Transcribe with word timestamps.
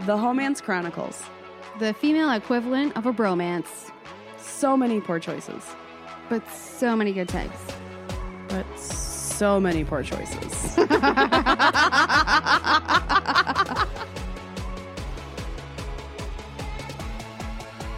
The 0.00 0.16
Homance 0.16 0.62
Chronicles. 0.62 1.22
The 1.78 1.94
female 1.94 2.30
equivalent 2.30 2.96
of 2.96 3.06
a 3.06 3.12
bromance, 3.12 3.90
So 4.38 4.76
many 4.76 5.00
poor 5.00 5.18
choices, 5.18 5.64
but 6.28 6.42
so 6.50 6.96
many 6.96 7.12
good 7.12 7.28
types. 7.28 7.58
but 8.48 8.66
so 8.78 9.60
many 9.60 9.84
poor 9.84 10.02
choices. 10.02 10.76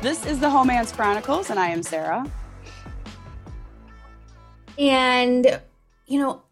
this 0.02 0.24
is 0.26 0.38
the 0.40 0.46
Homance 0.46 0.94
Chronicles, 0.94 1.50
and 1.50 1.58
I 1.58 1.68
am 1.68 1.82
Sarah. 1.82 2.24
And, 4.78 5.60
you 6.06 6.20
know, 6.20 6.42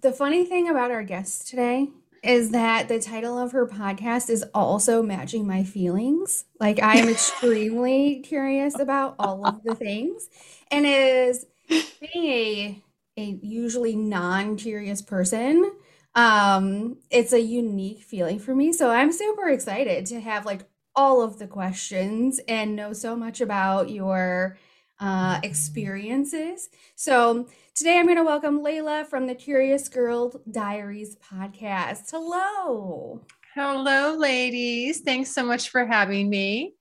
the 0.00 0.12
funny 0.12 0.44
thing 0.46 0.68
about 0.68 0.90
our 0.90 1.02
guest 1.02 1.48
today 1.48 1.90
is 2.22 2.50
that 2.50 2.88
the 2.88 3.00
title 3.00 3.38
of 3.38 3.52
her 3.52 3.66
podcast 3.66 4.28
is 4.28 4.44
also 4.54 5.02
matching 5.02 5.46
my 5.46 5.64
feelings. 5.64 6.44
Like, 6.58 6.80
I 6.82 6.96
am 6.96 7.08
extremely 7.08 8.20
curious 8.20 8.78
about 8.78 9.16
all 9.18 9.46
of 9.46 9.62
the 9.62 9.74
things. 9.74 10.28
And 10.70 10.86
is 10.86 11.46
being 11.68 12.24
a, 12.26 12.82
a 13.16 13.38
usually 13.42 13.96
non 13.96 14.56
curious 14.56 15.02
person, 15.02 15.72
um, 16.14 16.98
it's 17.10 17.32
a 17.32 17.40
unique 17.40 18.02
feeling 18.02 18.38
for 18.38 18.54
me. 18.54 18.72
So 18.72 18.90
I'm 18.90 19.12
super 19.12 19.48
excited 19.48 20.06
to 20.06 20.20
have 20.20 20.44
like 20.44 20.68
all 20.96 21.22
of 21.22 21.38
the 21.38 21.46
questions 21.46 22.40
and 22.48 22.76
know 22.76 22.92
so 22.92 23.16
much 23.16 23.40
about 23.40 23.90
your 23.90 24.58
uh, 25.00 25.40
experiences. 25.42 26.68
So 26.94 27.48
today 27.74 27.98
I'm 27.98 28.06
going 28.06 28.18
to 28.18 28.24
welcome 28.24 28.60
Layla 28.60 29.06
from 29.06 29.26
the 29.26 29.34
Curious 29.34 29.88
Girl 29.88 30.40
Diaries 30.50 31.16
podcast. 31.16 32.10
Hello. 32.10 33.22
Hello, 33.54 34.14
ladies. 34.16 35.00
Thanks 35.00 35.32
so 35.32 35.42
much 35.44 35.70
for 35.70 35.84
having 35.86 36.28
me. 36.30 36.74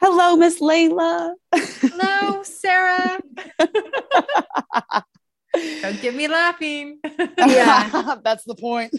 Hello, 0.00 0.36
Miss 0.36 0.60
Layla. 0.60 1.34
Hello, 1.54 2.42
Sarah. 2.42 3.18
Don't 5.82 6.02
get 6.02 6.14
me 6.14 6.28
laughing. 6.28 6.98
Yeah. 7.38 8.16
That's 8.24 8.44
the 8.44 8.54
point. 8.54 8.92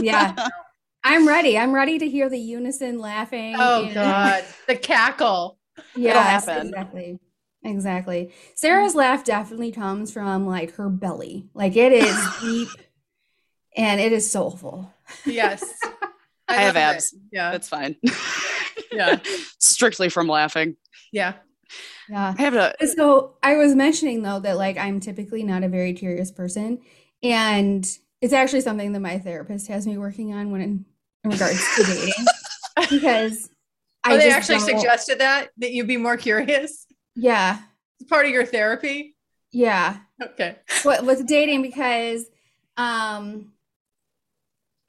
Yeah. 0.00 0.34
I'm 1.04 1.26
ready. 1.26 1.56
I'm 1.58 1.72
ready 1.72 1.98
to 1.98 2.08
hear 2.08 2.28
the 2.28 2.38
unison 2.38 2.98
laughing. 2.98 3.54
oh, 3.58 3.84
and- 3.84 3.94
God. 3.94 4.44
The 4.68 4.76
cackle. 4.76 5.58
Yeah, 5.94 6.36
exactly. 6.38 7.18
Exactly. 7.64 8.32
Sarah's 8.54 8.94
laugh 8.94 9.24
definitely 9.24 9.72
comes 9.72 10.12
from 10.12 10.46
like 10.46 10.74
her 10.76 10.88
belly. 10.88 11.48
Like 11.54 11.76
it 11.76 11.92
is 11.92 12.16
deep 12.40 12.68
and 13.76 14.00
it 14.00 14.12
is 14.12 14.30
soulful. 14.30 14.92
Yes. 15.24 15.64
I 16.48 16.54
have 16.54 16.76
love 16.76 16.76
it. 16.76 16.94
abs. 16.96 17.14
Yeah. 17.32 17.50
That's 17.50 17.68
fine. 17.68 17.96
Yeah. 18.92 19.18
Strictly 19.58 20.08
from 20.08 20.28
laughing. 20.28 20.76
Yeah. 21.12 21.34
Yeah. 22.08 22.34
I 22.38 22.40
have 22.42 22.54
a 22.54 22.74
So 22.86 23.34
I 23.42 23.56
was 23.56 23.74
mentioning 23.74 24.22
though 24.22 24.38
that 24.40 24.56
like 24.56 24.78
I'm 24.78 25.00
typically 25.00 25.42
not 25.42 25.64
a 25.64 25.68
very 25.68 25.92
curious 25.92 26.30
person, 26.30 26.78
and 27.22 27.84
it's 28.20 28.32
actually 28.32 28.60
something 28.60 28.92
that 28.92 29.00
my 29.00 29.18
therapist 29.18 29.66
has 29.66 29.86
me 29.88 29.98
working 29.98 30.32
on 30.32 30.52
when 30.52 30.60
in, 30.60 30.84
in 31.24 31.30
regards 31.30 31.60
to 31.76 31.82
dating 31.82 32.24
because 32.90 33.48
oh, 33.50 34.10
I 34.10 34.14
Oh, 34.14 34.16
they 34.18 34.26
just 34.30 34.36
actually 34.50 34.58
don't- 34.70 34.78
suggested 34.80 35.18
that, 35.18 35.48
that 35.58 35.72
you 35.72 35.84
be 35.84 35.96
more 35.96 36.16
curious. 36.16 36.86
Yeah 37.16 37.60
It's 37.98 38.08
part 38.08 38.26
of 38.26 38.32
your 38.32 38.46
therapy. 38.46 39.16
yeah 39.52 39.98
Okay. 40.22 40.56
with, 40.84 41.02
with 41.02 41.26
dating 41.26 41.62
because 41.62 42.26
um 42.76 43.52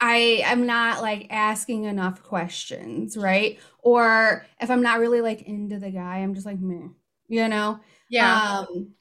I 0.00 0.42
I 0.44 0.52
am 0.52 0.66
not 0.66 1.02
like 1.02 1.26
asking 1.30 1.84
enough 1.84 2.22
questions 2.22 3.16
right 3.16 3.58
or 3.80 4.46
if 4.60 4.70
I'm 4.70 4.82
not 4.82 5.00
really 5.00 5.20
like 5.20 5.42
into 5.42 5.78
the 5.78 5.90
guy 5.90 6.18
I'm 6.18 6.34
just 6.34 6.46
like 6.46 6.60
meh 6.60 6.88
you 7.28 7.48
know 7.48 7.80
Yeah. 8.08 8.60
Um, 8.60 8.92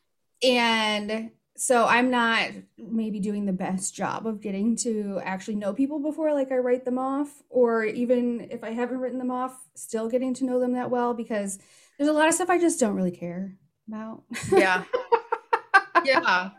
and 0.44 1.32
so 1.56 1.86
I'm 1.86 2.12
not 2.12 2.50
maybe 2.78 3.20
doing 3.20 3.46
the 3.46 3.54
best 3.54 3.96
job 3.96 4.28
of 4.28 4.42
getting 4.42 4.76
to 4.78 5.20
actually 5.24 5.56
know 5.56 5.74
people 5.74 6.00
before 6.00 6.34
like 6.34 6.52
I 6.52 6.58
write 6.58 6.86
them 6.86 7.00
off, 7.00 7.42
or 7.50 7.84
even 7.84 8.48
if 8.52 8.64
I 8.64 8.72
haven't 8.72 9.00
written 9.00 9.18
them 9.18 9.32
off, 9.32 9.58
still 9.76 10.08
getting 10.10 10.34
to 10.36 10.46
know 10.46 10.60
them 10.60 10.74
that 10.74 10.92
well 10.92 11.14
because 11.16 11.58
there's 11.98 12.10
a 12.10 12.14
lot 12.14 12.28
of 12.28 12.34
stuff 12.34 12.50
I 12.50 12.60
just 12.60 12.80
don't 12.80 12.96
really 12.96 13.12
care 13.12 13.58
about. 13.88 14.24
yeah. 14.52 14.84
Yeah. 16.06 16.52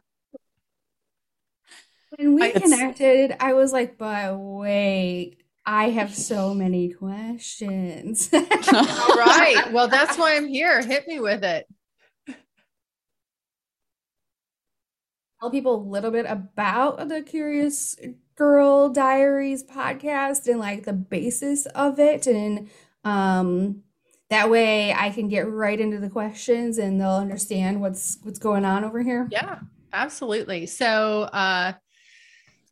when 2.17 2.35
we 2.35 2.43
I- 2.43 2.51
connected, 2.51 3.35
I 3.41 3.55
was 3.55 3.73
like, 3.73 3.97
but 3.97 4.37
wait, 4.39 5.37
I 5.65 5.91
have 5.91 6.15
so 6.15 6.53
many 6.55 6.91
questions. 6.93 8.29
All 8.35 8.41
right. 8.43 9.71
Well, 9.73 9.89
that's 9.89 10.19
why 10.19 10.37
I'm 10.37 10.49
here. 10.49 10.83
Hit 10.83 11.07
me 11.07 11.21
with 11.21 11.45
it. 11.45 11.67
tell 15.41 15.51
people 15.51 15.77
a 15.77 15.89
little 15.89 16.11
bit 16.11 16.27
about 16.29 17.09
the 17.09 17.23
Curious 17.23 17.97
Girl 18.35 18.89
Diaries 18.89 19.63
podcast 19.65 20.47
and 20.49 20.59
like 20.59 20.85
the 20.85 20.93
basis 20.93 21.67
of 21.67 21.99
it 22.01 22.27
and 22.27 22.69
um 23.05 23.83
that 24.31 24.51
way 24.51 24.93
I 24.93 25.11
can 25.11 25.29
get 25.29 25.51
right 25.51 25.79
into 25.79 25.99
the 25.99 26.11
questions 26.11 26.79
and 26.79 27.01
they'll 27.01 27.11
understand 27.11 27.81
what's 27.81 28.19
what's 28.23 28.39
going 28.39 28.65
on 28.65 28.85
over 28.85 29.03
here. 29.03 29.27
Yeah, 29.31 29.61
absolutely. 29.93 30.67
So, 30.67 31.23
uh, 31.23 31.73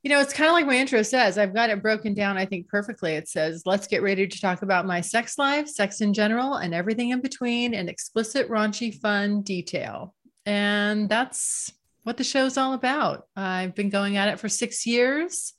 you 0.02 0.10
know, 0.10 0.20
it's 0.20 0.32
kind 0.32 0.48
of 0.48 0.52
like 0.52 0.66
my 0.66 0.76
intro 0.76 1.02
says. 1.02 1.36
I've 1.36 1.54
got 1.54 1.70
it 1.70 1.82
broken 1.82 2.14
down, 2.14 2.36
I 2.36 2.44
think, 2.44 2.68
perfectly. 2.68 3.14
It 3.14 3.28
says, 3.28 3.62
let's 3.66 3.88
get 3.88 4.02
ready 4.02 4.26
to 4.26 4.40
talk 4.40 4.62
about 4.62 4.86
my 4.86 5.00
sex 5.00 5.36
life, 5.36 5.66
sex 5.66 6.00
in 6.00 6.14
general, 6.14 6.54
and 6.56 6.72
everything 6.72 7.10
in 7.10 7.20
between, 7.20 7.74
and 7.74 7.88
explicit, 7.88 8.48
raunchy, 8.48 8.94
fun 8.94 9.42
detail. 9.42 10.14
And 10.44 11.08
that's 11.08 11.72
what 12.04 12.18
the 12.18 12.22
show's 12.22 12.56
all 12.56 12.74
about. 12.74 13.26
I've 13.34 13.74
been 13.74 13.90
going 13.90 14.16
at 14.16 14.28
it 14.28 14.38
for 14.38 14.48
six 14.48 14.86
years. 14.86 15.54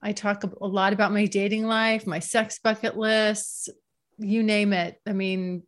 I 0.00 0.12
talk 0.12 0.44
a 0.44 0.66
lot 0.66 0.92
about 0.92 1.12
my 1.12 1.26
dating 1.26 1.66
life, 1.66 2.06
my 2.06 2.20
sex 2.20 2.60
bucket 2.62 2.96
lists, 2.96 3.68
you 4.20 4.42
name 4.42 4.72
it. 4.72 5.00
I 5.06 5.12
mean, 5.12 5.62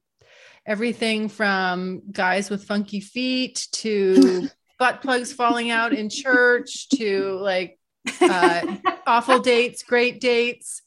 everything 0.64 1.28
from 1.28 2.02
guys 2.10 2.50
with 2.50 2.64
funky 2.64 3.00
feet 3.00 3.66
to 3.72 4.48
butt 4.78 5.02
plugs 5.02 5.32
falling 5.32 5.70
out 5.70 5.92
in 5.92 6.08
church 6.08 6.88
to 6.90 7.38
like 7.40 7.78
uh, 8.20 8.76
awful 9.06 9.40
dates, 9.40 9.82
great 9.82 10.20
dates. 10.20 10.82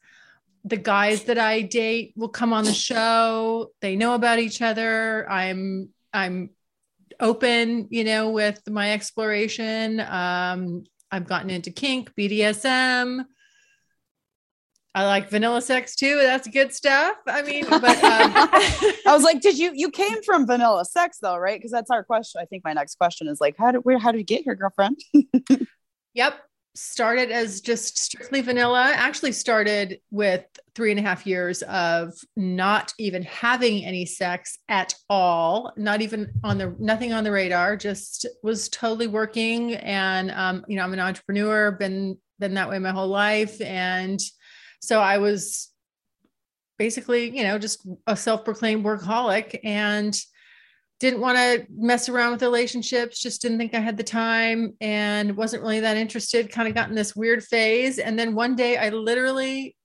The 0.63 0.77
guys 0.77 1.25
that 1.25 1.37
I 1.37 1.61
date 1.61 2.13
will 2.15 2.29
come 2.29 2.51
on 2.51 2.63
the 2.63 2.73
show. 2.73 3.71
They 3.81 3.95
know 3.95 4.15
about 4.15 4.39
each 4.39 4.61
other. 4.61 5.29
I'm 5.29 5.89
I'm 6.11 6.49
open, 7.19 7.87
you 7.91 8.03
know, 8.03 8.31
with 8.31 8.67
my 8.69 8.93
exploration. 8.93 9.99
Um, 9.99 10.85
I've 11.11 11.27
gotten 11.27 11.49
into 11.49 11.71
kink, 11.71 12.11
BDSM. 12.15 13.25
I 14.95 15.05
like 15.05 15.29
vanilla 15.29 15.61
sex 15.61 15.95
too. 15.95 16.15
That's 16.15 16.47
good 16.47 16.73
stuff. 16.73 17.17
I 17.27 17.41
mean, 17.41 17.65
but 17.69 17.83
um, 17.83 18.31
I 18.33 18.93
was 19.07 19.23
like, 19.23 19.41
did 19.41 19.59
you 19.59 19.71
you 19.75 19.91
came 19.91 20.23
from 20.23 20.47
vanilla 20.47 20.85
sex 20.85 21.19
though, 21.21 21.37
right? 21.37 21.59
Because 21.59 21.71
that's 21.71 21.91
our 21.91 22.03
question. 22.03 22.41
I 22.41 22.45
think 22.45 22.63
my 22.63 22.73
next 22.73 22.95
question 22.95 23.27
is 23.27 23.39
like, 23.41 23.55
how 23.57 23.71
did 23.71 23.79
where 23.79 23.99
how 23.99 24.11
did 24.11 24.19
you 24.19 24.23
get 24.23 24.43
here, 24.43 24.55
girlfriend? 24.55 24.99
Yep. 26.15 26.39
Started 26.75 27.31
as 27.31 27.61
just 27.61 27.97
strictly 27.97 28.41
vanilla. 28.41 28.91
Actually, 28.95 29.31
started 29.31 29.99
with 30.11 30.43
three 30.75 30.91
and 30.91 30.99
a 30.99 31.03
half 31.03 31.25
years 31.25 31.61
of 31.63 32.13
not 32.35 32.93
even 32.99 33.23
having 33.23 33.85
any 33.85 34.05
sex 34.05 34.57
at 34.67 34.93
all, 35.09 35.71
not 35.77 36.01
even 36.01 36.33
on 36.43 36.57
the 36.57 36.75
nothing 36.77 37.13
on 37.13 37.23
the 37.23 37.31
radar. 37.31 37.77
Just 37.77 38.25
was 38.43 38.67
totally 38.67 39.07
working, 39.07 39.75
and 39.75 40.31
um, 40.31 40.65
you 40.67 40.75
know, 40.75 40.83
I'm 40.83 40.91
an 40.91 40.99
entrepreneur. 40.99 41.71
Been 41.71 42.17
been 42.39 42.55
that 42.55 42.69
way 42.69 42.77
my 42.79 42.91
whole 42.91 43.07
life, 43.07 43.61
and 43.61 44.19
so 44.85 44.99
I 44.99 45.17
was 45.17 45.71
basically, 46.77 47.35
you 47.35 47.43
know, 47.43 47.57
just 47.57 47.87
a 48.07 48.15
self-proclaimed 48.15 48.85
workaholic, 48.85 49.59
and 49.63 50.15
didn't 50.99 51.19
want 51.19 51.37
to 51.37 51.65
mess 51.75 52.07
around 52.07 52.31
with 52.31 52.41
relationships 52.41 53.19
just 53.19 53.41
didn't 53.41 53.57
think 53.57 53.73
i 53.73 53.79
had 53.79 53.97
the 53.97 54.03
time 54.03 54.73
and 54.79 55.35
wasn't 55.35 55.61
really 55.61 55.81
that 55.81 55.97
interested 55.97 56.51
kind 56.51 56.67
of 56.67 56.73
got 56.73 56.89
in 56.89 56.95
this 56.95 57.15
weird 57.15 57.43
phase. 57.43 57.99
And 57.99 58.17
then 58.17 58.35
one 58.35 58.55
day 58.55 58.77
i 58.77 58.89
literally 58.89 59.75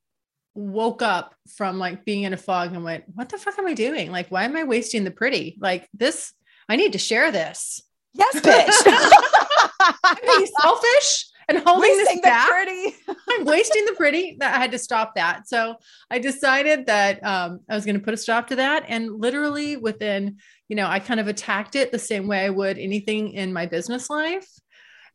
woke 0.54 1.02
up 1.02 1.34
from 1.56 1.78
like 1.78 2.04
being 2.04 2.24
in 2.24 2.32
a 2.32 2.36
fog 2.36 2.74
and 2.74 2.84
went 2.84 3.04
what 3.14 3.28
the 3.28 3.38
fuck 3.38 3.58
am 3.58 3.66
i 3.66 3.74
doing? 3.74 4.10
Like 4.12 4.28
why 4.28 4.44
am 4.44 4.56
i 4.56 4.64
wasting 4.64 5.04
the 5.04 5.10
pretty? 5.10 5.58
Like 5.60 5.88
this 5.94 6.32
i 6.68 6.76
need 6.76 6.92
to 6.92 6.98
share 6.98 7.32
this. 7.32 7.82
Yes, 8.12 8.40
bitch. 8.40 9.60
i'm 10.04 10.16
being 10.22 10.46
selfish 10.60 11.29
and 11.50 11.58
holding 11.66 11.90
Wasting 11.90 12.04
this 12.04 12.14
the 12.16 12.20
back 12.22 12.48
pretty. 12.48 12.96
I'm 13.30 13.44
wasting 13.44 13.84
the 13.84 13.92
pretty. 13.92 14.36
That 14.38 14.54
I 14.54 14.58
had 14.58 14.72
to 14.72 14.78
stop 14.78 15.14
that. 15.16 15.48
So 15.48 15.76
I 16.10 16.18
decided 16.18 16.86
that 16.86 17.24
um, 17.24 17.60
I 17.68 17.74
was 17.74 17.84
going 17.84 17.98
to 17.98 18.04
put 18.04 18.14
a 18.14 18.16
stop 18.16 18.46
to 18.48 18.56
that. 18.56 18.84
And 18.88 19.20
literally 19.20 19.76
within, 19.76 20.38
you 20.68 20.76
know, 20.76 20.86
I 20.86 21.00
kind 21.00 21.20
of 21.20 21.28
attacked 21.28 21.74
it 21.74 21.90
the 21.92 21.98
same 21.98 22.26
way 22.26 22.44
I 22.44 22.50
would 22.50 22.78
anything 22.78 23.32
in 23.32 23.52
my 23.52 23.66
business 23.66 24.08
life. 24.08 24.48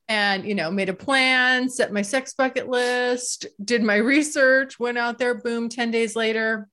And, 0.07 0.45
you 0.45 0.53
know, 0.53 0.69
made 0.69 0.89
a 0.89 0.93
plan, 0.93 1.67
set 1.67 1.91
my 1.91 2.03
sex 2.03 2.33
bucket 2.33 2.69
list, 2.69 3.47
did 3.63 3.81
my 3.81 3.95
research, 3.95 4.79
went 4.79 4.99
out 4.99 5.17
there, 5.17 5.33
boom, 5.33 5.67
10 5.67 5.89
days 5.89 6.15
later, 6.15 6.67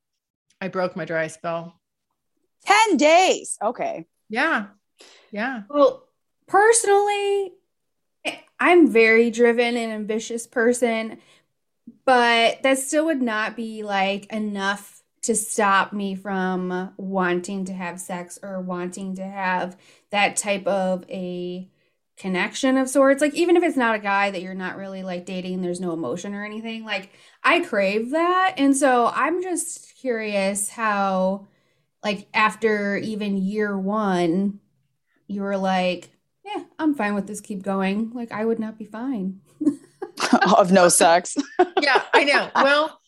I 0.60 0.68
broke 0.68 0.96
my 0.96 1.06
dry 1.06 1.28
spell. 1.28 1.80
10 2.66 2.98
days. 2.98 3.56
Okay. 3.62 4.04
Yeah. 4.28 4.66
Yeah. 5.30 5.62
Well, 5.70 6.06
personally, 6.46 7.52
I'm 8.62 8.86
very 8.86 9.32
driven 9.32 9.76
and 9.76 9.92
ambitious 9.92 10.46
person, 10.46 11.18
but 12.04 12.62
that 12.62 12.78
still 12.78 13.06
would 13.06 13.20
not 13.20 13.56
be 13.56 13.82
like 13.82 14.32
enough 14.32 15.02
to 15.22 15.34
stop 15.34 15.92
me 15.92 16.14
from 16.14 16.94
wanting 16.96 17.64
to 17.64 17.72
have 17.72 17.98
sex 17.98 18.38
or 18.40 18.60
wanting 18.60 19.16
to 19.16 19.24
have 19.24 19.76
that 20.10 20.36
type 20.36 20.64
of 20.68 21.04
a 21.10 21.68
connection 22.16 22.76
of 22.76 22.88
sorts. 22.88 23.20
Like 23.20 23.34
even 23.34 23.56
if 23.56 23.64
it's 23.64 23.76
not 23.76 23.96
a 23.96 23.98
guy 23.98 24.30
that 24.30 24.42
you're 24.42 24.54
not 24.54 24.76
really 24.76 25.02
like 25.02 25.26
dating, 25.26 25.60
there's 25.60 25.80
no 25.80 25.92
emotion 25.92 26.32
or 26.32 26.44
anything. 26.44 26.84
Like 26.84 27.10
I 27.42 27.64
crave 27.64 28.10
that. 28.12 28.54
And 28.58 28.76
so 28.76 29.10
I'm 29.12 29.42
just 29.42 29.96
curious 29.96 30.70
how 30.70 31.48
like 32.04 32.28
after 32.32 32.96
even 32.96 33.36
year 33.38 33.76
1 33.76 34.60
you 35.26 35.42
were 35.42 35.56
like, 35.56 36.11
yeah, 36.44 36.64
I'm 36.78 36.94
fine 36.94 37.14
with 37.14 37.26
this 37.26 37.40
keep 37.40 37.62
going. 37.62 38.10
Like 38.12 38.32
I 38.32 38.44
would 38.44 38.58
not 38.58 38.78
be 38.78 38.86
fine. 38.86 39.40
of 40.58 40.72
no 40.72 40.88
sex. 40.88 41.36
yeah, 41.80 42.02
I 42.12 42.24
know. 42.24 42.50
Well, 42.54 43.00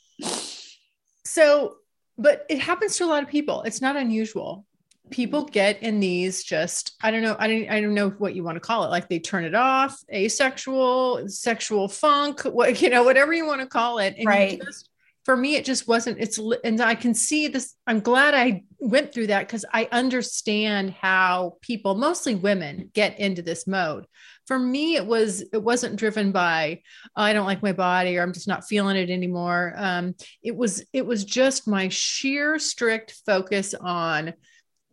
so 1.25 1.77
but 2.17 2.47
it 2.49 2.59
happens 2.61 2.97
to 2.97 3.05
a 3.05 3.07
lot 3.07 3.23
of 3.23 3.29
people. 3.29 3.63
It's 3.63 3.81
not 3.81 3.97
unusual. 3.97 4.65
People 5.11 5.45
get 5.45 5.83
in 5.83 6.01
these 6.01 6.43
just 6.43 6.95
I 7.03 7.11
don't 7.11 7.23
know 7.23 7.37
I 7.39 7.47
don't 7.47 7.69
I 7.69 7.81
don't 7.81 7.95
know 7.95 8.11
what 8.11 8.35
you 8.35 8.43
want 8.43 8.57
to 8.57 8.61
call 8.61 8.85
it 8.85 8.89
like 8.89 9.09
they 9.09 9.19
turn 9.19 9.45
it 9.45 9.55
off 9.55 10.03
asexual 10.11 11.29
sexual 11.29 11.89
funk 11.89 12.41
what 12.43 12.81
you 12.81 12.89
know 12.89 13.03
whatever 13.03 13.35
you 13.35 13.47
want 13.47 13.61
to 13.61 13.67
call 13.67 13.99
it 13.99 14.15
and 14.17 14.27
right 14.27 14.63
just, 14.65 14.89
for 15.25 15.37
me 15.37 15.57
it 15.57 15.65
just 15.65 15.89
wasn't 15.89 16.19
it's 16.21 16.39
and 16.65 16.81
I 16.81 16.95
can 16.95 17.15
see 17.15 17.49
this 17.49 17.75
I'm 17.87 18.01
glad 18.01 18.35
I 18.35 18.65
went 18.79 19.13
through 19.13 19.29
that 19.29 19.49
cuz 19.49 19.65
I 19.73 19.89
understand 19.91 20.91
how 20.91 21.57
people 21.63 21.95
mostly 21.95 22.35
women 22.35 22.91
get 22.93 23.19
into 23.19 23.43
this 23.43 23.67
mode. 23.67 24.07
For 24.47 24.59
me 24.59 24.97
it 24.97 25.07
was 25.07 25.43
it 25.53 25.63
wasn't 25.63 25.97
driven 25.97 26.31
by 26.33 26.83
oh, 27.17 27.23
i 27.23 27.33
don't 27.33 27.47
like 27.47 27.63
my 27.63 27.73
body 27.73 28.17
or 28.17 28.23
i'm 28.23 28.33
just 28.33 28.49
not 28.49 28.69
feeling 28.69 28.97
it 28.97 29.11
anymore. 29.11 29.75
Um, 29.77 30.15
it 30.43 30.55
was 30.55 30.85
it 30.93 31.07
was 31.07 31.25
just 31.25 31.67
my 31.67 31.89
sheer 31.89 32.59
strict 32.59 33.15
focus 33.25 33.75
on 33.75 34.35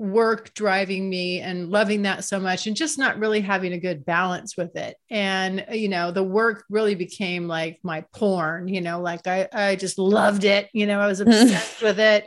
work 0.02 0.52
driving 0.56 1.08
me 1.08 1.42
and 1.42 1.70
loving 1.70 2.02
that 2.02 2.24
so 2.24 2.40
much 2.40 2.66
and 2.66 2.76
just 2.76 2.98
not 2.98 3.20
really 3.20 3.40
having 3.40 3.72
a 3.72 3.78
good 3.78 4.04
balance 4.04 4.58
with 4.58 4.76
it. 4.76 4.98
And 5.12 5.64
you 5.72 5.90
know 5.90 6.10
the 6.10 6.24
work 6.24 6.66
really 6.72 6.96
became 6.96 7.48
like 7.48 7.80
my 7.84 8.04
porn 8.16 8.68
you 8.68 8.82
know 8.82 9.00
like 9.00 9.28
i 9.28 9.48
i 9.54 9.76
just 9.76 10.00
loved 10.00 10.44
it 10.44 10.70
you 10.74 10.88
know 10.88 11.00
i 11.00 11.06
was 11.06 11.20
obsessed 11.22 11.84
with 11.84 12.00
it. 12.00 12.26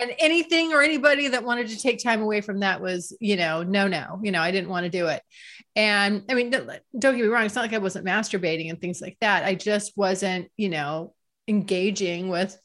And 0.00 0.12
anything 0.18 0.72
or 0.72 0.80
anybody 0.80 1.28
that 1.28 1.44
wanted 1.44 1.68
to 1.68 1.78
take 1.78 2.02
time 2.02 2.22
away 2.22 2.40
from 2.40 2.60
that 2.60 2.80
was 2.80 3.14
you 3.20 3.36
know 3.36 3.62
no 3.62 3.86
no 3.86 4.18
you 4.22 4.32
know 4.32 4.40
i 4.40 4.50
didn't 4.50 4.70
want 4.70 4.84
to 4.84 4.90
do 4.90 5.06
it. 5.08 5.22
And 5.76 6.24
I 6.28 6.34
mean, 6.34 6.50
don't, 6.50 6.66
don't 6.98 7.16
get 7.16 7.22
me 7.22 7.28
wrong, 7.28 7.44
it's 7.44 7.54
not 7.54 7.62
like 7.62 7.74
I 7.74 7.78
wasn't 7.78 8.04
masturbating 8.04 8.70
and 8.70 8.80
things 8.80 9.00
like 9.00 9.16
that. 9.20 9.44
I 9.44 9.54
just 9.54 9.96
wasn't, 9.96 10.50
you 10.56 10.68
know, 10.68 11.14
engaging 11.46 12.28
with 12.28 12.58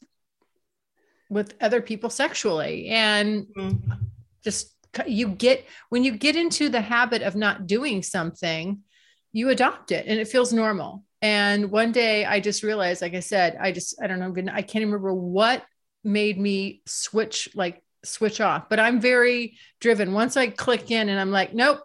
with 1.28 1.54
other 1.60 1.80
people 1.80 2.10
sexually 2.10 2.88
and 2.88 3.46
mm-hmm. 3.56 3.92
just 4.44 4.72
you 5.06 5.28
get 5.28 5.64
when 5.88 6.04
you 6.04 6.12
get 6.12 6.36
into 6.36 6.68
the 6.68 6.80
habit 6.80 7.22
of 7.22 7.36
not 7.36 7.66
doing 7.66 8.02
something 8.02 8.80
you 9.32 9.50
adopt 9.50 9.92
it 9.92 10.06
and 10.06 10.18
it 10.18 10.28
feels 10.28 10.52
normal 10.52 11.04
and 11.20 11.70
one 11.70 11.92
day 11.92 12.24
i 12.24 12.40
just 12.40 12.62
realized 12.62 13.02
like 13.02 13.14
i 13.14 13.20
said 13.20 13.56
i 13.60 13.72
just 13.72 14.00
i 14.02 14.06
don't 14.06 14.20
know 14.20 14.52
i 14.52 14.62
can't 14.62 14.84
remember 14.84 15.12
what 15.12 15.64
made 16.04 16.38
me 16.38 16.80
switch 16.86 17.48
like 17.54 17.82
switch 18.04 18.40
off 18.40 18.68
but 18.68 18.78
i'm 18.78 19.00
very 19.00 19.58
driven 19.80 20.12
once 20.12 20.36
i 20.36 20.46
click 20.46 20.90
in 20.90 21.08
and 21.08 21.18
i'm 21.18 21.32
like 21.32 21.52
nope 21.52 21.80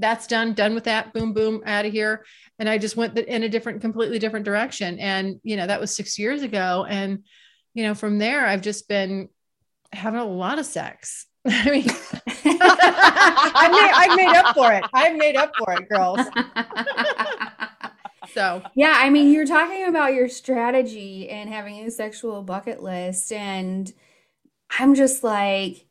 that's 0.00 0.26
done, 0.26 0.54
done 0.54 0.74
with 0.74 0.84
that, 0.84 1.12
boom, 1.12 1.32
boom, 1.32 1.62
out 1.66 1.84
of 1.84 1.92
here. 1.92 2.24
And 2.58 2.68
I 2.68 2.78
just 2.78 2.96
went 2.96 3.18
in 3.18 3.42
a 3.42 3.48
different, 3.48 3.80
completely 3.80 4.18
different 4.18 4.46
direction. 4.46 4.98
And, 4.98 5.40
you 5.42 5.56
know, 5.56 5.66
that 5.66 5.80
was 5.80 5.94
six 5.94 6.18
years 6.18 6.42
ago. 6.42 6.86
And, 6.88 7.24
you 7.74 7.82
know, 7.84 7.94
from 7.94 8.18
there, 8.18 8.46
I've 8.46 8.62
just 8.62 8.88
been 8.88 9.28
having 9.92 10.20
a 10.20 10.24
lot 10.24 10.58
of 10.58 10.64
sex. 10.66 11.26
I 11.46 11.70
mean, 11.70 11.88
I 12.44 13.68
made, 13.70 13.92
I've 13.94 14.16
made 14.16 14.34
up 14.36 14.54
for 14.54 14.72
it. 14.72 14.84
I've 14.92 15.16
made 15.16 15.36
up 15.36 15.52
for 15.56 15.72
it, 15.72 15.88
girls. 15.88 16.20
so, 18.34 18.62
yeah, 18.74 18.94
I 18.96 19.08
mean, 19.10 19.32
you're 19.32 19.46
talking 19.46 19.86
about 19.86 20.12
your 20.12 20.28
strategy 20.28 21.30
and 21.30 21.48
having 21.48 21.78
a 21.80 21.90
sexual 21.90 22.42
bucket 22.42 22.82
list. 22.82 23.32
And 23.32 23.90
I'm 24.78 24.94
just 24.94 25.24
like, 25.24 25.86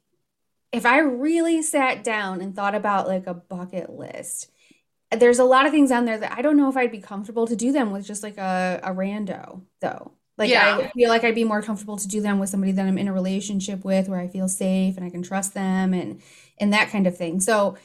if 0.72 0.86
I 0.86 1.00
really 1.00 1.64
sat 1.64 2.04
down 2.04 2.42
and 2.42 2.56
thought 2.56 2.76
about 2.76 3.08
like 3.08 3.26
a 3.26 3.34
bucket 3.34 3.90
list, 3.90 4.52
there's 5.12 5.40
a 5.40 5.44
lot 5.44 5.66
of 5.66 5.72
things 5.72 5.92
on 5.92 6.06
there 6.06 6.20
that 6.20 6.38
I 6.38 6.44
don't 6.44 6.58
know 6.58 6.70
if 6.70 6.78
I'd 6.78 6.92
be 6.92 7.00
comfortable 7.00 7.48
to 7.48 7.56
do 7.56 7.72
them 7.72 7.90
with 7.92 8.06
just 8.06 8.22
like 8.22 8.38
a, 8.38 8.80
a 8.84 8.94
rando 8.94 9.64
though. 9.82 10.12
Like 10.40 10.50
yeah. 10.50 10.78
I 10.78 10.92
feel 10.92 11.10
like 11.10 11.26
I'd 11.26 11.36
be 11.36 11.44
more 11.44 11.62
comfortable 11.62 11.98
to 11.98 12.08
do 12.08 12.22
them 12.22 12.40
with 12.40 12.50
somebody 12.50 12.72
that 12.72 12.88
I'm 12.88 12.98
in 12.98 13.10
a 13.10 13.14
relationship 13.14 13.84
with 13.84 14.08
where 14.08 14.22
I 14.22 14.30
feel 14.30 14.48
safe 14.48 14.96
and 14.96 15.06
I 15.06 15.10
can 15.10 15.22
trust 15.22 15.54
them 15.54 15.94
and 15.94 16.22
and 16.58 16.72
that 16.72 16.90
kind 16.90 17.06
of 17.06 17.18
thing. 17.18 17.42
So 17.42 17.78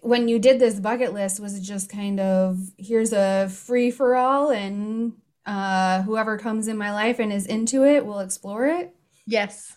when 0.00 0.26
you 0.26 0.38
did 0.38 0.58
this 0.58 0.80
bucket 0.80 1.12
list, 1.12 1.38
was 1.38 1.54
it 1.54 1.60
just 1.60 1.90
kind 1.90 2.18
of 2.18 2.58
here's 2.78 3.12
a 3.12 3.50
free 3.50 3.90
for 3.90 4.16
all 4.16 4.50
and 4.50 5.12
uh 5.44 6.02
whoever 6.02 6.38
comes 6.38 6.66
in 6.66 6.78
my 6.78 6.92
life 6.92 7.18
and 7.18 7.30
is 7.30 7.46
into 7.46 7.84
it 7.84 8.06
will 8.06 8.20
explore 8.20 8.66
it? 8.66 8.94
Yes. 9.26 9.76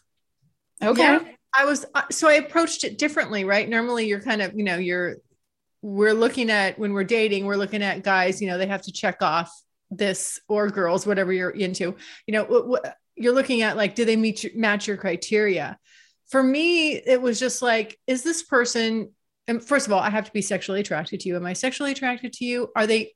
Okay. 0.81 1.01
Yeah. 1.01 1.19
I 1.53 1.65
was 1.65 1.85
uh, 1.93 2.03
so 2.11 2.29
I 2.29 2.35
approached 2.35 2.85
it 2.85 2.97
differently, 2.97 3.43
right? 3.43 3.67
Normally 3.67 4.07
you're 4.07 4.21
kind 4.21 4.41
of, 4.41 4.53
you 4.55 4.63
know, 4.63 4.77
you're 4.77 5.17
we're 5.81 6.13
looking 6.13 6.49
at 6.49 6.79
when 6.79 6.93
we're 6.93 7.03
dating, 7.03 7.45
we're 7.45 7.57
looking 7.57 7.83
at 7.83 8.03
guys, 8.03 8.41
you 8.41 8.47
know, 8.47 8.57
they 8.57 8.67
have 8.67 8.83
to 8.83 8.91
check 8.93 9.21
off 9.21 9.51
this 9.91 10.39
or 10.47 10.69
girls, 10.69 11.05
whatever 11.05 11.33
you're 11.33 11.49
into. 11.49 11.95
You 12.27 12.33
know, 12.33 12.79
you're 13.15 13.33
looking 13.33 13.61
at 13.61 13.77
like 13.77 13.95
do 13.95 14.05
they 14.05 14.15
meet 14.15 14.43
your, 14.43 14.53
match 14.55 14.87
your 14.87 14.97
criteria? 14.97 15.77
For 16.29 16.43
me, 16.43 16.93
it 16.93 17.21
was 17.21 17.39
just 17.39 17.61
like 17.61 17.99
is 18.07 18.23
this 18.23 18.43
person 18.43 19.11
and 19.47 19.63
first 19.63 19.87
of 19.87 19.93
all, 19.93 19.99
I 19.99 20.11
have 20.11 20.25
to 20.25 20.31
be 20.31 20.43
sexually 20.43 20.79
attracted 20.79 21.21
to 21.21 21.29
you. 21.29 21.35
Am 21.35 21.45
I 21.45 21.53
sexually 21.53 21.91
attracted 21.91 22.33
to 22.33 22.45
you? 22.45 22.69
Are 22.75 22.85
they 22.85 23.13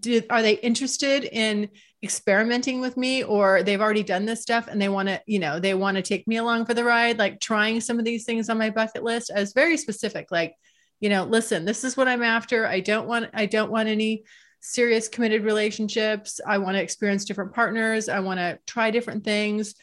did 0.00 0.26
are 0.30 0.42
they 0.42 0.54
interested 0.54 1.24
in 1.24 1.68
experimenting 2.02 2.80
with 2.80 2.96
me 2.96 3.22
or 3.22 3.62
they've 3.62 3.80
already 3.80 4.02
done 4.02 4.24
this 4.24 4.42
stuff 4.42 4.68
and 4.68 4.80
they 4.80 4.88
want 4.88 5.08
to 5.08 5.20
you 5.26 5.38
know 5.38 5.58
they 5.58 5.74
want 5.74 5.96
to 5.96 6.02
take 6.02 6.26
me 6.26 6.36
along 6.36 6.66
for 6.66 6.74
the 6.74 6.84
ride 6.84 7.18
like 7.18 7.40
trying 7.40 7.80
some 7.80 7.98
of 7.98 8.04
these 8.04 8.24
things 8.24 8.48
on 8.48 8.58
my 8.58 8.70
bucket 8.70 9.02
list 9.02 9.30
as 9.30 9.52
very 9.52 9.76
specific 9.76 10.26
like 10.30 10.54
you 11.00 11.08
know 11.08 11.24
listen 11.24 11.64
this 11.64 11.84
is 11.84 11.96
what 11.96 12.08
i'm 12.08 12.22
after 12.22 12.66
i 12.66 12.80
don't 12.80 13.06
want 13.06 13.30
i 13.34 13.46
don't 13.46 13.70
want 13.70 13.88
any 13.88 14.24
serious 14.64 15.08
committed 15.08 15.44
relationships. 15.44 16.40
I 16.44 16.58
want 16.58 16.76
to 16.76 16.82
experience 16.82 17.26
different 17.26 17.54
partners. 17.54 18.08
I 18.08 18.20
want 18.20 18.40
to 18.40 18.58
try 18.66 18.90
different 18.90 19.22
things. 19.22 19.74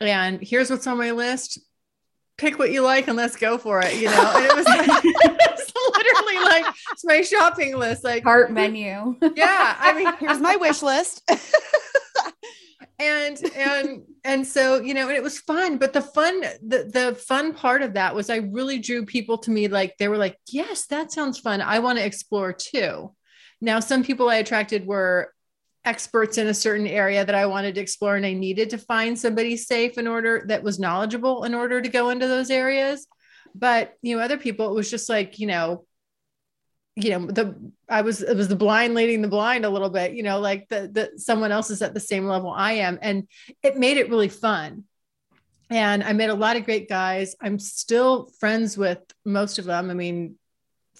And 0.00 0.40
here's 0.42 0.70
what's 0.70 0.86
on 0.86 0.98
my 0.98 1.12
list. 1.12 1.60
Pick 2.36 2.58
what 2.58 2.72
you 2.72 2.82
like 2.82 3.08
and 3.08 3.16
let's 3.16 3.36
go 3.36 3.58
for 3.58 3.80
it 3.80 3.94
you 3.94 4.06
know? 4.06 4.32
And 4.36 4.44
it 4.44 4.56
was 4.56 4.66
literally 5.96 6.44
like 6.44 6.74
it's 6.92 7.04
my 7.04 7.22
shopping 7.22 7.76
list 7.76 8.04
like 8.04 8.22
heart 8.22 8.52
menu. 8.52 9.16
Yeah 9.36 9.76
i 9.78 9.92
mean 9.96 10.12
here's 10.18 10.40
my 10.40 10.56
wish 10.56 10.82
list. 10.82 11.28
And 13.00 13.38
and 13.54 14.02
and 14.24 14.44
so 14.44 14.80
you 14.80 14.92
know 14.92 15.06
and 15.06 15.16
it 15.16 15.22
was 15.22 15.38
fun 15.38 15.78
but 15.78 15.92
the 15.92 16.00
fun 16.02 16.40
the, 16.40 16.90
the 16.92 17.14
fun 17.14 17.54
part 17.54 17.82
of 17.82 17.94
that 17.94 18.12
was 18.12 18.28
i 18.28 18.38
really 18.38 18.80
drew 18.80 19.06
people 19.06 19.38
to 19.38 19.52
me 19.52 19.68
like 19.68 19.96
they 19.98 20.08
were 20.08 20.16
like 20.16 20.36
yes 20.48 20.86
that 20.86 21.12
sounds 21.12 21.38
fun. 21.38 21.60
I 21.60 21.78
want 21.78 22.00
to 22.00 22.04
explore 22.04 22.52
too 22.52 23.12
now 23.60 23.80
some 23.80 24.02
people 24.02 24.28
i 24.28 24.36
attracted 24.36 24.86
were 24.86 25.32
experts 25.84 26.38
in 26.38 26.46
a 26.48 26.54
certain 26.54 26.86
area 26.86 27.24
that 27.24 27.34
I 27.34 27.46
wanted 27.46 27.74
to 27.76 27.80
explore 27.80 28.16
and 28.16 28.26
I 28.26 28.34
needed 28.34 28.70
to 28.70 28.78
find 28.78 29.18
somebody 29.18 29.56
safe 29.56 29.96
in 29.96 30.06
order 30.06 30.44
that 30.48 30.62
was 30.62 30.78
knowledgeable 30.78 31.44
in 31.44 31.54
order 31.54 31.80
to 31.80 31.88
go 31.88 32.10
into 32.10 32.28
those 32.28 32.50
areas. 32.50 33.06
But 33.54 33.94
you 34.02 34.16
know 34.16 34.22
other 34.22 34.36
people 34.36 34.70
it 34.70 34.74
was 34.74 34.90
just 34.90 35.08
like 35.08 35.38
you 35.38 35.46
know 35.46 35.86
you 36.94 37.10
know 37.10 37.26
the 37.26 37.72
i 37.88 38.02
was 38.02 38.22
it 38.22 38.36
was 38.36 38.48
the 38.48 38.56
blind 38.56 38.94
leading 38.94 39.22
the 39.22 39.28
blind 39.28 39.64
a 39.64 39.70
little 39.70 39.88
bit 39.88 40.14
you 40.14 40.24
know 40.24 40.40
like 40.40 40.68
the 40.68 40.90
the 40.92 41.12
someone 41.16 41.52
else 41.52 41.70
is 41.70 41.80
at 41.80 41.94
the 41.94 42.00
same 42.00 42.26
level 42.26 42.50
i 42.50 42.72
am 42.72 42.98
and 43.00 43.28
it 43.62 43.76
made 43.76 43.96
it 43.96 44.10
really 44.10 44.28
fun. 44.28 44.84
And 45.70 46.02
i 46.02 46.12
met 46.12 46.30
a 46.30 46.34
lot 46.34 46.56
of 46.56 46.64
great 46.64 46.88
guys. 46.88 47.34
I'm 47.40 47.58
still 47.58 48.30
friends 48.40 48.76
with 48.76 48.98
most 49.24 49.58
of 49.58 49.64
them. 49.64 49.90
I 49.90 49.94
mean 49.94 50.36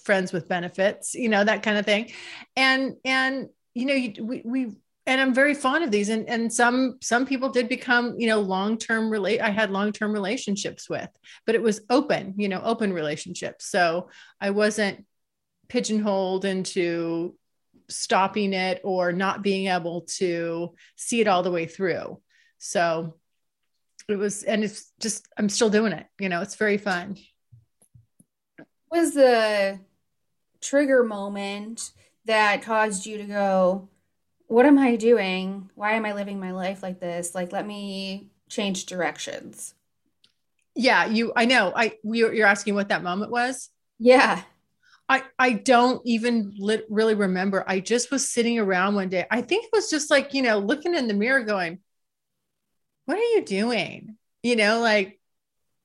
friends 0.03 0.33
with 0.33 0.47
benefits 0.47 1.13
you 1.13 1.29
know 1.29 1.43
that 1.43 1.63
kind 1.63 1.77
of 1.77 1.85
thing 1.85 2.11
and 2.55 2.95
and 3.05 3.49
you 3.73 3.85
know 3.85 3.93
you, 3.93 4.13
we, 4.23 4.41
we 4.45 4.75
and 5.09 5.19
I'm 5.19 5.33
very 5.33 5.55
fond 5.55 5.83
of 5.83 5.89
these. 5.89 6.09
And, 6.09 6.29
and 6.29 6.53
some 6.53 6.99
some 7.01 7.25
people 7.25 7.49
did 7.49 7.67
become, 7.67 8.13
you 8.19 8.27
know, 8.27 8.39
long-term 8.39 9.09
relate 9.09 9.41
I 9.41 9.49
had 9.49 9.71
long-term 9.71 10.13
relationships 10.13 10.87
with, 10.87 11.09
but 11.47 11.55
it 11.55 11.63
was 11.63 11.81
open, 11.89 12.35
you 12.37 12.47
know, 12.47 12.61
open 12.61 12.93
relationships. 12.93 13.65
So 13.65 14.09
I 14.39 14.51
wasn't 14.51 15.07
pigeonholed 15.67 16.45
into 16.45 17.35
stopping 17.89 18.53
it 18.53 18.81
or 18.83 19.11
not 19.11 19.41
being 19.41 19.65
able 19.65 20.01
to 20.17 20.75
see 20.95 21.21
it 21.21 21.27
all 21.27 21.41
the 21.41 21.51
way 21.51 21.65
through. 21.65 22.21
So 22.59 23.15
it 24.07 24.15
was, 24.15 24.43
and 24.43 24.63
it's 24.63 24.91
just, 24.99 25.27
I'm 25.37 25.49
still 25.49 25.71
doing 25.71 25.93
it. 25.93 26.05
You 26.19 26.29
know, 26.29 26.41
it's 26.41 26.55
very 26.55 26.77
fun. 26.77 27.17
was 28.91 29.15
the 29.15 29.79
trigger 30.61 31.03
moment 31.03 31.91
that 32.25 32.61
caused 32.61 33.05
you 33.05 33.17
to 33.17 33.23
go, 33.23 33.89
What 34.47 34.65
am 34.65 34.77
I 34.77 34.95
doing? 34.95 35.69
Why 35.75 35.93
am 35.93 36.05
I 36.05 36.13
living 36.13 36.39
my 36.39 36.51
life 36.51 36.83
like 36.83 36.99
this? 36.99 37.35
Like, 37.35 37.51
let 37.51 37.65
me 37.65 38.29
change 38.49 38.85
directions. 38.85 39.73
Yeah. 40.75 41.05
You, 41.05 41.33
I 41.35 41.45
know. 41.45 41.73
I, 41.75 41.97
you're, 42.03 42.33
you're 42.33 42.47
asking 42.47 42.75
what 42.75 42.89
that 42.89 43.03
moment 43.03 43.31
was. 43.31 43.69
Yeah. 43.97 44.41
I, 45.09 45.23
I 45.37 45.53
don't 45.53 46.01
even 46.05 46.53
lit, 46.57 46.85
really 46.89 47.15
remember. 47.15 47.63
I 47.67 47.79
just 47.79 48.11
was 48.11 48.29
sitting 48.29 48.59
around 48.59 48.95
one 48.95 49.09
day. 49.09 49.25
I 49.29 49.41
think 49.41 49.65
it 49.65 49.71
was 49.73 49.89
just 49.89 50.11
like, 50.11 50.33
you 50.33 50.41
know, 50.43 50.59
looking 50.59 50.95
in 50.95 51.07
the 51.07 51.15
mirror 51.15 51.41
going, 51.41 51.79
what 53.05 53.17
are 53.17 53.21
you 53.21 53.43
doing? 53.43 54.17
You 54.43 54.55
know, 54.55 54.79
like, 54.79 55.19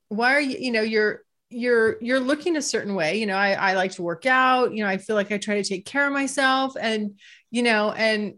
why 0.09 0.35
are 0.35 0.41
you, 0.41 0.59
you 0.59 0.71
know, 0.71 0.83
you're, 0.83 1.24
you're, 1.55 1.97
you're 2.03 2.21
looking 2.21 2.57
a 2.57 2.63
certain 2.63 2.95
way. 2.95 3.19
You 3.19 3.27
know, 3.27 3.37
I, 3.37 3.53
I 3.53 3.73
like 3.75 3.93
to 3.93 4.03
work 4.03 4.27
out, 4.27 4.75
you 4.75 4.83
know, 4.83 4.91
I 4.91 4.99
feel 4.99 5.17
like 5.17 5.33
I 5.33 5.39
try 5.39 5.57
to 5.57 5.69
take 5.69 5.87
care 5.87 6.07
of 6.07 6.13
myself 6.13 6.75
and, 6.81 7.19
you 7.51 7.63
know, 7.63 7.93
and, 7.93 8.35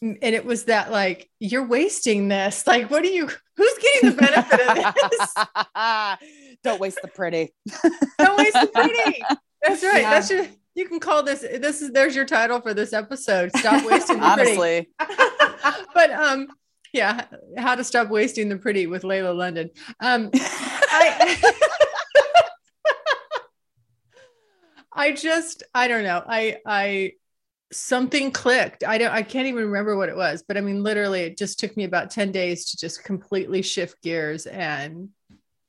and 0.00 0.18
it 0.22 0.44
was 0.44 0.64
that 0.64 0.90
like, 0.90 1.28
you're 1.40 1.66
wasting 1.66 2.28
this. 2.28 2.64
Like, 2.66 2.90
what 2.90 3.02
are 3.02 3.08
you, 3.08 3.28
who's 3.56 3.78
getting 3.78 4.10
the 4.10 4.16
benefit 4.16 4.60
of 4.60 4.94
this? 5.10 6.58
Don't 6.64 6.80
waste 6.80 7.00
the 7.02 7.08
pretty. 7.08 7.52
Don't 8.18 8.38
waste 8.38 8.54
the 8.54 8.70
pretty. 8.72 9.22
That's 9.62 9.82
right. 9.82 10.02
Yeah. 10.02 10.10
That's 10.10 10.30
your, 10.30 10.46
you 10.74 10.88
can 10.88 11.00
call 11.00 11.22
this, 11.22 11.40
this 11.40 11.82
is, 11.82 11.90
there's 11.90 12.14
your 12.14 12.24
title 12.24 12.60
for 12.60 12.72
this 12.72 12.92
episode. 12.92 13.50
Stop 13.56 13.84
wasting 13.84 14.20
the 14.20 14.32
pretty. 14.34 14.52
Honestly. 14.52 14.88
but 15.94 16.10
um 16.10 16.48
yeah 16.92 17.24
how 17.56 17.74
to 17.74 17.84
stop 17.84 18.08
wasting 18.08 18.48
the 18.48 18.56
pretty 18.56 18.86
with 18.86 19.02
layla 19.02 19.36
london 19.36 19.70
um 20.00 20.30
i 20.34 21.86
i 25.00 25.12
just 25.12 25.62
i 25.74 25.88
don't 25.88 26.04
know. 26.04 26.22
I 26.26 26.58
i 26.66 27.12
something 27.72 28.32
clicked. 28.32 28.84
I 28.84 28.98
don't 28.98 29.12
i 29.12 29.22
can't 29.22 29.46
even 29.46 29.64
remember 29.64 29.96
what 29.96 30.08
it 30.08 30.16
was 30.16 30.42
but 30.46 30.56
i 30.56 30.60
mean 30.60 30.82
literally 30.82 31.20
it 31.20 31.38
just 31.38 31.58
took 31.58 31.76
me 31.76 31.84
about 31.84 32.10
10 32.10 32.32
days 32.32 32.70
to 32.70 32.76
just 32.76 33.04
completely 33.04 33.62
shift 33.62 34.02
gears 34.02 34.46
and 34.46 35.10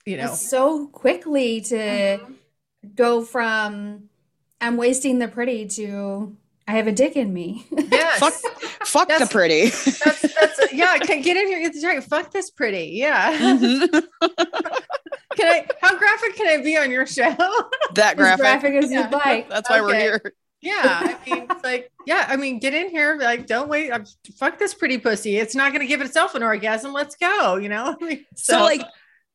you 0.05 0.17
know. 0.17 0.33
So 0.33 0.87
quickly 0.87 1.61
to 1.61 1.75
mm-hmm. 1.75 2.33
go 2.95 3.23
from 3.23 4.09
I'm 4.59 4.77
wasting 4.77 5.19
the 5.19 5.27
pretty 5.27 5.67
to 5.67 6.35
I 6.71 6.75
have 6.75 6.87
a 6.87 6.91
dick 6.91 7.15
in 7.17 7.33
me. 7.33 7.65
yes 7.71 8.19
Fuck, 8.19 8.33
fuck 8.85 9.07
the 9.09 9.27
pretty. 9.29 9.65
that's 9.69 10.21
that's 10.21 10.73
yeah 10.73 10.97
can 10.99 11.21
get 11.21 11.35
in 11.37 11.47
here 11.47 11.59
it's 11.61 11.83
right 11.83 12.03
fuck 12.03 12.31
this 12.31 12.49
pretty 12.49 12.91
yeah 12.93 13.37
Mhm. 13.37 13.89
can 15.35 15.47
i 15.47 15.65
how 15.81 15.97
graphic 15.97 16.35
can 16.35 16.47
i 16.47 16.63
be 16.63 16.77
on 16.77 16.89
your 16.91 17.05
show 17.05 17.35
That 17.95 18.11
As 18.11 18.15
graphic. 18.15 18.39
graphic 18.41 18.73
as 18.83 18.91
Yeah. 18.91 19.03
you'd 19.03 19.11
like. 19.11 19.49
That's 19.49 19.69
why 19.69 19.81
we're 19.81 19.95
here. 19.99 20.33
Yeah, 20.61 20.83
I 20.85 21.17
mean, 21.29 21.47
it's 21.49 21.63
like, 21.63 21.91
yeah, 22.05 22.25
I 22.29 22.35
mean, 22.35 22.59
get 22.59 22.75
in 22.75 22.89
here, 22.91 23.17
like, 23.19 23.47
don't 23.47 23.67
wait, 23.67 23.91
I'm, 23.91 24.05
fuck 24.37 24.59
this 24.59 24.75
pretty 24.75 24.99
pussy. 24.99 25.37
It's 25.37 25.55
not 25.55 25.71
going 25.71 25.81
to 25.81 25.87
give 25.87 26.01
itself 26.01 26.35
an 26.35 26.43
orgasm. 26.43 26.93
Let's 26.93 27.15
go, 27.15 27.55
you 27.55 27.67
know. 27.67 27.97
I 27.99 28.05
mean, 28.05 28.25
So, 28.35 28.59
like, 28.61 28.83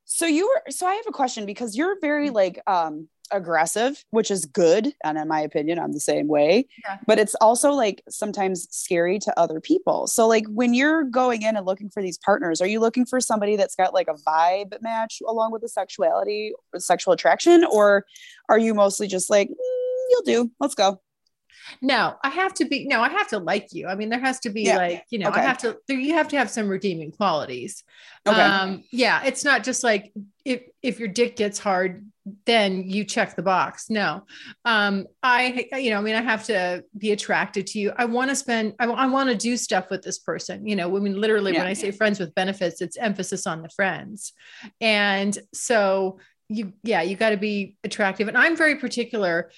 so 0.05 0.25
you 0.27 0.47
were. 0.47 0.71
So 0.71 0.87
I 0.87 0.95
have 0.95 1.05
a 1.09 1.13
question 1.13 1.45
because 1.45 1.77
you're 1.77 1.99
very 2.01 2.31
like 2.31 2.61
um 2.69 3.09
aggressive, 3.33 4.03
which 4.11 4.31
is 4.31 4.45
good, 4.45 4.93
and 5.05 5.19
in 5.19 5.29
my 5.29 5.41
opinion, 5.41 5.79
I'm 5.79 5.93
the 5.93 6.01
same 6.01 6.29
way. 6.29 6.69
Yeah. 6.85 6.99
But 7.07 7.19
it's 7.19 7.35
also 7.37 7.73
like 7.73 8.03
sometimes 8.09 8.67
scary 8.71 9.19
to 9.21 9.39
other 9.39 9.61
people. 9.61 10.07
So 10.07 10.27
like 10.27 10.45
when 10.49 10.75
you're 10.75 11.05
going 11.05 11.43
in 11.43 11.57
and 11.57 11.67
looking 11.67 11.91
for 11.91 12.03
these 12.03 12.19
partners, 12.19 12.61
are 12.61 12.67
you 12.67 12.81
looking 12.81 13.07
for 13.07 13.21
somebody 13.21 13.57
that's 13.57 13.75
got 13.75 13.95
like 13.95 14.09
a 14.09 14.15
vibe 14.15 14.81
match 14.83 15.21
along 15.27 15.53
with 15.53 15.63
the 15.63 15.69
sexuality, 15.69 16.53
or 16.73 16.81
sexual 16.81 17.15
attraction, 17.15 17.65
or 17.65 18.05
are 18.49 18.59
you 18.59 18.75
mostly 18.75 19.07
just 19.07 19.31
like 19.31 19.49
"Mm, 19.49 19.55
you'll 20.11 20.23
do? 20.23 20.51
Let's 20.61 20.75
go. 20.75 21.01
no, 21.83 22.15
I 22.23 22.31
have 22.31 22.55
to 22.55 22.65
be, 22.65 22.87
no, 22.87 23.01
I 23.01 23.09
have 23.09 23.27
to 23.29 23.39
like 23.39 23.73
you. 23.73 23.89
I 23.89 23.97
mean, 23.97 24.09
there 24.09 24.21
has 24.21 24.39
to 24.41 24.51
be 24.51 24.63
Yeah. 24.63 24.77
like, 24.77 25.05
you 25.11 25.19
know, 25.19 25.31
Okay. 25.31 25.41
I 25.41 25.43
have 25.43 25.59
to, 25.59 25.77
there, 25.89 25.99
you 25.99 26.15
have 26.15 26.29
to 26.29 26.39
have 26.39 26.49
some 26.49 26.69
redeeming 26.69 27.11
qualities. 27.11 27.83
Okay. 28.25 28.41
Um, 28.41 28.85
yeah, 28.93 29.25
it's 29.25 29.45
not 29.45 29.65
just 29.65 29.83
like 29.83 30.13
if 30.45 30.63
if 30.83 31.01
your 31.01 31.09
dick 31.09 31.35
gets 31.35 31.59
hard, 31.59 32.07
then 32.45 32.89
you 32.89 33.05
check 33.05 33.37
the 33.37 33.43
box. 33.43 33.89
No, 33.89 34.25
um, 34.65 35.07
I 35.23 35.69
you 35.79 35.91
know, 35.91 35.99
I 35.99 36.01
mean, 36.01 36.17
I 36.17 36.23
have 36.23 36.45
to 36.47 36.85
be 36.97 37.13
attracted 37.13 37.69
to 37.69 37.79
you. 37.79 37.93
I 37.97 38.07
want 38.07 38.31
to 38.31 38.37
spend. 38.37 38.75
I, 38.79 39.07
want 39.07 39.29
to 39.31 39.37
do 39.37 39.57
stuff 39.57 39.91
with 39.91 40.03
this 40.03 40.19
person. 40.19 40.67
You 40.67 40.77
know, 40.77 40.97
I 40.97 41.01
mean, 41.01 41.21
literally, 41.21 41.53
when 41.53 41.67
I 41.67 41.73
say 41.73 41.93
friends 41.93 42.19
with 42.19 42.35
benefits, 42.35 42.81
it's 42.81 42.97
emphasis 42.97 43.47
on 43.47 43.63
the 43.63 43.69
friends, 43.69 44.33
and 44.81 45.37
so 45.55 46.19
you, 46.49 46.73
yeah, 46.83 47.03
you 47.03 47.17
got 47.17 47.31
to 47.31 47.37
be 47.37 47.77
attractive. 47.85 48.29
And 48.29 48.37
I'm 48.37 48.57
very 48.57 48.77
particular 48.77 49.51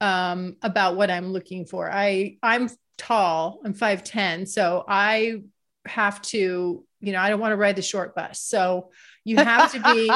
um, 0.00 0.56
about 0.62 0.96
what 0.96 1.10
I'm 1.10 1.28
looking 1.28 1.66
for. 1.66 1.90
I 1.92 2.38
I'm 2.42 2.70
tall. 2.96 3.60
I'm 3.64 3.74
five 3.74 4.02
ten, 4.02 4.46
so 4.46 4.84
I 4.88 5.42
have 5.86 6.22
to 6.22 6.84
you 7.00 7.12
know 7.12 7.20
i 7.20 7.28
don't 7.28 7.40
want 7.40 7.52
to 7.52 7.56
ride 7.56 7.76
the 7.76 7.82
short 7.82 8.14
bus 8.14 8.40
so 8.40 8.90
you 9.24 9.36
have 9.36 9.70
to 9.70 9.80
be 9.92 10.10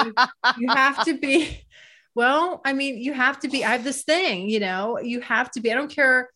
you 0.59 0.69
have 0.71 1.05
to 1.05 1.19
be 1.19 1.61
well 2.15 2.61
i 2.65 2.73
mean 2.73 2.99
you 2.99 3.12
have 3.12 3.38
to 3.38 3.49
be 3.49 3.65
i 3.65 3.71
have 3.71 3.85
this 3.85 4.03
thing 4.03 4.49
you 4.49 4.61
know 4.61 4.99
you 4.99 5.21
have 5.21 5.50
to 5.50 5.61
be 5.61 5.71
i 5.71 5.75
don't 5.75 5.91
care 5.91 6.31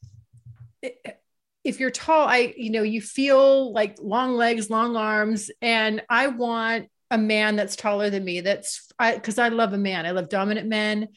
if 1.64 1.80
you're 1.80 1.90
tall 1.90 2.26
i 2.26 2.52
you 2.56 2.70
know 2.70 2.82
you 2.82 3.00
feel 3.00 3.72
like 3.72 3.96
long 4.00 4.34
legs 4.34 4.70
long 4.70 4.96
arms 4.96 5.50
and 5.60 6.02
i 6.08 6.26
want 6.26 6.88
a 7.10 7.18
man 7.18 7.56
that's 7.56 7.76
taller 7.76 8.10
than 8.10 8.24
me 8.24 8.40
that's 8.40 8.90
i 8.98 9.14
because 9.14 9.38
i 9.38 9.48
love 9.48 9.72
a 9.72 9.78
man 9.78 10.06
i 10.06 10.10
love 10.10 10.28
dominant 10.28 10.68
men 10.68 11.08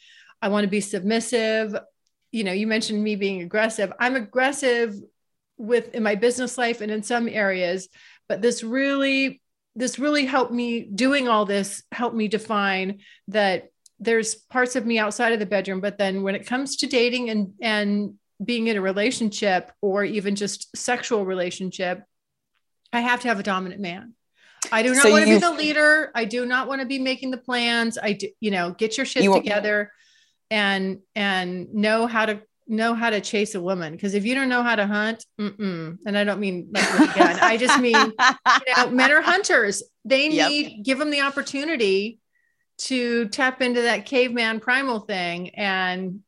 i 0.42 0.48
want 0.50 0.64
to 0.64 0.70
be 0.70 0.82
submissive. 0.82 1.76
You 2.32 2.44
know 2.44 2.52
you 2.52 2.68
mentioned 2.68 3.02
me 3.02 3.16
being 3.16 3.42
aggressive. 3.42 3.94
I'm 3.98 4.18
aggressive 4.18 4.94
with 5.58 5.96
in 5.96 6.04
my 6.04 6.16
business 6.16 6.58
life 6.58 6.82
and 6.82 6.92
in 6.92 7.02
some 7.02 7.30
areas 7.30 7.88
but 8.28 8.42
this 8.42 8.64
really 8.64 9.42
this 9.76 10.00
really 10.00 10.26
helped 10.26 10.52
me 10.52 10.82
doing 10.82 11.28
all 11.28 11.46
this 11.46 11.84
helped 11.92 12.16
me 12.16 12.28
define 12.28 13.00
that 13.28 13.70
there's 14.00 14.36
parts 14.36 14.75
of 14.75 14.86
me 14.86 15.00
outside 15.00 15.32
of 15.34 15.40
the 15.40 15.46
bedroom 15.46 15.80
but 15.82 15.98
then 15.98 16.22
when 16.24 16.36
it 16.36 16.46
comes 16.46 16.75
to 16.78 16.88
dating 16.88 17.30
and 17.30 17.54
and 17.62 18.14
being 18.44 18.68
in 18.68 18.75
a 18.75 18.82
relationship 18.82 19.72
or 19.82 20.04
even 20.04 20.36
just 20.36 20.75
sexual 20.75 21.25
relationship 21.25 22.04
i 22.92 23.00
have 23.00 23.22
to 23.22 23.28
have 23.28 23.40
a 23.40 23.44
dominant 23.44 23.82
man. 23.82 24.14
I 24.72 24.82
do 24.82 24.94
not 24.96 25.04
So 25.04 25.12
want 25.12 25.24
to 25.25 25.30
be 25.30 25.38
the 25.38 25.52
leader. 25.52 26.12
I 26.16 26.25
do 26.25 26.44
not 26.44 26.68
want 26.68 26.82
to 26.82 26.88
be 26.88 26.98
making 26.98 27.30
the 27.30 27.38
plans. 27.38 28.00
I 28.02 28.14
do 28.14 28.28
you 28.40 28.50
know 28.52 28.72
get 28.72 28.98
your 28.98 29.06
shit 29.06 29.24
You- 29.24 29.34
together 29.36 29.92
and 30.50 31.00
and 31.16 31.72
know 31.74 32.08
how 32.08 32.25
to 32.25 32.42
know 32.68 32.96
how 32.96 33.12
to 33.12 33.22
chase 33.22 33.54
a 33.54 33.62
woman. 33.62 33.94
Because 33.94 34.16
if 34.16 34.25
you 34.25 34.34
don't 34.34 34.50
know 34.50 34.64
how 34.64 34.75
to 34.75 34.88
hunt 34.88 35.24
mm-mm, 35.40 35.98
and 36.08 36.18
i 36.18 36.24
don't 36.24 36.40
mean 36.40 36.70
like 36.72 36.92
with 36.94 37.12
a 37.12 37.14
gun. 37.20 37.38
I 37.42 37.58
just 37.58 37.80
mean 37.80 37.96
you 37.96 38.74
know, 38.75 38.90
men 38.90 39.12
are 39.12 39.22
hunters. 39.22 39.84
They 40.04 40.30
Yep. 40.30 40.50
need 40.50 40.84
give 40.84 40.98
them 40.98 41.12
the 41.12 41.22
opportunity 41.22 42.20
to 42.77 43.27
tap 43.29 43.62
into 43.62 43.82
that 43.84 44.05
caveman 44.05 44.60
primal 44.60 45.00
thing, 45.00 45.50
and 45.55 46.20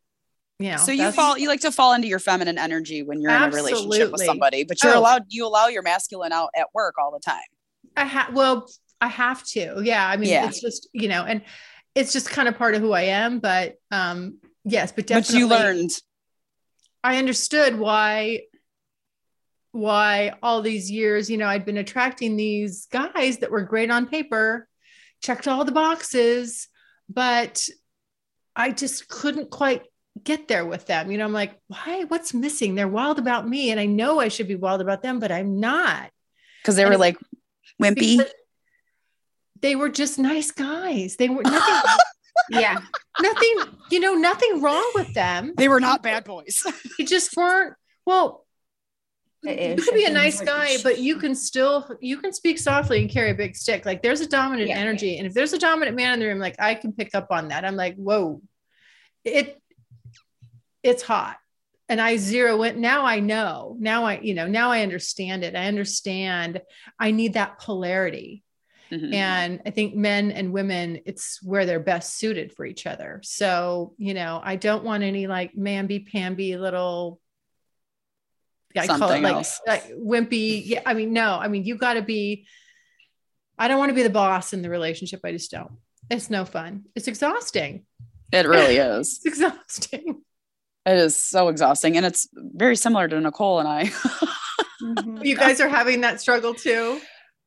you 0.59 0.71
know. 0.71 0.77
so 0.77 0.91
you 0.91 1.11
fall 1.11 1.37
you 1.37 1.47
like 1.47 1.61
to 1.61 1.71
fall 1.71 1.93
into 1.93 2.07
your 2.07 2.19
feminine 2.19 2.57
energy 2.57 3.03
when 3.03 3.21
you're 3.21 3.31
in 3.31 3.43
a 3.43 3.49
relationship 3.51 4.11
with 4.11 4.21
somebody 4.23 4.63
but 4.63 4.81
you're 4.83 4.95
Oh. 4.95 4.99
allowed 4.99 5.23
you 5.29 5.45
allow 5.45 5.67
your 5.67 5.83
masculine 5.83 6.31
out 6.31 6.49
at 6.57 6.67
work 6.73 6.95
all 6.97 7.11
the 7.11 7.19
time 7.19 7.41
I 7.95 8.05
ha- 8.05 8.29
well, 8.33 8.67
I 9.01 9.07
have 9.07 9.43
to. 9.49 9.81
Yeah, 9.83 10.07
I 10.07 10.17
mean, 10.17 10.29
Yeah. 10.29 10.47
it's 10.47 10.61
just 10.61 10.87
you 10.93 11.07
know, 11.07 11.23
and 11.23 11.41
it's 11.95 12.13
just 12.13 12.29
kind 12.29 12.47
of 12.47 12.57
part 12.57 12.75
of 12.75 12.81
who 12.81 12.91
I 12.91 13.03
am. 13.03 13.39
But 13.39 13.75
um, 13.91 14.37
yes, 14.65 14.91
but 14.91 14.97
but 15.05 15.07
definitely, 15.07 15.39
you 15.39 15.47
learned 15.47 15.91
I 17.03 17.17
understood 17.17 17.77
why 17.79 18.41
why 19.71 20.33
all 20.41 20.61
these 20.61 20.89
years, 20.89 21.29
you 21.29 21.37
know, 21.37 21.47
I'd 21.47 21.65
been 21.65 21.77
attracting 21.77 22.35
these 22.35 22.87
guys 22.87 23.37
that 23.39 23.51
were 23.51 23.61
great 23.63 23.91
on 23.91 24.07
paper, 24.07 24.66
checked 25.21 25.47
all 25.47 25.65
the 25.65 25.71
boxes, 25.71 26.67
but 27.09 27.67
I 28.55 28.71
just 28.71 29.07
couldn't 29.07 29.49
quite 29.51 29.83
get 30.23 30.47
there 30.47 30.65
with 30.65 30.85
them. 30.87 31.11
You 31.11 31.17
know, 31.17 31.25
I'm 31.25 31.33
like, 31.33 31.59
why? 31.67 32.05
What's 32.07 32.33
missing? 32.33 32.75
They're 32.75 32.87
wild 32.87 33.19
about 33.19 33.47
me, 33.47 33.71
and 33.71 33.79
I 33.79 33.85
know 33.85 34.19
I 34.19 34.29
should 34.29 34.47
be 34.47 34.55
wild 34.55 34.81
about 34.81 35.01
them, 35.03 35.19
but 35.19 35.31
I'm 35.31 35.59
not. 35.59 36.09
because 36.61 36.75
they 36.75 36.85
were 36.85 36.93
it's- 36.93 36.99
like 36.99 37.17
wimpy 37.81 38.19
They 39.61 39.75
were 39.75 39.89
just 39.89 40.17
nice 40.19 40.51
guys. 40.51 41.15
They 41.17 41.29
were 41.29 41.43
nothing, 41.43 41.91
Yeah. 42.49 42.79
nothing, 43.21 43.55
you 43.91 43.99
know, 43.99 44.13
nothing 44.15 44.61
wrong 44.61 44.91
with 44.95 45.13
them. 45.13 45.53
they 45.57 45.67
were 45.67 45.79
not 45.79 46.01
bad 46.03 46.23
boys 46.23 46.63
They 46.97 47.03
just 47.05 47.35
weren't. 47.35 47.73
Well, 48.05 48.45
The 48.46 48.46
you 49.47 49.75
could 49.75 49.93
be 49.93 50.05
a 50.05 50.11
nice 50.11 50.41
guy, 50.41 50.77
but 50.83 50.99
you 50.99 51.17
can 51.17 51.33
still 51.35 51.87
you 52.01 52.17
can 52.17 52.33
speak 52.33 52.59
softly 52.59 53.01
and 53.01 53.09
carry 53.09 53.31
a 53.31 53.35
big 53.35 53.55
stick. 53.55 53.85
Like 53.85 54.01
there's 54.01 54.21
a 54.21 54.27
dominant 54.27 54.69
Yeah. 54.69 54.77
energy, 54.77 55.17
and 55.17 55.27
if 55.27 55.33
there's 55.33 55.53
a 55.53 55.59
dominant 55.59 55.95
man 55.95 56.13
in 56.13 56.19
the 56.19 56.25
room, 56.27 56.39
like 56.39 56.55
I 56.59 56.75
can 56.75 56.91
pick 56.93 57.15
up 57.15 57.27
on 57.31 57.47
that. 57.49 57.63
I'm 57.65 57.75
like, 57.75 57.95
whoa, 57.95 58.41
it 59.23 59.61
it's 60.83 61.03
hot, 61.03 61.37
and 61.89 61.99
I 62.01 62.17
zero 62.17 62.63
it. 62.63 62.77
Now 62.77 63.05
I 63.05 63.19
know. 63.19 63.75
Now 63.79 64.05
I 64.05 64.19
you 64.19 64.33
know 64.33 64.47
now 64.47 64.71
I 64.71 64.81
understand 64.81 65.43
it. 65.43 65.55
I 65.55 65.67
understand. 65.67 66.61
I 66.99 67.11
need 67.11 67.33
that 67.33 67.59
polarity, 67.59 68.43
Mhm. 68.91 69.13
And 69.13 69.61
I 69.65 69.71
think 69.71 69.95
men 69.95 70.31
and 70.31 70.53
women, 70.53 71.01
it's 71.05 71.41
where 71.43 71.65
they're 71.65 71.79
best 71.79 72.17
suited 72.17 72.53
for 72.53 72.65
each 72.65 72.85
other. 72.85 73.19
So, 73.23 73.93
you 73.97 74.13
know, 74.13 74.39
I 74.41 74.55
don't 74.55 74.85
want 74.85 75.03
any 75.03 75.27
like 75.27 75.53
mamby 75.55 76.09
pamby 76.09 76.55
little 76.55 77.19
I 78.77 78.87
call 78.87 79.11
it 79.11 79.21
like, 79.21 79.33
else. 79.33 79.59
like 79.67 79.83
wimpy. 79.93 80.61
Yeah. 80.65 80.81
I 80.85 80.93
mean, 80.93 81.13
no, 81.13 81.37
I 81.39 81.47
mean, 81.47 81.63
you 81.65 81.75
got 81.77 81.95
to 81.95 82.01
be, 82.01 82.45
I 83.57 83.67
don't 83.67 83.79
want 83.79 83.89
to 83.89 83.95
be 83.95 84.03
the 84.03 84.09
boss 84.09 84.53
in 84.53 84.61
the 84.61 84.69
relationship. 84.69 85.21
I 85.23 85.31
just 85.31 85.51
don't. 85.51 85.71
It's 86.09 86.29
no 86.29 86.45
fun. 86.45 86.85
It's 86.95 87.07
exhausting. 87.07 87.85
it 88.31 88.47
really 88.47 88.77
is. 88.77 89.19
It's 89.25 89.25
exhausting. 89.25 90.21
It 90.85 90.97
is 90.97 91.15
so 91.21 91.49
exhausting. 91.49 91.97
And 91.97 92.05
it's 92.05 92.29
very 92.33 92.75
similar 92.77 93.07
to 93.07 93.19
Nicole 93.19 93.59
and 93.59 93.67
I. 93.67 93.85
Mhm. 94.81 95.25
You 95.25 95.35
guys 95.35 95.59
are 95.59 95.67
having 95.67 96.01
that 96.01 96.21
struggle 96.21 96.53
too. 96.53 97.01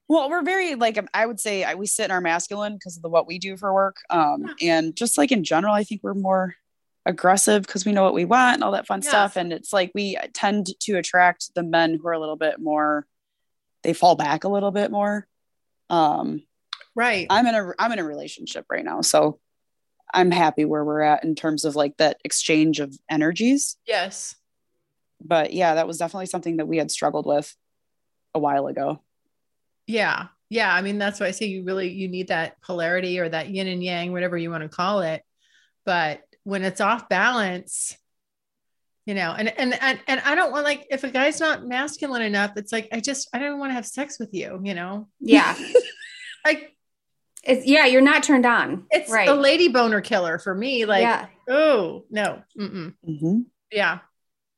well, 0.09 0.29
we're 0.29 0.43
very 0.43 0.75
like 0.75 0.99
I 1.15 1.25
would 1.25 1.39
say 1.39 1.63
I, 1.63 1.75
we 1.77 1.87
sit 1.87 2.07
in 2.07 2.11
our 2.11 2.21
masculine 2.21 2.75
because 2.75 2.97
of 2.97 3.03
the 3.03 3.09
what 3.09 3.27
we 3.29 3.39
do 3.39 3.57
for 3.57 3.73
work. 3.73 3.97
Um, 4.11 4.53
and 4.61 4.97
just 4.97 5.17
like 5.17 5.31
in 5.31 5.45
general, 5.45 5.73
I 5.73 5.85
think 5.85 6.01
we're 6.03 6.15
more 6.15 6.57
aggressive 7.11 7.63
because 7.63 7.85
we 7.85 7.93
know 7.93 8.03
what 8.03 8.15
we 8.15 8.25
want 8.25 8.55
and 8.55 8.65
all 8.65 8.73
that 8.73 8.87
fun 8.87 9.03
Yeah. 9.03 9.09
stuff. 9.11 9.37
And 9.37 9.53
it's 9.53 9.73
like 9.73 9.91
we 9.95 10.17
tend 10.33 10.69
to 10.81 10.95
attract 10.95 11.55
the 11.55 11.63
men 11.63 11.99
who 12.01 12.09
are 12.09 12.13
a 12.13 12.19
little 12.21 12.37
bit 12.37 12.59
more, 12.59 13.07
they 13.83 13.93
fall 13.93 14.15
back 14.17 14.45
a 14.45 14.49
little 14.49 14.71
bit 14.71 14.91
more. 14.91 15.27
Um, 15.91 16.43
Right. 16.97 17.27
I'm 17.31 17.47
in 17.47 17.55
a 17.55 17.73
I'm 17.79 17.93
in 17.93 17.99
a 18.01 18.05
relationship 18.05 18.67
right 18.71 18.85
now, 18.85 19.01
so 19.01 19.39
I'm 20.13 20.31
happy 20.33 20.65
where 20.65 20.85
we're 20.85 21.03
at 21.03 21.23
in 21.23 21.35
terms 21.37 21.65
of 21.65 21.77
like 21.77 21.97
that 21.99 22.19
exchange 22.25 22.81
of 22.81 22.97
energies. 23.09 23.77
yes. 23.87 24.35
But 25.23 25.53
yeah, 25.53 25.75
that 25.75 25.87
was 25.87 25.99
definitely 25.99 26.27
something 26.27 26.57
that 26.57 26.67
we 26.67 26.79
had 26.79 26.91
struggled 26.91 27.27
with 27.27 27.55
a 28.35 28.39
while 28.39 28.67
ago. 28.67 29.03
Yeah. 29.87 30.29
Yeah. 30.49 30.73
I 30.75 30.81
mean, 30.83 30.99
that's 30.99 31.21
why 31.21 31.27
I 31.27 31.31
say 31.33 31.47
you 31.47 31.63
really 31.63 31.91
you 31.93 32.09
need 32.09 32.29
that 32.29 32.61
polarity 32.63 33.19
or 33.21 33.29
that 33.29 33.51
yin 33.51 33.69
and 33.69 33.85
yang, 33.85 34.13
whatever 34.13 34.37
you 34.39 34.51
want 34.51 34.63
to 34.63 34.69
call 34.69 35.01
it. 35.03 35.23
But 35.85 36.23
when 36.45 36.63
it's 36.65 36.81
off 36.81 37.09
balance, 37.09 37.97
you 39.07 39.15
know, 39.15 39.35
and 39.37 39.49
and 39.59 39.75
and, 39.81 40.01
and 40.07 40.21
I 40.21 40.35
don't 40.35 40.53
want 40.53 40.65
like 40.65 40.87
if 40.91 41.05
a 41.05 41.11
guy's 41.11 41.41
not 41.41 41.67
masculine 41.67 42.23
enough, 42.23 42.53
it's 42.57 42.73
like 42.73 42.89
I 42.93 43.01
just 43.01 43.29
I 43.33 43.39
don't 43.39 43.59
want 43.59 43.71
to 43.71 43.75
have 43.75 43.87
sex 43.87 44.19
with 44.19 44.31
you, 44.33 44.61
you 44.63 44.75
know. 44.75 45.09
Yeah. 45.21 45.57
Like 46.43 46.75
It's 47.45 47.67
yeah, 47.67 47.85
you're 47.85 48.01
not 48.01 48.23
turned 48.23 48.47
on. 48.47 48.87
it's 48.91 49.11
right. 49.11 49.29
a 49.29 49.35
lady 49.35 49.69
boner 49.69 50.01
killer 50.01 50.39
for 50.39 50.55
me. 50.55 50.87
Like, 50.87 51.03
yeah. 51.03 51.27
oh 51.49 52.05
no. 52.11 52.43
Mm-mm. 52.59 52.95
Mm-hmm. 53.07 53.41
Yeah. 53.71 53.99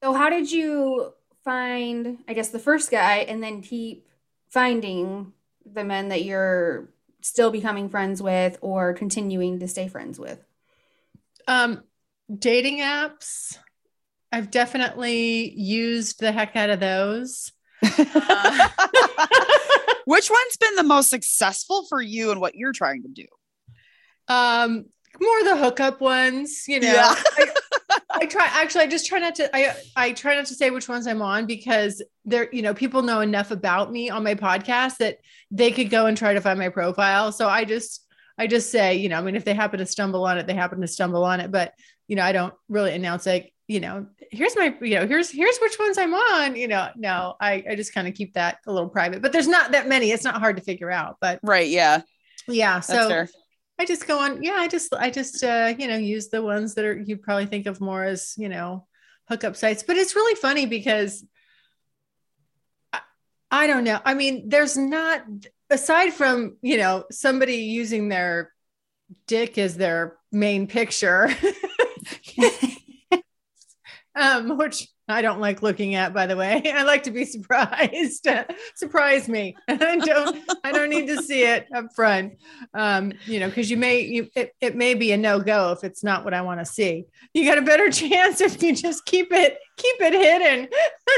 So 0.02 0.12
how 0.12 0.30
did 0.30 0.50
you 0.50 1.12
find, 1.44 2.18
I 2.28 2.34
guess, 2.34 2.50
the 2.50 2.60
first 2.60 2.90
guy 2.90 3.18
and 3.18 3.42
then 3.42 3.62
keep 3.62 4.06
finding 4.48 5.32
the 5.66 5.82
men 5.82 6.08
that 6.10 6.24
you're 6.24 6.88
still 7.20 7.50
becoming 7.50 7.88
friends 7.88 8.22
with 8.22 8.58
or 8.60 8.92
continuing 8.94 9.58
to 9.60 9.66
stay 9.66 9.88
friends 9.88 10.18
with? 10.18 10.38
Um, 11.48 11.82
dating 12.36 12.78
apps. 12.78 13.56
I've 14.30 14.50
definitely 14.50 15.52
used 15.52 16.20
the 16.20 16.32
heck 16.32 16.56
out 16.56 16.70
of 16.70 16.80
those. 16.80 17.52
Uh, 17.82 18.68
Which 20.06 20.30
one's 20.30 20.56
been 20.58 20.76
the 20.76 20.84
most 20.84 21.10
successful 21.10 21.86
for 21.88 22.00
you 22.00 22.30
and 22.30 22.40
what 22.40 22.54
you're 22.54 22.72
trying 22.72 23.02
to 23.02 23.08
do? 23.08 23.26
um, 24.28 24.86
more 25.20 25.44
the 25.44 25.56
hookup 25.56 26.00
ones, 26.00 26.64
you 26.66 26.80
know. 26.80 26.92
Yeah. 26.92 27.14
I, 27.38 27.46
I 28.10 28.26
try 28.26 28.46
actually 28.50 28.84
I 28.84 28.86
just 28.86 29.06
try 29.06 29.18
not 29.18 29.34
to 29.36 29.54
I 29.56 29.74
I 29.96 30.12
try 30.12 30.34
not 30.34 30.46
to 30.46 30.54
say 30.54 30.70
which 30.70 30.88
ones 30.88 31.06
I'm 31.06 31.22
on 31.22 31.46
because 31.46 32.02
they're 32.24 32.48
you 32.52 32.62
know 32.62 32.74
people 32.74 33.02
know 33.02 33.20
enough 33.20 33.50
about 33.50 33.92
me 33.92 34.10
on 34.10 34.24
my 34.24 34.34
podcast 34.34 34.98
that 34.98 35.18
they 35.50 35.70
could 35.70 35.90
go 35.90 36.06
and 36.06 36.16
try 36.16 36.34
to 36.34 36.40
find 36.40 36.58
my 36.58 36.68
profile. 36.68 37.32
So 37.32 37.48
I 37.48 37.64
just 37.64 38.06
I 38.38 38.46
just 38.46 38.70
say, 38.70 38.96
you 38.96 39.08
know, 39.08 39.18
I 39.18 39.22
mean 39.22 39.36
if 39.36 39.44
they 39.44 39.54
happen 39.54 39.78
to 39.78 39.86
stumble 39.86 40.24
on 40.24 40.38
it, 40.38 40.46
they 40.46 40.54
happen 40.54 40.80
to 40.80 40.86
stumble 40.86 41.24
on 41.24 41.40
it, 41.40 41.50
but 41.50 41.74
you 42.08 42.16
know, 42.16 42.22
I 42.22 42.32
don't 42.32 42.54
really 42.68 42.94
announce 42.94 43.26
like, 43.26 43.52
you 43.68 43.80
know, 43.80 44.06
here's 44.30 44.56
my, 44.56 44.74
you 44.80 44.96
know, 44.96 45.06
here's 45.06 45.30
here's 45.30 45.58
which 45.58 45.78
ones 45.78 45.98
I'm 45.98 46.14
on, 46.14 46.56
you 46.56 46.68
know. 46.68 46.88
No, 46.96 47.34
I 47.40 47.64
I 47.70 47.74
just 47.74 47.94
kind 47.94 48.08
of 48.08 48.14
keep 48.14 48.34
that 48.34 48.58
a 48.66 48.72
little 48.72 48.88
private. 48.88 49.22
But 49.22 49.32
there's 49.32 49.48
not 49.48 49.72
that 49.72 49.88
many. 49.88 50.10
It's 50.10 50.24
not 50.24 50.40
hard 50.40 50.56
to 50.56 50.62
figure 50.62 50.90
out, 50.90 51.16
but 51.20 51.40
Right. 51.42 51.68
Yeah. 51.68 52.02
yeah, 52.48 52.80
so. 52.80 53.26
I 53.78 53.84
just 53.84 54.06
go 54.06 54.18
on. 54.18 54.42
Yeah, 54.42 54.56
I 54.56 54.68
just 54.68 54.94
I 54.94 55.10
just 55.10 55.42
uh, 55.42 55.74
you 55.76 55.88
know 55.88 55.96
use 55.96 56.28
the 56.28 56.42
ones 56.42 56.74
that 56.74 56.84
are 56.84 56.96
you 56.96 57.16
probably 57.16 57.46
think 57.46 57.66
of 57.66 57.80
more 57.80 58.04
as 58.04 58.34
you 58.36 58.48
know 58.48 58.86
hookup 59.28 59.56
sites. 59.56 59.82
But 59.82 59.96
it's 59.96 60.14
really 60.14 60.36
funny 60.36 60.66
because 60.66 61.24
I, 62.92 63.00
I 63.50 63.66
don't 63.66 63.82
know. 63.82 63.98
I 64.04 64.14
mean, 64.14 64.48
there's 64.48 64.76
not 64.76 65.24
aside 65.72 66.12
from 66.12 66.56
you 66.62 66.76
know 66.76 67.04
somebody 67.10 67.56
using 67.56 68.08
their 68.08 68.52
dick 69.26 69.58
as 69.58 69.76
their 69.76 70.16
main 70.30 70.66
picture, 70.66 71.28
um, 74.14 74.56
which 74.56 74.88
I 75.08 75.20
don't 75.20 75.40
like 75.40 75.62
looking 75.62 75.94
at. 75.94 76.14
By 76.14 76.26
the 76.26 76.36
way, 76.36 76.62
I 76.74 76.82
like 76.84 77.02
to 77.04 77.10
be 77.10 77.24
surprised. 77.24 78.28
Surprise 78.74 79.28
me. 79.28 79.56
I 79.68 79.96
don't. 79.96 80.38
I 80.64 80.72
don't 80.72 80.90
need 80.90 81.06
to 81.08 81.22
see 81.22 81.42
it 81.42 81.66
up 81.74 81.86
front 81.94 82.34
um, 82.74 83.12
you 83.26 83.40
know, 83.40 83.48
because 83.48 83.70
you 83.70 83.76
may 83.76 84.00
you 84.00 84.28
it, 84.34 84.54
it 84.60 84.76
may 84.76 84.94
be 84.94 85.12
a 85.12 85.16
no-go 85.16 85.72
if 85.72 85.84
it's 85.84 86.04
not 86.04 86.24
what 86.24 86.34
I 86.34 86.42
want 86.42 86.60
to 86.60 86.66
see. 86.66 87.04
You 87.34 87.44
got 87.44 87.58
a 87.58 87.62
better 87.62 87.90
chance 87.90 88.40
if 88.40 88.62
you 88.62 88.74
just 88.74 89.04
keep 89.04 89.32
it 89.32 89.58
keep 89.76 90.00
it 90.00 90.12
hidden 90.12 90.68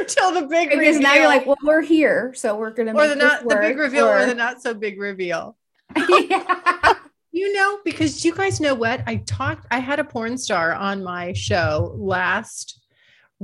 until 0.01 0.33
the 0.33 0.47
big 0.47 0.71
reveal. 0.71 0.79
Because 0.79 0.97
reveal. 0.97 1.03
now 1.03 1.15
you're 1.15 1.29
like, 1.29 1.47
well, 1.47 1.57
we're 1.63 1.83
here, 1.83 2.33
so 2.35 2.57
we're 2.57 2.71
gonna 2.71 2.93
or 2.93 2.95
make 2.95 3.11
the 3.11 3.17
not 3.17 3.49
the 3.49 3.57
big 3.57 3.79
reveal 3.79 4.07
or, 4.07 4.19
or- 4.19 4.27
the 4.27 4.35
not 4.35 4.63
so 4.63 4.75
big 4.75 5.01
reveal. 5.01 5.57
yeah. 5.97 6.95
You 7.33 7.53
know, 7.53 7.81
because 7.85 8.25
you 8.25 8.33
guys 8.33 8.61
know 8.61 8.77
what? 8.77 9.03
I 9.09 9.17
talked, 9.17 9.67
I 9.73 9.81
had 9.81 9.99
a 9.99 10.05
porn 10.05 10.39
star 10.39 10.73
on 10.73 11.03
my 11.03 11.33
show 11.33 11.93
last 11.99 12.81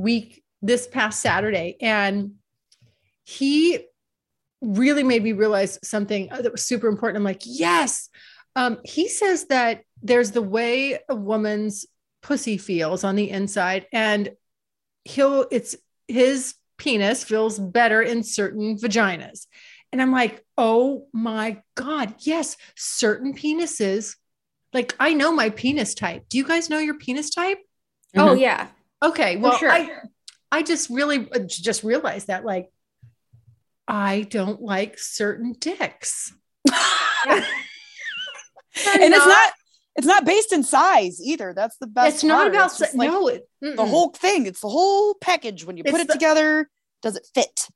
week, 0.00 0.42
this 0.62 0.86
past 0.86 1.20
Saturday, 1.20 1.76
and 1.80 2.32
he 3.24 3.86
really 4.60 5.02
made 5.02 5.22
me 5.22 5.32
realize 5.32 5.78
something 5.82 6.28
that 6.28 6.52
was 6.52 6.64
super 6.64 6.88
important. 6.88 7.16
I'm 7.16 7.24
like, 7.24 7.42
yes. 7.44 8.08
Um, 8.56 8.78
he 8.84 9.08
says 9.08 9.46
that 9.46 9.82
there's 10.02 10.32
the 10.32 10.42
way 10.42 10.98
a 11.08 11.14
woman's 11.14 11.86
pussy 12.22 12.58
feels 12.58 13.04
on 13.04 13.16
the 13.16 13.30
inside, 13.30 13.86
and 13.92 14.30
he'll, 15.04 15.46
it's 15.50 15.76
his 16.08 16.54
penis 16.76 17.24
feels 17.24 17.58
better 17.58 18.02
in 18.02 18.22
certain 18.22 18.76
vaginas. 18.76 19.46
And 19.92 20.00
I'm 20.00 20.12
like, 20.12 20.44
oh 20.56 21.06
my 21.12 21.62
God, 21.74 22.14
yes, 22.20 22.56
certain 22.76 23.34
penises. 23.34 24.16
Like 24.72 24.94
I 25.00 25.14
know 25.14 25.32
my 25.32 25.50
penis 25.50 25.94
type. 25.94 26.24
Do 26.28 26.38
you 26.38 26.44
guys 26.44 26.70
know 26.70 26.78
your 26.78 26.94
penis 26.94 27.30
type? 27.30 27.58
Oh 28.16 28.34
yeah. 28.34 28.68
Okay, 29.02 29.36
well, 29.36 29.56
sure. 29.56 29.70
I 29.70 29.90
I 30.52 30.62
just 30.62 30.90
really 30.90 31.28
uh, 31.32 31.40
just 31.46 31.82
realized 31.84 32.26
that 32.26 32.44
like 32.44 32.70
I 33.88 34.22
don't 34.30 34.60
like 34.62 34.98
certain 34.98 35.54
dicks. 35.58 36.32
and 37.28 37.44
it's 38.84 39.26
not 39.26 39.52
it's 39.96 40.06
not 40.06 40.24
based 40.24 40.52
in 40.52 40.62
size 40.62 41.20
either. 41.22 41.52
That's 41.54 41.76
the 41.78 41.86
best. 41.86 42.14
It's 42.16 42.24
not 42.24 42.42
part. 42.42 42.54
about 42.54 42.70
It's 42.80 42.94
like 42.94 43.10
no. 43.10 43.28
It, 43.28 43.48
the 43.60 43.84
whole 43.86 44.10
thing. 44.10 44.46
It's 44.46 44.60
the 44.60 44.68
whole 44.68 45.14
package. 45.14 45.64
When 45.64 45.76
you 45.76 45.84
put 45.84 46.00
it 46.00 46.06
the- 46.06 46.14
together, 46.14 46.68
does 47.02 47.16
it 47.16 47.26
fit? 47.34 47.68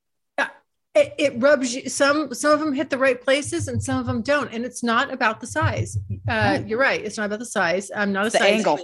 it, 0.96 1.12
it 1.18 1.42
rubs 1.42 1.74
you 1.74 1.88
some 1.88 2.32
some 2.32 2.52
of 2.52 2.60
them 2.60 2.72
hit 2.72 2.88
the 2.88 2.96
right 2.98 3.20
places 3.20 3.66
and 3.66 3.82
some 3.82 3.98
of 3.98 4.06
them 4.06 4.22
don't 4.22 4.52
and 4.54 4.64
it's 4.64 4.84
not 4.84 5.12
about 5.12 5.40
the 5.40 5.46
size 5.48 5.98
uh 6.28 6.58
Oh. 6.60 6.64
you're 6.64 6.78
right 6.78 7.04
it's 7.04 7.16
not 7.16 7.26
about 7.26 7.40
the 7.40 7.44
size 7.46 7.90
i'm 7.96 8.12
not 8.12 8.28
a 8.28 8.30
The 8.30 8.38
size 8.38 8.52
angle. 8.52 8.78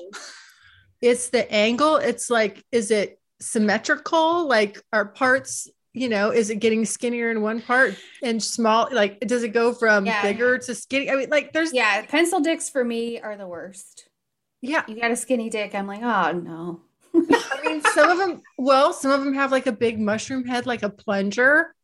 It's 1.00 1.30
the 1.30 1.50
angle 1.52 1.96
it's 1.96 2.28
like 2.30 2.64
is 2.72 2.90
it 2.90 3.18
symmetrical 3.40 4.46
like 4.48 4.80
are 4.92 5.06
parts 5.06 5.68
you 5.94 6.08
know 6.08 6.30
is 6.30 6.50
it 6.50 6.56
getting 6.56 6.84
skinnier 6.84 7.30
in 7.30 7.40
one 7.40 7.60
part 7.62 7.96
and 8.22 8.42
small 8.42 8.88
like 8.92 9.18
does 9.20 9.42
it 9.42 9.48
go 9.48 9.72
from 9.72 10.04
Yeah. 10.04 10.22
bigger 10.22 10.58
to 10.58 10.74
skinny 10.74 11.10
i 11.10 11.16
mean 11.16 11.30
like 11.30 11.52
there's 11.52 11.72
Yeah, 11.72 12.04
pencil 12.06 12.40
dicks 12.40 12.68
for 12.68 12.84
me 12.84 13.18
are 13.20 13.36
the 13.36 13.46
worst. 13.48 14.08
yeah 14.60 14.82
You 14.86 15.00
got 15.00 15.10
a 15.10 15.16
skinny 15.16 15.48
dick, 15.48 15.74
I'm 15.74 15.86
like, 15.86 16.02
oh 16.02 16.32
no. 16.32 16.80
I 17.14 17.60
mean, 17.64 17.80
some 17.82 18.08
of 18.10 18.18
them, 18.18 18.42
well, 18.58 18.92
some 18.92 19.10
of 19.10 19.24
them 19.24 19.34
have 19.34 19.50
like 19.50 19.66
a 19.66 19.72
big 19.72 19.98
mushroom 19.98 20.44
head, 20.44 20.66
like 20.66 20.82
a 20.82 20.90
plunger. 20.90 21.74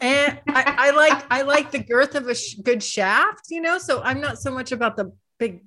And 0.00 0.38
I, 0.48 0.74
I 0.78 0.90
like, 0.90 1.24
I 1.30 1.42
like 1.42 1.70
the 1.72 1.78
girth 1.82 2.14
of 2.14 2.28
a 2.28 2.34
sh- 2.34 2.56
good 2.62 2.82
shaft, 2.82 3.46
you 3.50 3.60
know. 3.60 3.78
So 3.78 4.02
I'm 4.02 4.20
not 4.20 4.38
so 4.38 4.50
much 4.52 4.72
about 4.72 4.96
the 4.96 5.12
big. 5.38 5.64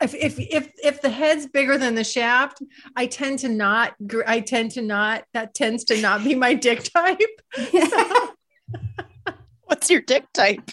If 0.00 0.14
if 0.14 0.38
if 0.38 0.70
if 0.82 1.02
the 1.02 1.10
head's 1.10 1.46
bigger 1.46 1.76
than 1.76 1.94
the 1.96 2.04
shaft, 2.04 2.62
I 2.94 3.06
tend 3.06 3.40
to 3.40 3.48
not. 3.48 3.94
I 4.26 4.40
tend 4.40 4.70
to 4.72 4.82
not. 4.82 5.24
That 5.34 5.54
tends 5.54 5.84
to 5.84 6.00
not 6.00 6.22
be 6.22 6.34
my 6.36 6.54
dick 6.54 6.84
type. 6.84 7.18
What's 9.64 9.90
your 9.90 10.00
dick 10.00 10.24
type? 10.32 10.70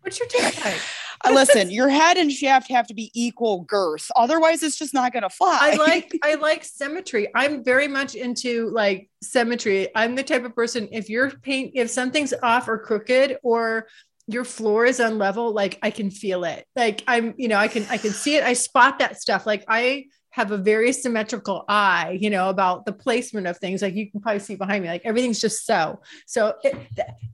What's 0.00 0.18
your 0.18 0.28
dick 0.28 0.54
type? 0.54 0.80
Uh, 1.24 1.30
listen, 1.32 1.70
your 1.70 1.88
head 1.88 2.16
and 2.16 2.32
shaft 2.32 2.68
have 2.70 2.86
to 2.88 2.94
be 2.94 3.10
equal 3.14 3.62
girth. 3.62 4.10
Otherwise, 4.16 4.62
it's 4.62 4.76
just 4.76 4.92
not 4.92 5.12
going 5.12 5.22
to 5.22 5.30
fly. 5.30 5.58
I 5.60 5.76
like 5.76 6.18
I 6.22 6.34
like 6.34 6.64
symmetry. 6.64 7.28
I'm 7.34 7.62
very 7.62 7.88
much 7.88 8.14
into 8.14 8.70
like 8.70 9.08
symmetry. 9.22 9.88
I'm 9.94 10.14
the 10.16 10.22
type 10.22 10.44
of 10.44 10.54
person 10.54 10.88
if 10.90 11.08
you're 11.08 11.30
paint 11.30 11.72
if 11.74 11.90
something's 11.90 12.34
off 12.42 12.68
or 12.68 12.78
crooked 12.78 13.38
or 13.42 13.86
your 14.26 14.44
floor 14.44 14.84
is 14.84 14.98
unlevel, 14.98 15.54
like 15.54 15.78
I 15.82 15.90
can 15.90 16.10
feel 16.10 16.44
it. 16.44 16.66
Like 16.76 17.02
I'm, 17.06 17.34
you 17.36 17.48
know, 17.48 17.56
I 17.56 17.68
can 17.68 17.84
I 17.90 17.98
can 17.98 18.12
see 18.12 18.36
it. 18.36 18.44
I 18.44 18.52
spot 18.52 19.00
that 19.00 19.20
stuff. 19.20 19.46
Like 19.46 19.64
I 19.68 20.06
have 20.32 20.50
a 20.50 20.56
very 20.56 20.92
symmetrical 20.92 21.64
eye, 21.68 22.16
you 22.18 22.30
know, 22.30 22.48
about 22.48 22.86
the 22.86 22.92
placement 22.92 23.46
of 23.46 23.58
things. 23.58 23.82
Like 23.82 23.94
you 23.94 24.10
can 24.10 24.20
probably 24.20 24.40
see 24.40 24.54
behind 24.54 24.82
me, 24.82 24.88
like 24.88 25.02
everything's 25.04 25.40
just 25.40 25.66
so. 25.66 26.00
So 26.26 26.54
it, 26.64 26.74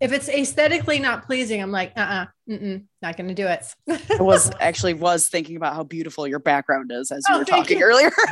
if 0.01 0.12
it's 0.12 0.29
aesthetically 0.29 0.98
not 0.98 1.24
pleasing, 1.24 1.62
I'm 1.62 1.70
like, 1.70 1.92
uh, 1.96 2.27
uh-uh, 2.51 2.79
not 3.01 3.16
going 3.16 3.29
to 3.29 3.35
do 3.35 3.46
it. 3.46 3.64
I 3.88 4.22
was 4.22 4.51
actually 4.59 4.94
was 4.94 5.29
thinking 5.29 5.57
about 5.57 5.77
how 5.77 5.85
beautiful 5.85 6.27
your 6.27 6.40
background 6.40 6.90
is 6.92 7.12
as 7.12 7.22
you 7.29 7.37
oh, 7.37 7.38
were 7.38 7.44
talking 7.44 7.79
you. 7.79 7.85
earlier. 7.85 8.11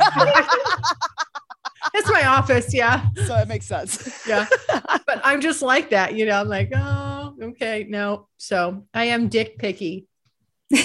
it's 1.93 2.09
my 2.09 2.25
office, 2.25 2.73
yeah. 2.73 3.05
So 3.25 3.35
it 3.35 3.47
makes 3.47 3.67
sense. 3.67 4.27
yeah, 4.27 4.47
but 4.67 5.21
I'm 5.23 5.39
just 5.39 5.61
like 5.61 5.91
that, 5.91 6.15
you 6.15 6.25
know. 6.25 6.41
I'm 6.41 6.49
like, 6.49 6.73
oh, 6.75 7.16
okay, 7.41 7.85
no. 7.87 8.27
So 8.37 8.83
I 8.93 9.05
am 9.05 9.29
dick 9.29 9.57
picky. 9.57 10.07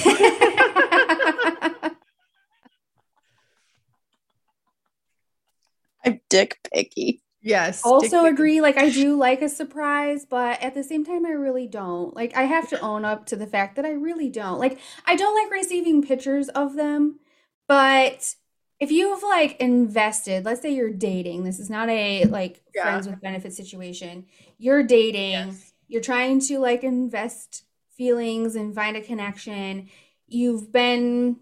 I'm 6.05 6.21
dick 6.29 6.59
picky. 6.73 7.23
Yes. 7.43 7.83
Also 7.85 8.25
agree. 8.25 8.61
Like 8.61 8.77
I 8.77 8.91
do 8.91 9.17
like 9.17 9.43
a 9.43 9.49
surprise, 9.49 10.25
but 10.25 10.63
at 10.63 10.75
the 10.75 10.85
same 10.85 11.05
time, 11.05 11.27
I 11.27 11.31
really 11.31 11.67
don't. 11.67 12.15
Like 12.15 12.37
I 12.37 12.43
have 12.43 12.69
to 12.71 12.81
own 12.81 13.05
up 13.05 13.27
to 13.27 13.37
the 13.37 13.47
fact 13.47 13.77
that 13.77 13.85
I 13.85 13.91
really 13.91 14.29
don't. 14.29 14.59
Like 14.61 14.79
I 15.07 15.17
don't 15.17 15.35
like 15.35 15.53
receiving 15.53 16.03
pictures 16.03 16.49
of 16.51 16.75
them, 16.77 17.19
but 17.67 18.35
if 18.79 18.93
you've 18.93 19.23
like 19.25 19.61
invested, 19.61 20.45
let's 20.45 20.63
say 20.63 20.73
you're 20.73 20.91
dating, 20.91 21.43
this 21.43 21.59
is 21.59 21.69
not 21.69 21.89
a 21.89 22.25
like 22.27 22.63
yeah. 22.75 22.83
friends 22.83 23.09
with 23.09 23.21
benefits 23.21 23.57
situation. 23.57 24.27
You're 24.59 24.85
dating, 24.85 25.33
yes. 25.33 25.72
You're 25.93 26.01
trying 26.01 26.41
to 26.41 26.59
like 26.59 26.85
invest 26.85 27.65
feelings 27.91 28.57
and 28.57 28.75
find 28.75 28.97
a 28.97 29.03
connection. 29.03 29.91
You've 30.27 30.73
been 30.73 31.37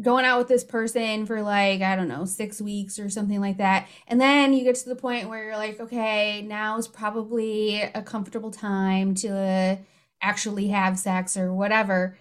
going 0.00 0.24
out 0.24 0.38
with 0.38 0.48
this 0.48 0.62
person 0.62 1.26
for 1.26 1.42
like 1.42 1.80
i 1.82 1.96
don't 1.96 2.06
know 2.06 2.24
six 2.24 2.60
weeks 2.62 2.98
or 2.98 3.10
something 3.10 3.40
like 3.42 3.58
that. 3.58 3.86
And 4.06 4.18
then 4.18 4.54
you 4.54 4.64
get 4.64 4.76
to 4.76 4.88
the 4.88 4.96
point 4.96 5.28
where 5.28 5.44
you're 5.44 5.56
like 5.56 5.78
okay 5.80 6.40
now 6.40 6.78
is 6.78 6.88
probably 6.88 7.82
a 7.82 8.00
comfortable 8.00 8.50
time 8.50 9.14
to 9.16 9.78
actually 10.22 10.68
have 10.68 10.98
sex 10.98 11.36
or 11.36 11.52
whatever. 11.52 12.16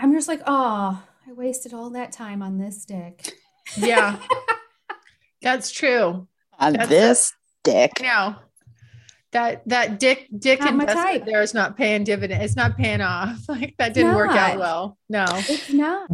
I'm 0.00 0.12
just 0.12 0.26
like 0.26 0.42
oh 0.48 1.00
i 1.28 1.32
wasted 1.32 1.72
all 1.72 1.90
that 1.90 2.10
time 2.10 2.42
on 2.42 2.58
this 2.58 2.84
dick. 2.84 3.34
Yeah. 3.76 4.18
That's 5.42 5.70
true. 5.70 6.26
On 6.58 6.72
that's 6.72 6.88
this 6.88 7.34
dick. 7.62 7.92
No 8.00 8.36
that 9.32 9.66
that 9.66 9.98
dick 9.98 10.28
dick 10.38 10.60
not 10.60 10.74
investment 10.74 11.24
there 11.24 11.42
is 11.42 11.54
not 11.54 11.76
paying 11.76 12.04
dividend 12.04 12.42
it's 12.42 12.56
not 12.56 12.76
paying 12.76 13.00
off 13.00 13.38
like 13.48 13.74
that 13.78 13.94
didn't 13.94 14.14
work 14.14 14.30
out 14.30 14.58
well 14.58 14.98
no 15.08 15.24
it's 15.28 15.72
not 15.72 16.08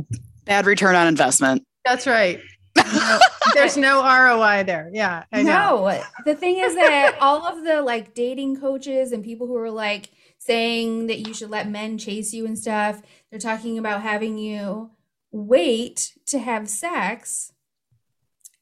Bad 0.48 0.64
return 0.64 0.94
on 0.94 1.06
investment. 1.06 1.64
That's 1.84 2.06
right. 2.06 2.40
No, 2.94 3.18
there's 3.54 3.76
no 3.76 4.02
ROI 4.02 4.62
there. 4.62 4.88
Yeah. 4.92 5.24
I 5.32 5.42
no, 5.42 5.88
know. 5.88 6.02
the 6.24 6.36
thing 6.36 6.58
is 6.58 6.76
that 6.76 7.18
all 7.20 7.44
of 7.44 7.64
the 7.64 7.82
like 7.82 8.14
dating 8.14 8.60
coaches 8.60 9.10
and 9.10 9.22
people 9.22 9.48
who 9.48 9.56
are 9.56 9.70
like 9.70 10.10
saying 10.38 11.08
that 11.08 11.26
you 11.26 11.34
should 11.34 11.50
let 11.50 11.68
men 11.68 11.98
chase 11.98 12.32
you 12.32 12.46
and 12.46 12.56
stuff, 12.56 13.02
they're 13.30 13.40
talking 13.40 13.78
about 13.78 14.02
having 14.02 14.38
you 14.38 14.90
wait 15.32 16.12
to 16.26 16.38
have 16.38 16.70
sex 16.70 17.52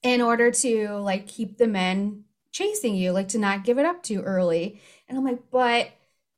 in 0.03 0.23
order 0.23 0.51
to 0.51 0.95
like 0.95 1.27
keep 1.27 1.59
the 1.59 1.69
men 1.69 2.25
chasing 2.57 2.95
you, 2.95 3.13
like 3.13 3.29
to 3.29 3.39
not 3.39 3.65
give 3.65 3.79
it 3.79 3.85
up 3.85 4.03
too 4.03 4.23
early. 4.23 4.81
And 5.09 5.19
I'm 5.19 5.25
like, 5.25 5.41
but 5.51 5.91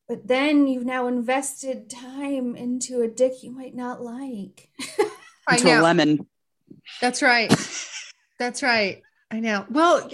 but 0.08 0.26
then 0.26 0.66
you've 0.66 0.86
now 0.86 1.06
invested 1.06 1.90
time 1.90 2.56
into 2.56 3.02
a 3.02 3.08
dick 3.08 3.42
you 3.42 3.50
might 3.50 3.74
not 3.74 4.02
like. 4.02 4.70
into 5.50 5.80
a 5.80 5.82
lemon. 5.82 6.26
That's 7.00 7.22
right. 7.22 7.52
That's 8.38 8.62
right. 8.62 9.02
I 9.30 9.40
know. 9.40 9.66
Well, 9.70 10.10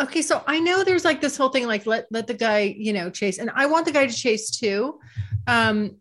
okay, 0.00 0.22
so 0.22 0.42
I 0.46 0.60
know 0.60 0.84
there's 0.84 1.04
like 1.04 1.20
this 1.20 1.36
whole 1.36 1.48
thing 1.48 1.66
like 1.66 1.86
let 1.86 2.06
let 2.10 2.26
the 2.26 2.34
guy, 2.34 2.74
you 2.76 2.92
know, 2.92 3.10
chase 3.10 3.38
and 3.38 3.50
I 3.54 3.66
want 3.66 3.86
the 3.86 3.92
guy 3.92 4.06
to 4.06 4.12
chase 4.12 4.50
too. 4.50 4.98
Um 5.46 5.96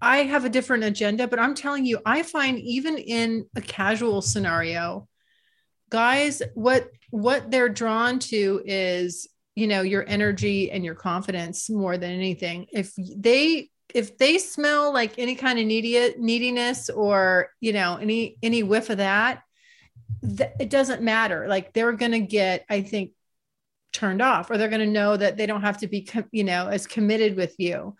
I 0.00 0.18
have 0.18 0.44
a 0.44 0.50
different 0.50 0.84
agenda, 0.84 1.26
but 1.26 1.38
I'm 1.38 1.54
telling 1.54 1.86
you, 1.86 1.98
I 2.04 2.22
find 2.22 2.58
even 2.58 2.98
in 2.98 3.46
a 3.56 3.62
casual 3.62 4.20
scenario, 4.20 5.08
guys, 5.94 6.42
what 6.54 6.88
what 7.10 7.52
they're 7.52 7.68
drawn 7.68 8.18
to 8.18 8.60
is, 8.64 9.28
you 9.54 9.68
know, 9.68 9.82
your 9.82 10.04
energy 10.08 10.72
and 10.72 10.84
your 10.84 10.96
confidence 10.96 11.70
more 11.70 11.96
than 11.96 12.10
anything. 12.10 12.66
If 12.72 12.92
they 12.96 13.70
if 13.94 14.18
they 14.18 14.38
smell 14.38 14.92
like 14.92 15.20
any 15.20 15.36
kind 15.36 15.56
of 15.56 15.66
needy, 15.66 16.12
neediness 16.18 16.90
or 16.90 17.50
you 17.60 17.72
know 17.72 17.96
any 17.96 18.36
any 18.42 18.64
whiff 18.64 18.90
of 18.90 18.98
that 18.98 19.42
th- 20.22 20.50
it 20.58 20.68
doesn't 20.68 21.00
matter 21.00 21.46
like 21.48 21.72
they're 21.72 21.92
going 21.92 22.10
to 22.10 22.20
get 22.20 22.64
i 22.68 22.80
think 22.80 23.12
turned 23.92 24.20
off 24.20 24.50
or 24.50 24.58
they're 24.58 24.68
going 24.68 24.80
to 24.80 24.98
know 25.00 25.16
that 25.16 25.36
they 25.36 25.46
don't 25.46 25.60
have 25.60 25.78
to 25.78 25.86
be 25.86 26.02
com- 26.02 26.28
you 26.32 26.42
know 26.42 26.66
as 26.66 26.86
committed 26.88 27.36
with 27.36 27.54
you 27.58 27.94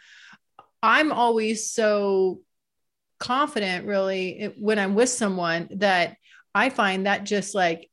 i'm 0.83 1.13
always 1.13 1.71
so 1.71 2.41
confident 3.21 3.87
really 3.87 4.53
when 4.59 4.79
i'm 4.79 4.97
with 4.97 5.11
someone 5.11 5.69
that 5.71 6.17
i 6.55 6.71
find 6.71 7.07
that 7.07 7.25
just 7.25 7.55
like 7.55 7.91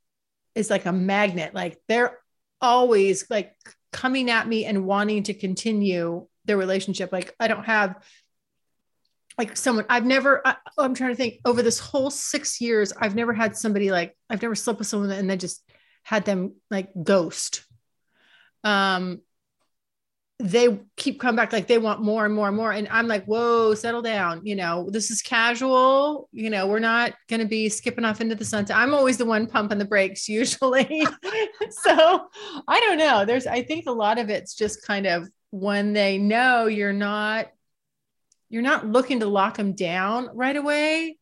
is 0.55 0.69
like 0.69 0.85
a 0.85 0.91
magnet 0.91 1.53
like 1.53 1.79
they're 1.87 2.17
always 2.61 3.29
like 3.29 3.55
coming 3.91 4.29
at 4.29 4.47
me 4.47 4.65
and 4.65 4.85
wanting 4.85 5.23
to 5.23 5.33
continue 5.33 6.27
their 6.45 6.57
relationship. 6.57 7.11
Like 7.11 7.35
I 7.39 7.47
don't 7.47 7.65
have 7.65 8.03
like 9.37 9.57
someone 9.57 9.85
I've 9.89 10.05
never 10.05 10.41
I, 10.45 10.55
am 10.79 10.93
trying 10.93 11.11
to 11.11 11.15
think 11.15 11.35
over 11.45 11.61
this 11.61 11.79
whole 11.79 12.11
6 12.11 12.61
years 12.61 12.93
I've 12.97 13.15
never 13.15 13.33
had 13.33 13.55
somebody 13.55 13.91
like 13.91 14.15
I've 14.29 14.41
never 14.41 14.55
slept 14.55 14.79
with 14.79 14.87
someone 14.87 15.11
and 15.11 15.29
then 15.29 15.39
just 15.39 15.63
had 16.03 16.25
them 16.25 16.55
like 16.69 16.89
ghost. 17.01 17.65
Um 18.63 19.21
they 20.41 20.79
keep 20.97 21.19
coming 21.19 21.35
back 21.35 21.53
like 21.53 21.67
they 21.67 21.77
want 21.77 22.01
more 22.01 22.25
and 22.25 22.33
more 22.33 22.47
and 22.47 22.57
more. 22.57 22.71
And 22.71 22.87
i'm 22.89 23.07
like 23.07 23.25
whoa 23.25 23.73
settle 23.75 24.01
down 24.01 24.41
you 24.43 24.55
know 24.55 24.89
this 24.89 25.11
is 25.11 25.21
casual 25.21 26.29
you 26.31 26.49
know 26.49 26.67
we're 26.67 26.79
not 26.79 27.13
going 27.29 27.39
to 27.39 27.45
be 27.45 27.69
skipping 27.69 28.05
off 28.05 28.21
into 28.21 28.35
the 28.35 28.45
sunset. 28.45 28.75
I'm 28.75 28.93
always 28.93 29.17
the 29.17 29.25
one 29.25 29.47
pumping 29.47 29.77
the 29.77 29.85
brakes 29.85 30.27
usually. 30.41 31.05
So 31.69 32.27
i 32.67 32.79
don't 32.79 32.97
know. 32.97 33.25
There's 33.25 33.47
i 33.47 33.61
think 33.63 33.85
a 33.87 33.91
lot 33.91 34.17
of 34.17 34.29
it's 34.29 34.55
just 34.55 34.85
kind 34.85 35.05
of 35.05 35.29
when 35.51 35.93
they 35.93 36.17
know 36.17 36.65
you're 36.67 36.93
not 36.93 37.47
you're 38.49 38.61
not 38.61 38.85
looking 38.85 39.19
to 39.21 39.27
lock 39.27 39.57
them 39.57 39.73
down 39.73 40.29
right 40.33 40.55
away 40.55 41.17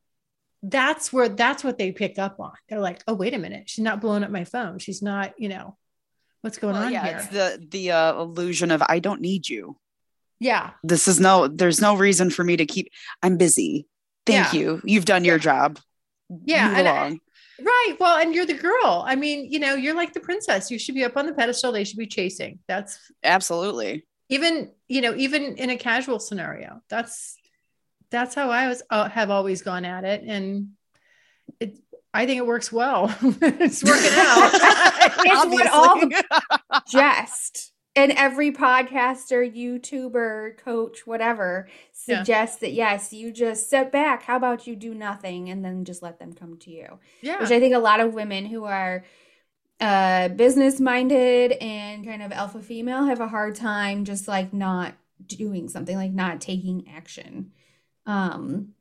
that's 0.63 1.13
where 1.13 1.29
that's 1.29 1.63
what 1.63 1.77
they 1.77 1.91
pick 1.91 2.19
up 2.19 2.39
on. 2.39 2.51
They're 2.67 2.79
like 2.79 3.01
oh 3.07 3.13
wait 3.13 3.33
a 3.33 3.37
minute. 3.37 3.69
She's 3.69 3.83
not 3.83 4.01
blowing 4.01 4.23
up 4.23 4.31
my 4.31 4.43
phone. 4.43 4.79
She's 4.79 5.01
not 5.01 5.33
you 5.37 5.49
know 5.49 5.77
what's 6.41 6.57
going 6.57 6.73
well, 6.73 6.85
on 6.85 6.91
yeah 6.91 7.05
here? 7.05 7.17
it's 7.17 7.27
the 7.27 7.67
the 7.69 7.91
uh, 7.91 8.21
illusion 8.21 8.71
of 8.71 8.81
i 8.87 8.99
don't 8.99 9.21
need 9.21 9.47
you. 9.47 9.77
Yeah. 10.41 10.71
This 10.83 11.09
is 11.09 11.19
no 11.19 11.47
there's 11.47 11.81
no 11.81 11.95
reason 11.95 12.29
for 12.29 12.43
me 12.43 12.57
to 12.57 12.65
keep 12.65 12.91
i'm 13.21 13.37
busy. 13.37 13.87
Thank 14.25 14.53
yeah. 14.53 14.59
you. 14.59 14.81
You've 14.83 15.05
done 15.05 15.25
your 15.25 15.37
yeah. 15.37 15.43
job. 15.43 15.79
Yeah 16.45 16.77
and 16.77 16.87
I, 16.87 17.19
right 17.61 17.95
well 17.99 18.17
and 18.17 18.33
you're 18.33 18.45
the 18.45 18.53
girl. 18.53 19.03
I 19.05 19.15
mean 19.15 19.51
you 19.51 19.59
know 19.59 19.75
you're 19.75 19.95
like 19.95 20.13
the 20.13 20.21
princess. 20.21 20.71
You 20.71 20.79
should 20.79 20.95
be 20.95 21.03
up 21.03 21.17
on 21.17 21.25
the 21.25 21.33
pedestal. 21.33 21.71
They 21.71 21.83
should 21.83 21.97
be 21.97 22.07
chasing. 22.07 22.59
That's 22.67 22.99
absolutely. 23.23 24.05
Even 24.29 24.71
you 24.87 25.01
know 25.01 25.13
even 25.15 25.57
in 25.57 25.69
a 25.69 25.77
casual 25.77 26.19
scenario 26.19 26.81
that's 26.89 27.35
that's 28.11 28.33
how 28.33 28.49
i 28.49 28.67
was 28.67 28.81
uh, 28.89 29.07
have 29.09 29.29
always 29.29 29.61
gone 29.61 29.85
at 29.85 30.03
it. 30.03 30.23
And 30.25 30.69
it 31.59 31.77
i 32.13 32.25
think 32.25 32.37
it 32.37 32.47
works 32.47 32.71
well. 32.71 33.13
It's 33.41 33.83
working 33.83 34.11
out. 34.13 34.51
It's 34.53 35.45
what 35.45 35.67
all 35.67 35.99
the 35.99 36.83
jest 36.91 37.71
and 37.95 38.11
every 38.13 38.51
podcaster 38.51 39.43
youtuber 39.43 40.57
coach 40.57 41.05
whatever 41.05 41.67
suggests 41.91 42.61
yeah. 42.61 42.67
that 42.67 42.73
yes 42.73 43.13
you 43.13 43.31
just 43.31 43.69
sit 43.69 43.91
back. 43.91 44.23
How 44.23 44.37
about 44.37 44.67
you 44.67 44.75
do 44.75 44.93
nothing 44.93 45.49
and 45.49 45.63
then 45.63 45.85
just 45.85 46.01
let 46.01 46.19
them 46.19 46.33
come 46.33 46.57
to 46.59 46.71
you? 46.71 46.99
Yeah. 47.21 47.39
Which 47.39 47.51
i 47.51 47.59
think 47.59 47.75
a 47.75 47.79
lot 47.79 47.99
of 47.99 48.13
women 48.13 48.45
who 48.45 48.65
are 48.65 49.03
uh 49.79 50.29
business 50.29 50.79
minded 50.79 51.53
and 51.53 52.05
kind 52.05 52.21
of 52.21 52.31
alpha 52.31 52.61
female 52.61 53.05
have 53.05 53.21
a 53.21 53.27
hard 53.27 53.55
time 53.55 54.03
just 54.03 54.27
like 54.27 54.53
not 54.53 54.93
doing 55.25 55.69
something 55.69 55.95
like 55.95 56.11
not 56.11 56.41
taking 56.41 56.87
action. 56.89 57.51
Um 58.05 58.73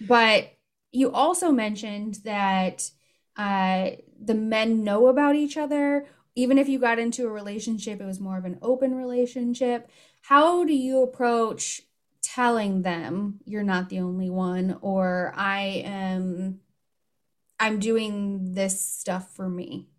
but 0.00 0.50
you 0.92 1.12
also 1.12 1.50
mentioned 1.52 2.16
that 2.24 2.90
uh 3.36 3.90
the 4.22 4.34
men 4.34 4.84
know 4.84 5.06
about 5.06 5.36
each 5.36 5.56
other. 5.56 6.06
Even 6.36 6.58
if 6.58 6.68
you 6.68 6.78
got 6.78 6.98
into 6.98 7.26
a 7.26 7.30
relationship 7.30 8.00
it 8.00 8.04
was 8.06 8.20
more 8.20 8.38
of 8.38 8.44
an 8.44 8.58
open 8.62 8.94
relationship. 8.94 9.90
How 10.22 10.64
do 10.64 10.74
you 10.74 11.02
approach 11.02 11.82
telling 12.22 12.82
them 12.82 13.40
you're 13.44 13.62
not 13.62 13.88
the 13.88 14.00
only 14.00 14.30
one 14.30 14.78
or 14.82 15.32
i 15.36 15.82
am 15.84 16.60
i'm 17.58 17.78
doing 17.78 18.54
this 18.54 18.80
stuff 18.80 19.34
for 19.34 19.48
me 19.48 19.89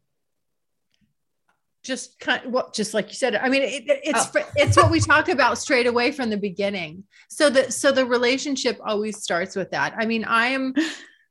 just 1.84 2.20
kind 2.20 2.46
of, 2.46 2.52
well, 2.52 2.72
just 2.74 2.94
like 2.94 3.10
you 3.10 3.16
said, 3.16 3.36
I 3.36 3.50
mean, 3.50 3.64
it, 3.64 3.84
it's, 3.88 4.36
oh. 4.36 4.44
it's 4.56 4.78
what 4.78 4.92
we 4.92 5.00
talk 5.00 5.30
about 5.30 5.58
straight 5.58 5.88
away 5.88 6.12
from 6.12 6.30
the 6.30 6.38
beginning. 6.38 7.04
So 7.30 7.50
the, 7.50 7.72
so 7.72 7.92
the 7.92 8.06
relationship 8.06 8.80
always 8.84 9.22
starts 9.22 9.56
with 9.56 9.72
that. 9.72 9.94
I 9.98 10.06
mean, 10.06 10.24
I 10.24 10.48
am 10.48 10.74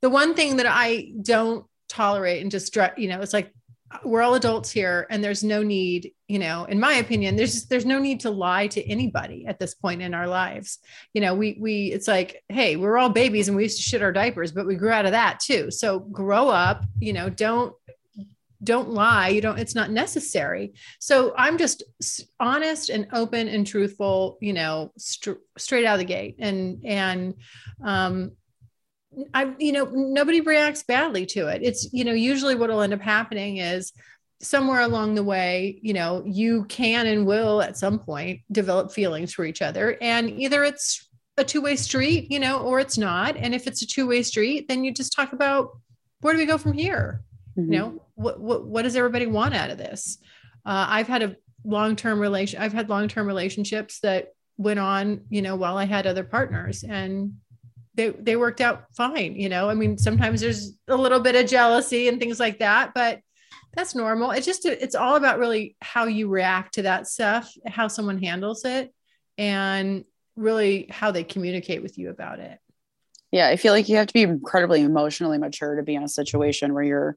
the 0.03 0.11
one 0.11 0.35
thing 0.35 0.57
that 0.57 0.67
I 0.69 1.13
don't 1.23 1.65
tolerate 1.89 2.43
and 2.43 2.51
just, 2.51 2.77
you 2.97 3.09
know, 3.09 3.21
it's 3.21 3.33
like, 3.33 3.53
we're 4.05 4.23
all 4.23 4.35
adults 4.35 4.71
here 4.71 5.07
and 5.11 5.23
there's 5.23 5.43
no 5.43 5.63
need 5.63 6.13
you 6.29 6.39
know 6.39 6.65
in 6.65 6.79
my 6.79 6.95
opinion 6.95 7.37
there's 7.37 7.55
just, 7.55 7.69
there's 7.69 7.85
no 7.85 7.99
need 7.99 8.21
to 8.21 8.31
lie 8.31 8.67
to 8.69 8.89
anybody 8.89 9.47
at 9.47 9.59
this 9.59 9.75
point 9.75 10.01
in 10.01 10.15
our 10.15 10.29
lives 10.29 10.79
you 11.13 11.21
know 11.21 11.35
we 11.35 11.59
we 11.61 11.87
it's 11.87 12.07
like 12.07 12.43
hey 12.49 12.77
we're 12.77 12.97
all 12.97 13.09
babies 13.09 13.49
and 13.49 13.57
we 13.57 13.65
used 13.65 13.77
to 13.77 13.83
shit 13.83 14.03
our 14.03 14.13
diapers 14.13 14.53
but 14.53 14.67
we 14.67 14.77
grew 14.77 14.91
out 14.91 15.07
of 15.07 15.13
that 15.13 15.41
too 15.41 15.71
so 15.71 15.99
grow 15.99 16.49
up 16.49 16.85
you 17.01 17.13
know 17.13 17.29
don't 17.29 17.75
don't 18.63 18.91
lie 18.91 19.29
you 19.29 19.41
don't 19.41 19.59
it's 19.59 19.75
not 19.75 19.91
necessary 19.91 20.73
so 20.99 21.35
i'm 21.37 21.57
just 21.57 21.83
honest 22.39 22.91
and 22.91 23.07
open 23.13 23.49
and 23.49 23.67
truthful 23.67 24.37
you 24.41 24.53
know 24.53 24.93
st- 24.99 25.39
straight 25.57 25.87
out 25.87 25.95
of 25.95 25.99
the 26.01 26.05
gate 26.05 26.37
and 26.39 26.85
and 26.85 27.35
um 27.83 28.33
I, 29.35 29.55
you 29.59 29.73
know, 29.73 29.87
nobody 29.87 30.41
reacts 30.41 30.85
badly 30.85 31.27
to 31.27 31.49
it. 31.49 31.63
It's, 31.65 31.93
you 31.93 32.05
know, 32.05 32.13
usually 32.13 32.55
what 32.55 32.71
will 32.71 32.81
end 32.81 32.95
up 32.95 33.01
happening 33.01 33.57
is 33.57 33.93
somewhere 34.41 34.81
along 34.81 35.15
the 35.15 35.25
way, 35.25 35.79
you 35.83 35.93
know, 35.93 36.23
you 36.25 36.65
can 36.65 37.07
and 37.07 37.27
will 37.27 37.61
at 37.61 37.77
some 37.77 37.99
point 37.99 38.41
develop 38.51 38.93
feelings 38.93 39.33
for 39.33 39.45
each 39.45 39.63
other. 39.63 39.99
And 40.01 40.31
either 40.31 40.65
it's 40.65 41.09
a 41.37 41.45
two 41.45 41.61
way 41.61 41.77
street, 41.77 42.31
you 42.31 42.39
know, 42.39 42.61
or 42.61 42.81
it's 42.81 42.99
not. 42.99 43.37
And 43.37 43.55
if 43.55 43.67
it's 43.67 43.83
a 43.83 43.87
two 43.87 44.07
way 44.07 44.23
street, 44.23 44.69
then 44.69 44.85
you 44.85 44.93
just 44.93 45.13
talk 45.13 45.33
about 45.33 45.71
where 46.21 46.33
do 46.33 46.39
we 46.39 46.47
go 46.47 46.59
from 46.59 46.73
here? 46.73 47.23
Mm-hmm. 47.63 47.73
You 47.73 47.79
know, 47.79 48.03
what, 48.15 48.41
what, 48.41 48.67
what 48.67 48.83
does 48.83 48.97
everybody 48.97 49.27
want 49.27 49.55
out 49.55 49.71
of 49.71 49.79
this? 49.79 50.19
Uh, 50.65 50.87
I've 50.89 51.09
had 51.09 51.23
a 51.23 51.37
long 51.65 51.97
term 51.97 52.19
relation, 52.19 52.61
I've 52.61 52.73
had 52.73 52.89
long 52.89 53.09
term 53.09 53.27
relationships 53.27 54.01
that 54.01 54.35
went 54.57 54.79
on, 54.79 55.23
you 55.31 55.43
know, 55.43 55.57
while 55.57 55.79
I 55.79 55.85
had 55.85 56.07
other 56.07 56.25
partners 56.25 56.85
and 56.85 57.35
they 57.95 58.11
they 58.11 58.37
worked 58.37 58.61
out 58.61 58.85
fine 58.97 59.35
you 59.35 59.49
know 59.49 59.69
i 59.69 59.75
mean 59.75 59.99
sometimes 59.99 60.41
there's 60.41 60.73
a 60.89 60.97
little 60.97 61.21
bit 61.21 61.35
of 61.35 61.49
jealousy 61.49 62.09
and 62.09 62.19
things 62.19 62.41
like 62.41 62.59
that 62.59 62.93
but 62.95 63.21
that's 63.75 63.95
normal 63.95 64.31
it's 64.31 64.47
just 64.47 64.65
it's 64.65 64.95
all 64.95 65.17
about 65.17 65.39
really 65.39 65.77
how 65.81 66.05
you 66.05 66.29
react 66.29 66.75
to 66.75 66.83
that 66.83 67.07
stuff 67.07 67.53
how 67.67 67.89
someone 67.89 68.19
handles 68.19 68.65
it 68.65 68.93
and 69.39 70.05
really 70.37 70.87
how 70.91 71.11
they 71.11 71.25
communicate 71.25 71.83
with 71.83 71.99
you 71.99 72.11
about 72.11 72.39
it 72.39 72.59
yeah 73.33 73.49
i 73.49 73.57
feel 73.57 73.73
like 73.73 73.89
you 73.89 73.97
have 73.97 74.07
to 74.07 74.15
be 74.15 74.23
incredibly 74.23 74.83
emotionally 74.83 75.39
mature 75.39 75.77
to 75.77 75.83
be 75.83 75.95
in 75.95 76.03
a 76.03 76.09
situation 76.09 76.73
where 76.75 76.83
you're 76.83 77.17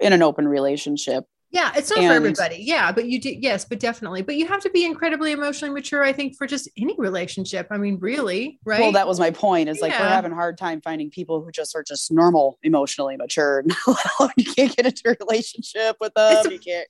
in 0.00 0.12
an 0.12 0.22
open 0.22 0.46
relationship 0.48 1.26
yeah, 1.54 1.70
it's 1.76 1.88
not 1.88 2.00
and, 2.00 2.08
for 2.08 2.14
everybody. 2.14 2.56
Yeah, 2.58 2.90
but 2.90 3.06
you 3.06 3.20
do, 3.20 3.30
yes, 3.30 3.64
but 3.64 3.78
definitely. 3.78 4.22
But 4.22 4.34
you 4.34 4.48
have 4.48 4.60
to 4.62 4.70
be 4.70 4.84
incredibly 4.84 5.30
emotionally 5.30 5.72
mature, 5.72 6.02
I 6.02 6.12
think, 6.12 6.36
for 6.36 6.48
just 6.48 6.68
any 6.76 6.96
relationship. 6.98 7.68
I 7.70 7.78
mean, 7.78 7.98
really, 8.00 8.58
right? 8.64 8.80
Well, 8.80 8.90
that 8.90 9.06
was 9.06 9.20
my 9.20 9.30
point. 9.30 9.68
Is 9.68 9.76
yeah. 9.76 9.84
like 9.84 9.92
we're 9.92 10.08
having 10.08 10.32
a 10.32 10.34
hard 10.34 10.58
time 10.58 10.80
finding 10.80 11.10
people 11.10 11.44
who 11.44 11.52
just 11.52 11.76
are 11.76 11.84
just 11.84 12.10
normal, 12.10 12.58
emotionally 12.64 13.16
mature. 13.16 13.62
you 14.36 14.52
can't 14.52 14.74
get 14.74 14.84
into 14.84 15.02
a 15.06 15.16
relationship 15.20 15.96
with 16.00 16.12
them. 16.14 16.38
It's 16.38 16.46
a, 16.48 16.52
you 16.52 16.58
can't. 16.58 16.88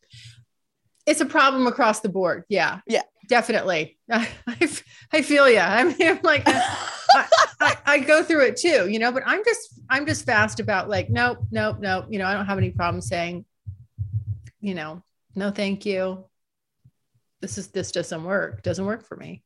It's 1.05 1.21
a 1.21 1.27
problem 1.27 1.67
across 1.67 2.01
the 2.01 2.09
board. 2.09 2.45
Yeah. 2.49 2.81
Yeah. 2.87 3.03
Definitely. 3.29 3.99
I, 4.11 4.27
I, 4.47 4.71
I 5.13 5.21
feel 5.21 5.47
you. 5.47 5.59
I 5.59 5.85
mean, 5.85 5.97
I'm 6.01 6.21
like, 6.23 6.45
I, 6.47 7.29
I, 7.61 7.77
I, 7.87 7.99
go 8.01 8.23
through 8.23 8.47
it 8.47 8.57
too, 8.57 8.89
you 8.89 8.99
know, 8.99 9.13
but 9.13 9.23
I'm 9.27 9.45
just, 9.45 9.81
I'm 9.89 10.07
just 10.07 10.27
fast 10.27 10.61
about 10.61 10.89
like, 10.89 11.11
nope, 11.11 11.39
nope, 11.51 11.79
nope. 11.81 12.07
You 12.09 12.19
know, 12.19 12.27
I 12.27 12.35
don't 12.35 12.47
have 12.47 12.59
any 12.59 12.71
problem 12.71 13.01
saying, 13.01 13.45
you 14.61 14.75
know, 14.75 15.03
no, 15.35 15.51
thank 15.51 15.85
you. 15.85 16.25
This 17.41 17.59
is 17.59 17.69
this 17.69 17.93
doesn't 17.93 18.25
work. 18.25 18.63
Doesn't 18.63 18.87
work 18.87 19.05
for 19.05 19.17
me. 19.17 19.43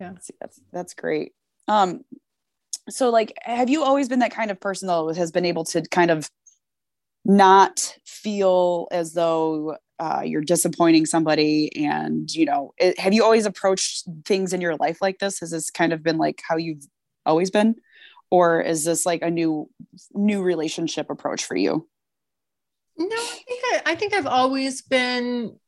Yeah, 0.00 0.12
that's 0.40 0.60
that's 0.72 0.94
great. 0.94 1.32
Um, 1.66 2.04
so 2.88 3.10
like, 3.10 3.32
have 3.42 3.70
you 3.70 3.82
always 3.82 4.08
been 4.08 4.20
that 4.20 4.34
kind 4.34 4.50
of 4.50 4.60
person 4.60 4.88
though, 4.88 5.12
has 5.12 5.32
been 5.32 5.44
able 5.44 5.64
to 5.64 5.82
kind 5.82 6.10
of 6.10 6.30
not 7.24 7.96
feel 8.04 8.88
as 8.90 9.12
though 9.12 9.76
uh, 9.98 10.22
you're 10.24 10.42
disappointing 10.42 11.06
somebody 11.06 11.70
and 11.86 12.34
you 12.34 12.44
know 12.44 12.74
it, 12.78 12.98
have 12.98 13.12
you 13.12 13.22
always 13.22 13.46
approached 13.46 14.08
things 14.24 14.52
in 14.52 14.60
your 14.60 14.74
life 14.76 14.98
like 15.00 15.18
this 15.20 15.38
has 15.38 15.52
this 15.52 15.70
kind 15.70 15.92
of 15.92 16.02
been 16.02 16.18
like 16.18 16.42
how 16.48 16.56
you've 16.56 16.84
always 17.26 17.50
been? 17.50 17.76
Or 18.30 18.60
is 18.60 18.84
this 18.84 19.04
like 19.04 19.22
a 19.22 19.30
new 19.30 19.68
new 20.12 20.42
relationship 20.42 21.10
approach 21.10 21.44
for 21.44 21.56
you? 21.56 21.88
No, 22.96 23.16
I 23.16 23.42
think 23.46 23.64
I, 23.64 23.82
I 23.86 23.94
think 23.94 24.14
I've 24.14 24.26
always 24.26 24.82
been 24.82 25.58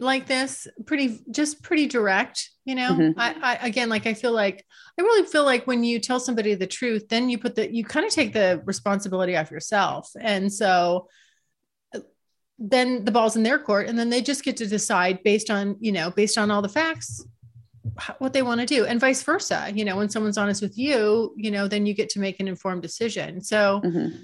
like 0.00 0.26
this 0.26 0.68
pretty 0.86 1.20
just 1.30 1.62
pretty 1.62 1.86
direct 1.86 2.50
you 2.64 2.74
know? 2.74 2.90
Mm-hmm. 2.90 3.18
I, 3.18 3.34
I 3.42 3.66
again 3.66 3.88
like 3.88 4.06
i 4.06 4.12
feel 4.12 4.32
like 4.32 4.64
i 4.98 5.02
really 5.02 5.26
feel 5.26 5.44
like 5.44 5.66
when 5.66 5.82
you 5.82 5.98
tell 5.98 6.20
somebody 6.20 6.54
the 6.54 6.66
truth 6.66 7.08
then 7.08 7.30
you 7.30 7.38
put 7.38 7.54
the 7.54 7.74
you 7.74 7.82
kind 7.82 8.04
of 8.04 8.12
take 8.12 8.32
the 8.32 8.62
responsibility 8.66 9.36
off 9.36 9.50
yourself. 9.50 10.10
And 10.20 10.52
so 10.52 11.08
then 12.58 13.04
the 13.04 13.12
ball's 13.12 13.36
in 13.36 13.42
their 13.42 13.58
court 13.58 13.86
and 13.86 13.98
then 13.98 14.10
they 14.10 14.20
just 14.20 14.44
get 14.44 14.56
to 14.58 14.66
decide 14.66 15.22
based 15.22 15.48
on 15.50 15.76
you 15.80 15.92
know 15.92 16.10
based 16.10 16.36
on 16.36 16.50
all 16.50 16.60
the 16.60 16.68
facts 16.68 17.24
what 18.18 18.32
they 18.32 18.42
want 18.42 18.60
to 18.60 18.66
do 18.66 18.84
and 18.84 19.00
vice 19.00 19.22
versa 19.22 19.70
you 19.74 19.84
know 19.84 19.96
when 19.96 20.08
someone's 20.08 20.38
honest 20.38 20.62
with 20.62 20.76
you 20.78 21.32
you 21.36 21.50
know 21.50 21.68
then 21.68 21.86
you 21.86 21.94
get 21.94 22.10
to 22.10 22.20
make 22.20 22.40
an 22.40 22.48
informed 22.48 22.82
decision. 22.82 23.40
So 23.42 23.80
mm-hmm. 23.84 24.16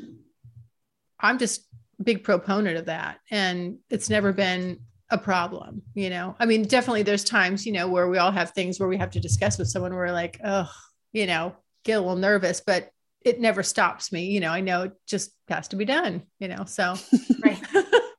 i'm 1.20 1.38
just 1.38 1.66
big 2.02 2.24
proponent 2.24 2.76
of 2.76 2.86
that 2.86 3.18
and 3.30 3.78
it's 3.90 4.10
never 4.10 4.32
been 4.32 4.80
a 5.10 5.18
problem 5.18 5.82
you 5.94 6.10
know? 6.10 6.34
I 6.38 6.46
mean 6.46 6.62
definitely 6.62 7.02
there's 7.02 7.24
times 7.24 7.66
you 7.66 7.72
know 7.72 7.88
where 7.88 8.08
we 8.08 8.18
all 8.18 8.32
have 8.32 8.50
things 8.50 8.80
where 8.80 8.88
we 8.88 8.96
have 8.96 9.10
to 9.12 9.20
discuss 9.20 9.58
with 9.58 9.68
someone 9.68 9.92
where 9.92 10.06
we're 10.06 10.12
like 10.12 10.40
oh 10.44 10.70
you 11.12 11.26
know 11.26 11.54
get 11.84 11.94
a 11.94 12.00
little 12.00 12.16
nervous 12.16 12.60
but 12.60 12.90
it 13.20 13.40
never 13.40 13.62
stops 13.62 14.12
me 14.12 14.26
you 14.26 14.40
know? 14.40 14.50
I 14.50 14.60
know 14.60 14.82
it 14.84 14.92
just 15.06 15.30
has 15.48 15.68
to 15.68 15.76
be 15.76 15.84
done 15.84 16.22
you 16.38 16.48
know? 16.48 16.64
So 16.64 16.96
right 17.44 17.53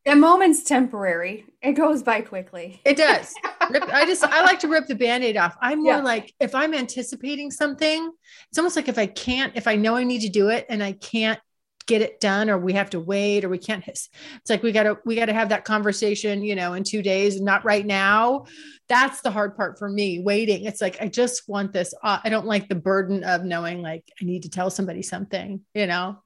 that 0.05 0.17
moment's 0.17 0.63
temporary. 0.63 1.45
It 1.61 1.73
goes 1.73 2.03
by 2.03 2.21
quickly. 2.21 2.81
It 2.85 2.95
does. 2.95 3.33
I 3.59 4.05
just 4.05 4.23
i 4.23 4.41
like 4.41 4.59
to 4.59 4.67
rip 4.67 4.87
the 4.87 4.95
band-aid 4.95 5.37
off. 5.37 5.57
I'm 5.61 5.83
more 5.83 5.95
yeah. 5.95 6.01
like 6.01 6.33
if 6.39 6.53
i'm 6.53 6.73
anticipating 6.73 7.49
something 7.49 8.11
it's 8.49 8.57
almost 8.57 8.75
like 8.75 8.87
if 8.87 8.97
i 8.97 9.07
can't 9.07 9.53
if 9.55 9.67
i 9.67 9.75
know 9.75 9.95
i 9.95 10.03
need 10.03 10.21
to 10.21 10.29
do 10.29 10.49
it 10.49 10.65
and 10.69 10.83
i 10.83 10.91
can't 10.91 11.39
get 11.87 12.01
it 12.01 12.19
done 12.19 12.49
or 12.49 12.57
we 12.57 12.73
have 12.73 12.89
to 12.91 12.99
wait 12.99 13.43
or 13.43 13.49
we 13.49 13.57
can't 13.57 13.87
it's 13.87 14.09
like 14.49 14.63
we 14.63 14.71
got 14.71 14.83
to 14.83 14.97
we 15.05 15.15
got 15.15 15.25
to 15.25 15.33
have 15.33 15.49
that 15.49 15.65
conversation 15.65 16.43
you 16.43 16.55
know 16.55 16.73
in 16.73 16.83
2 16.83 17.01
days 17.01 17.35
and 17.35 17.45
not 17.45 17.65
right 17.65 17.85
now. 17.85 18.45
That's 18.87 19.21
the 19.21 19.31
hard 19.31 19.55
part 19.55 19.79
for 19.79 19.89
me 19.89 20.19
waiting. 20.19 20.65
It's 20.65 20.81
like 20.81 21.01
i 21.01 21.07
just 21.07 21.43
want 21.47 21.73
this 21.73 21.93
uh, 22.03 22.19
i 22.23 22.29
don't 22.29 22.45
like 22.45 22.67
the 22.69 22.75
burden 22.75 23.23
of 23.23 23.43
knowing 23.43 23.81
like 23.81 24.03
i 24.21 24.25
need 24.25 24.43
to 24.43 24.49
tell 24.49 24.69
somebody 24.69 25.01
something 25.01 25.61
you 25.73 25.87
know? 25.87 26.19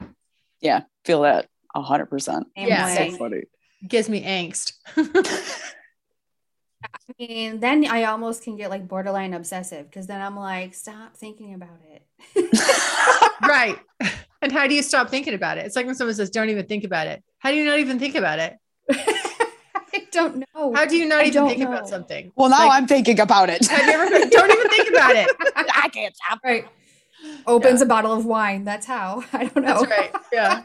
Yeah 0.59 0.81
feel 1.05 1.21
that 1.21 1.47
100% 1.75 2.43
yeah. 2.55 2.95
so 2.95 3.17
funny 3.17 3.43
gives 3.87 4.09
me 4.09 4.23
angst 4.23 4.73
I 6.83 7.13
mean, 7.19 7.59
then 7.59 7.85
I 7.89 8.05
almost 8.05 8.43
can 8.43 8.55
get 8.55 8.69
like 8.69 8.87
borderline 8.87 9.33
obsessive 9.33 9.85
because 9.85 10.07
then 10.07 10.21
I'm 10.21 10.37
like, 10.37 10.73
stop 10.73 11.15
thinking 11.15 11.53
about 11.53 11.79
it. 11.91 12.05
right. 13.47 13.77
And 14.41 14.51
how 14.51 14.67
do 14.67 14.73
you 14.73 14.81
stop 14.81 15.09
thinking 15.09 15.33
about 15.33 15.57
it? 15.57 15.65
It's 15.65 15.75
like 15.75 15.85
when 15.85 15.95
someone 15.95 16.15
says, 16.15 16.29
don't 16.29 16.49
even 16.49 16.65
think 16.65 16.83
about 16.83 17.07
it. 17.07 17.23
How 17.39 17.51
do 17.51 17.57
you 17.57 17.65
not 17.65 17.79
even 17.79 17.99
think 17.99 18.15
about 18.15 18.39
it? 18.39 18.57
I 18.91 20.07
don't 20.11 20.45
know. 20.53 20.73
How 20.73 20.85
do 20.85 20.95
you 20.95 21.05
not 21.07 21.21
I 21.21 21.25
even 21.25 21.47
think 21.47 21.59
know. 21.59 21.67
about 21.67 21.89
something? 21.89 22.31
Well, 22.35 22.49
now 22.49 22.67
like, 22.67 22.77
I'm 22.77 22.87
thinking 22.87 23.19
about 23.19 23.49
it. 23.49 23.65
Have 23.67 23.85
you 23.85 23.91
ever 23.91 24.09
been, 24.09 24.29
don't 24.29 24.51
even 24.51 24.69
think 24.69 24.89
about 24.89 25.15
it? 25.15 25.29
I 25.55 25.89
can't 25.89 26.15
stop. 26.15 26.39
Right. 26.43 26.65
Opens 27.45 27.79
yeah. 27.79 27.85
a 27.85 27.87
bottle 27.87 28.13
of 28.13 28.25
wine. 28.25 28.63
That's 28.63 28.85
how. 28.85 29.23
I 29.33 29.45
don't 29.45 29.65
know. 29.65 29.83
That's 29.83 29.91
right. 29.91 30.11
Yeah. 30.31 30.63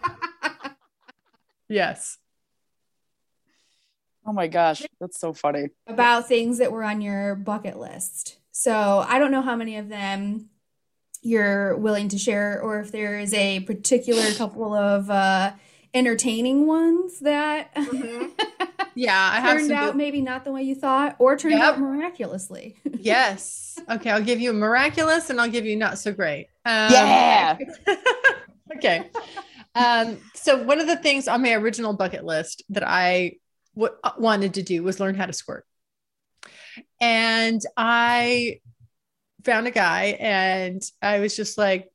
yes. 1.68 2.18
Oh 4.26 4.32
my 4.32 4.46
gosh, 4.46 4.86
that's 5.00 5.20
so 5.20 5.32
funny. 5.32 5.68
About 5.86 6.28
things 6.28 6.58
that 6.58 6.72
were 6.72 6.84
on 6.84 7.00
your 7.00 7.34
bucket 7.34 7.78
list. 7.78 8.38
So 8.52 9.04
I 9.06 9.18
don't 9.18 9.30
know 9.30 9.42
how 9.42 9.56
many 9.56 9.76
of 9.76 9.88
them 9.88 10.48
you're 11.20 11.76
willing 11.76 12.08
to 12.10 12.18
share, 12.18 12.60
or 12.62 12.80
if 12.80 12.92
there 12.92 13.18
is 13.18 13.34
a 13.34 13.60
particular 13.60 14.32
couple 14.34 14.72
of 14.72 15.10
uh, 15.10 15.52
entertaining 15.92 16.66
ones 16.66 17.20
that 17.20 17.74
mm-hmm. 17.74 18.26
yeah 18.94 19.30
I 19.32 19.40
have 19.40 19.58
turned 19.58 19.72
out 19.72 19.86
good... 19.92 19.96
maybe 19.96 20.20
not 20.20 20.44
the 20.44 20.52
way 20.52 20.62
you 20.62 20.74
thought, 20.74 21.16
or 21.18 21.36
turned 21.36 21.54
yep. 21.54 21.74
out 21.74 21.80
miraculously. 21.80 22.76
yes. 22.98 23.78
Okay, 23.90 24.10
I'll 24.10 24.22
give 24.22 24.40
you 24.40 24.50
a 24.50 24.54
miraculous, 24.54 25.30
and 25.30 25.40
I'll 25.40 25.50
give 25.50 25.66
you 25.66 25.76
not 25.76 25.98
so 25.98 26.12
great. 26.12 26.48
Um, 26.64 26.92
yeah. 26.92 27.58
okay. 28.76 29.10
Um, 29.74 30.18
so 30.34 30.62
one 30.62 30.80
of 30.80 30.86
the 30.86 30.96
things 30.96 31.26
on 31.26 31.42
my 31.42 31.52
original 31.54 31.92
bucket 31.92 32.24
list 32.24 32.62
that 32.68 32.86
I 32.86 33.36
w- 33.74 33.94
wanted 34.18 34.54
to 34.54 34.62
do 34.62 34.82
was 34.82 35.00
learn 35.00 35.14
how 35.14 35.26
to 35.26 35.32
squirt. 35.32 35.64
And 37.00 37.60
I 37.76 38.60
found 39.44 39.66
a 39.66 39.70
guy 39.70 40.16
and 40.20 40.82
I 41.02 41.20
was 41.20 41.36
just 41.36 41.58
like, 41.58 41.90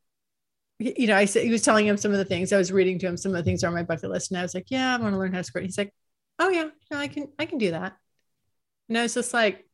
you 0.78 1.08
know, 1.08 1.15
I 1.15 1.26
said 1.26 1.44
he 1.44 1.52
was 1.52 1.62
telling 1.62 1.86
him 1.86 1.98
some 1.98 2.12
of 2.12 2.18
the 2.18 2.26
things 2.26 2.54
I 2.54 2.58
was 2.58 2.72
reading 2.72 3.00
to 3.00 3.08
him, 3.08 3.18
some 3.18 3.34
of 3.34 3.38
the 3.38 3.44
things 3.44 3.63
are 3.63 3.68
on 3.68 3.74
my 3.74 3.84
bucket 3.84 4.10
list. 4.10 4.32
And 4.32 4.39
I 4.39 4.44
was 4.44 4.54
like, 4.56 4.68
yeah, 4.70 4.96
I 4.96 4.98
want 5.00 5.13
to 5.13 5.20
learn 5.20 5.34
how 5.34 5.39
to 5.39 5.44
squirt. 5.44 5.65
He's 5.65 5.78
like, 5.78 5.94
oh 6.39 6.50
yeah, 6.50 6.70
no, 6.89 6.98
I 6.98 7.08
can 7.08 7.28
I 7.38 7.46
can 7.46 7.58
do 7.58 7.72
that. 7.72 7.98
And 8.88 8.98
I 8.98 9.04
was 9.04 9.13
just 9.13 9.34
like, 9.34 9.65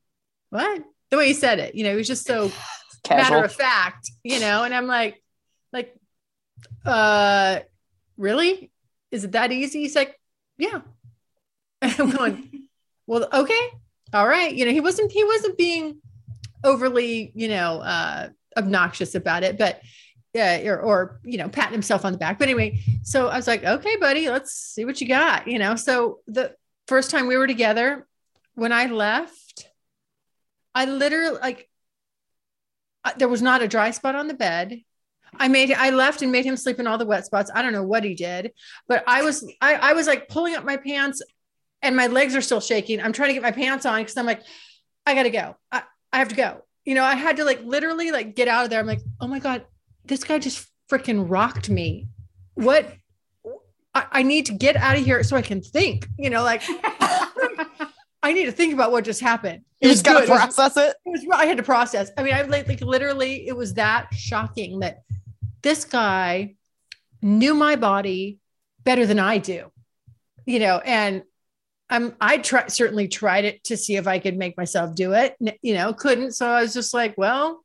what? 0.50 0.82
The 1.12 1.18
way 1.18 1.28
he 1.28 1.34
said 1.34 1.60
it, 1.60 1.76
you 1.76 1.84
know, 1.84 1.92
he 1.92 1.98
was 1.98 2.08
just 2.08 2.26
so 2.26 2.52
Casual. 3.04 3.36
matter 3.36 3.46
of 3.46 3.54
fact, 3.54 4.10
you 4.24 4.40
know, 4.40 4.64
and 4.64 4.74
I'm 4.74 4.88
like, 4.88 5.22
like, 5.72 5.96
uh, 6.86 7.60
really? 8.18 8.72
Is 9.12 9.24
it 9.26 9.34
that 9.34 9.52
easy? 9.52 9.82
He's 9.82 9.96
like, 9.96 10.20
yeah. 10.58 10.82
And 11.86 12.00
I'm 12.00 12.10
going, 12.10 12.68
well, 13.06 13.28
okay, 13.32 13.70
all 14.14 14.28
right. 14.28 14.54
You 14.54 14.66
know, 14.66 14.72
he 14.72 14.80
wasn't 14.80 15.12
he 15.12 15.24
wasn't 15.24 15.58
being 15.58 16.02
overly, 16.64 17.32
you 17.36 17.48
know, 17.48 17.80
uh, 17.80 18.30
obnoxious 18.58 19.14
about 19.14 19.44
it, 19.44 19.58
but 19.58 19.82
yeah, 20.34 20.68
or, 20.68 20.80
or 20.80 21.20
you 21.24 21.38
know, 21.38 21.48
patting 21.48 21.74
himself 21.74 22.04
on 22.04 22.12
the 22.12 22.18
back. 22.18 22.40
But 22.40 22.48
anyway, 22.48 22.80
so 23.04 23.28
I 23.28 23.38
was 23.38 23.48
like, 23.48 23.64
okay, 23.64 23.96
buddy, 23.98 24.30
let's 24.30 24.54
see 24.54 24.84
what 24.84 25.00
you 25.00 25.08
got. 25.08 25.48
You 25.48 25.60
know, 25.60 25.76
so 25.76 26.20
the 26.28 26.56
first 26.88 27.12
time 27.12 27.28
we 27.28 27.38
were 27.38 27.48
together, 27.48 28.08
when 28.56 28.72
I 28.72 28.88
left, 28.88 29.70
I 30.74 30.86
literally 30.86 31.38
like 31.40 31.70
there 33.18 33.28
was 33.28 33.42
not 33.42 33.62
a 33.62 33.68
dry 33.68 33.92
spot 33.92 34.16
on 34.16 34.28
the 34.28 34.34
bed. 34.34 34.82
I 35.38 35.50
made 35.50 35.72
I 35.72 35.90
left 35.92 36.22
and 36.22 36.32
made 36.32 36.46
him 36.46 36.58
sleep 36.58 36.80
in 36.80 36.88
all 36.88 36.98
the 36.98 37.06
wet 37.06 37.26
spots. 37.26 37.52
I 37.54 37.62
don't 37.62 37.74
know 37.74 37.84
what 37.84 38.04
he 38.04 38.16
did, 38.16 38.54
but 38.88 39.04
I 39.06 39.22
was 39.22 39.46
I, 39.62 39.76
I 39.76 39.94
was 39.94 40.08
like 40.08 40.30
pulling 40.30 40.56
up 40.56 40.66
my 40.66 40.78
pants 40.78 41.22
and 41.86 41.96
my 41.96 42.08
legs 42.08 42.36
are 42.36 42.42
still 42.42 42.60
shaking. 42.60 43.00
I'm 43.00 43.14
trying 43.14 43.30
to 43.30 43.34
get 43.34 43.44
my 43.44 43.52
pants 43.52 43.86
on 43.86 44.02
because 44.02 44.18
I'm 44.18 44.26
like, 44.26 44.42
I 45.06 45.14
gotta 45.14 45.30
go. 45.30 45.56
I, 45.72 45.84
I 46.12 46.20
have 46.20 46.30
to 46.30 46.36
go. 46.36 46.64
You 46.84 46.96
know, 46.96 47.04
I 47.04 47.16
had 47.16 47.38
to 47.38 47.46
like 47.46 47.64
literally 47.64 48.12
like 48.12 48.36
get 48.36 48.48
out 48.48 48.64
of 48.64 48.70
there. 48.70 48.80
I'm 48.80 48.88
like, 48.88 49.02
oh 49.22 49.28
my 49.28 49.40
God, 49.40 49.66
this 50.04 50.24
guy 50.24 50.40
just 50.40 50.68
freaking 50.90 51.26
rocked 51.28 51.70
me. 51.70 52.08
What 52.56 52.92
I, 53.94 54.06
I 54.12 54.24
need 54.24 54.48
to 54.48 54.54
get 54.54 54.76
out 54.76 54.98
of 54.98 55.06
here 55.06 55.24
so 55.24 55.38
I 55.38 55.42
can 55.42 55.62
think, 55.62 56.08
you 56.18 56.30
know, 56.30 56.44
like 56.44 56.64
I 58.26 58.34
need 58.34 58.46
to 58.46 58.52
think 58.52 58.74
about 58.74 58.92
what 58.92 59.04
just 59.04 59.22
happened. 59.22 59.62
You 59.80 59.90
just. 59.90 60.06
It 60.08 60.14
was- 60.14 60.28
process 60.28 60.78
it. 60.78 60.96
it 61.06 61.10
was 61.10 61.26
I 61.32 61.46
had 61.46 61.58
to 61.58 61.64
process. 61.64 62.12
I 62.18 62.24
mean, 62.24 62.34
I 62.34 62.42
like, 62.44 62.68
like 62.68 62.82
literally, 62.82 63.48
it 63.48 63.56
was 63.56 63.76
that 63.76 64.14
shocking 64.14 64.80
that 64.80 65.04
this 65.62 65.86
guy 65.86 66.56
knew 67.22 67.54
my 67.54 67.76
body 67.76 68.40
better 68.84 69.06
than 69.06 69.20
I 69.20 69.38
do, 69.38 69.72
you 70.46 70.60
know, 70.60 70.78
and 70.78 71.24
I'm 71.90 72.16
I 72.20 72.38
try 72.40 72.68
certainly 72.68 73.08
tried 73.08 73.46
it 73.46 73.64
to 73.66 73.78
see 73.78 73.96
if 73.96 74.08
I 74.08 74.20
could 74.20 74.38
make 74.38 74.58
myself 74.58 74.96
do 74.96 75.14
it, 75.14 75.36
you 75.62 75.74
know, 75.76 75.94
couldn't. 75.94 76.32
So 76.34 76.48
I 76.48 76.62
was 76.62 76.74
just 76.74 76.94
like, 76.94 77.16
well, 77.18 77.64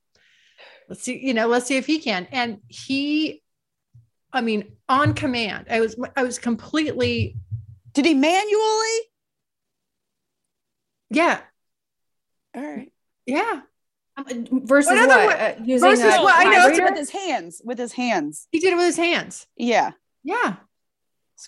let's 0.88 1.02
see, 1.02 1.18
you 1.24 1.33
know, 1.35 1.46
let's 1.46 1.66
see 1.66 1.76
if 1.76 1.87
he 1.87 1.98
can. 1.98 2.26
And 2.30 2.59
he, 2.68 3.42
I 4.33 4.42
mean, 4.42 4.72
on 4.88 5.14
command, 5.14 5.66
I 5.70 5.80
was 5.80 5.96
I 6.16 6.22
was 6.22 6.38
completely, 6.38 7.37
Did 7.94 8.04
he 8.04 8.14
manually? 8.14 8.98
yeah, 11.11 11.40
All 12.54 12.62
right. 12.62 12.92
yeah. 13.26 13.62
Versus 14.50 14.92
Another 14.92 15.24
what? 15.24 15.40
Uh, 15.40 15.54
using 15.64 15.88
versus 15.88 16.04
a 16.04 16.20
what? 16.22 16.35
I 16.37 16.44
know, 16.44 16.85
With 16.85 16.98
his 16.98 17.11
hands. 17.11 17.62
With 17.64 17.78
his 17.78 17.92
hands. 17.92 18.46
He 18.52 18.59
did 18.59 18.74
it 18.74 18.76
with 18.76 18.85
his 18.85 18.96
hands. 18.98 19.46
Yeah. 19.56 19.92
Yeah. 20.22 20.56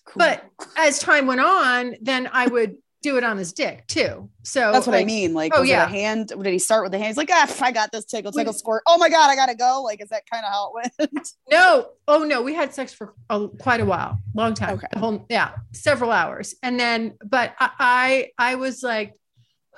Cool. 0.01 0.19
But 0.19 0.45
as 0.77 0.99
time 0.99 1.27
went 1.27 1.41
on, 1.41 1.97
then 2.01 2.29
I 2.33 2.47
would 2.47 2.77
do 3.03 3.17
it 3.17 3.25
on 3.25 3.37
his 3.37 3.53
dick 3.53 3.85
too. 3.89 4.31
So 4.45 4.71
that's 4.73 4.87
what 4.87 4.95
I 4.95 5.05
mean. 5.05 5.35
Like, 5.35 5.53
oh, 5.55 5.63
yeah. 5.63 5.87
hand? 5.89 6.29
Did 6.29 6.47
he 6.47 6.59
start 6.61 6.85
with 6.85 6.93
the 6.93 6.99
hands? 6.99 7.17
Like, 7.17 7.31
ah, 7.33 7.53
I 7.61 7.73
got 7.73 7.91
this 7.91 8.05
tickle, 8.05 8.31
tickle, 8.31 8.53
We- 8.53 8.59
squirt. 8.59 8.83
Oh 8.87 8.97
my 8.97 9.09
god, 9.09 9.29
I 9.29 9.35
gotta 9.35 9.57
go. 9.57 9.83
Like, 9.83 10.01
is 10.01 10.09
that 10.11 10.23
kind 10.31 10.45
of 10.45 10.53
how 10.53 10.73
it 10.75 10.93
went? 10.99 11.29
No, 11.51 11.89
oh 12.09 12.23
no, 12.23 12.43
we 12.43 12.55
had 12.55 12.73
sex 12.73 12.95
for 12.95 13.15
a, 13.29 13.49
quite 13.49 13.81
a 13.81 13.85
while, 13.85 14.19
long 14.35 14.55
time, 14.55 14.75
Okay. 14.75 14.87
whole 14.97 15.27
yeah, 15.29 15.53
several 15.73 16.13
hours, 16.13 16.55
and 16.63 16.79
then 16.79 17.15
but 17.25 17.55
I 17.59 17.71
I, 18.39 18.53
I 18.53 18.55
was 18.55 18.83
like, 18.83 19.15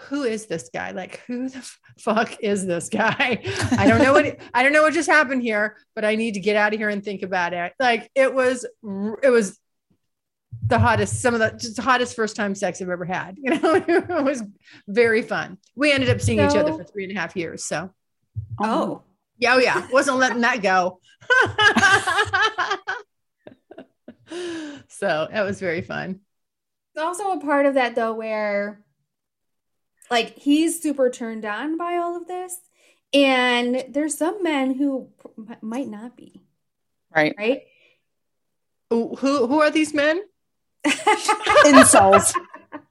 who 0.08 0.22
is 0.24 0.46
this 0.46 0.68
guy? 0.72 0.90
Like, 0.90 1.20
who 1.26 1.48
the 1.48 1.68
fuck 1.98 2.36
is 2.40 2.66
this 2.66 2.88
guy? 2.90 3.42
I 3.78 3.88
don't 3.88 4.02
know 4.02 4.12
what 4.12 4.38
I 4.52 4.62
don't 4.62 4.72
know 4.72 4.82
what 4.82 4.92
just 4.92 5.08
happened 5.08 5.42
here, 5.42 5.76
but 5.94 6.04
I 6.04 6.14
need 6.16 6.34
to 6.34 6.40
get 6.40 6.56
out 6.56 6.74
of 6.74 6.78
here 6.78 6.90
and 6.90 7.02
think 7.02 7.22
about 7.22 7.54
it. 7.54 7.72
Like, 7.80 8.10
it 8.14 8.34
was 8.34 8.66
it 9.22 9.30
was 9.30 9.58
the 10.66 10.78
hottest, 10.78 11.20
some 11.20 11.34
of 11.34 11.40
the 11.40 11.50
just 11.58 11.76
the 11.76 11.82
hottest 11.82 12.16
first 12.16 12.36
time 12.36 12.54
sex 12.54 12.80
I've 12.80 12.88
ever 12.88 13.04
had. 13.04 13.36
You 13.42 13.60
know, 13.60 13.74
it 13.74 14.24
was 14.24 14.42
very 14.88 15.22
fun. 15.22 15.58
We 15.74 15.92
ended 15.92 16.10
up 16.10 16.20
seeing 16.20 16.40
each 16.40 16.56
other 16.56 16.72
for 16.72 16.84
three 16.84 17.04
and 17.04 17.16
a 17.16 17.20
half 17.20 17.36
years. 17.36 17.64
So 17.64 17.90
Oh, 18.60 19.02
yeah, 19.38 19.54
oh 19.54 19.58
yeah, 19.58 19.86
wasn't 19.90 20.18
letting 20.18 20.42
that 20.42 20.62
go. 20.62 21.00
so 24.88 25.28
that 25.30 25.42
was 25.42 25.60
very 25.60 25.82
fun. 25.82 26.20
It's 26.94 27.02
also 27.02 27.32
a 27.32 27.40
part 27.40 27.66
of 27.66 27.74
that 27.74 27.94
though 27.94 28.14
where 28.14 28.82
like 30.10 30.38
he's 30.38 30.82
super 30.82 31.10
turned 31.10 31.44
on 31.44 31.76
by 31.76 31.96
all 31.96 32.16
of 32.16 32.28
this 32.28 32.56
and 33.12 33.84
there's 33.88 34.16
some 34.16 34.42
men 34.42 34.74
who 34.74 35.08
p- 35.22 35.54
might 35.60 35.88
not 35.88 36.16
be, 36.16 36.42
right. 37.14 37.34
right? 37.36 37.62
Who 38.90 39.16
who 39.16 39.46
who 39.46 39.60
are 39.60 39.70
these 39.70 39.94
men 39.94 40.22
Incels. 41.66 42.32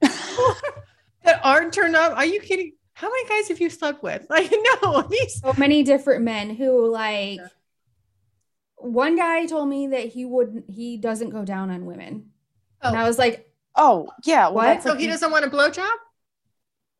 that 1.24 1.40
aren't 1.42 1.72
turned 1.72 1.96
on? 1.96 2.12
Are 2.12 2.26
you 2.26 2.40
kidding? 2.40 2.72
How 2.94 3.08
many 3.10 3.28
guys 3.28 3.48
have 3.48 3.60
you 3.60 3.70
slept 3.70 4.02
with? 4.02 4.26
Like 4.30 4.52
no, 4.82 5.02
these. 5.02 5.40
so 5.40 5.52
many 5.56 5.82
different 5.82 6.22
men 6.24 6.50
who 6.54 6.90
like 6.90 7.40
one 8.76 9.16
guy 9.16 9.46
told 9.46 9.68
me 9.68 9.88
that 9.88 10.06
he 10.08 10.24
wouldn't 10.24 10.70
he 10.70 10.96
doesn't 10.96 11.30
go 11.30 11.44
down 11.44 11.70
on 11.70 11.86
women. 11.86 12.30
And 12.82 12.96
oh. 12.96 12.98
I 12.98 13.02
Oh, 13.04 13.06
was 13.06 13.18
like, 13.18 13.50
Oh 13.74 14.08
yeah. 14.24 14.48
Well, 14.48 14.74
What? 14.74 14.82
so 14.82 14.90
like- 14.90 15.00
he 15.00 15.06
doesn't 15.06 15.30
want 15.30 15.44
a 15.44 15.48
blowjob? 15.50 15.90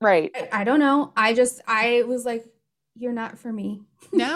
right. 0.01 0.31
I, 0.35 0.61
I 0.61 0.65
don't 0.65 0.81
know. 0.81 1.13
I 1.17 1.35
just 1.35 1.61
I 1.67 2.03
was 2.07 2.25
like, 2.25 2.45
you're 2.97 3.13
not 3.13 3.39
for 3.39 3.53
me. 3.53 3.83
No. 4.13 4.35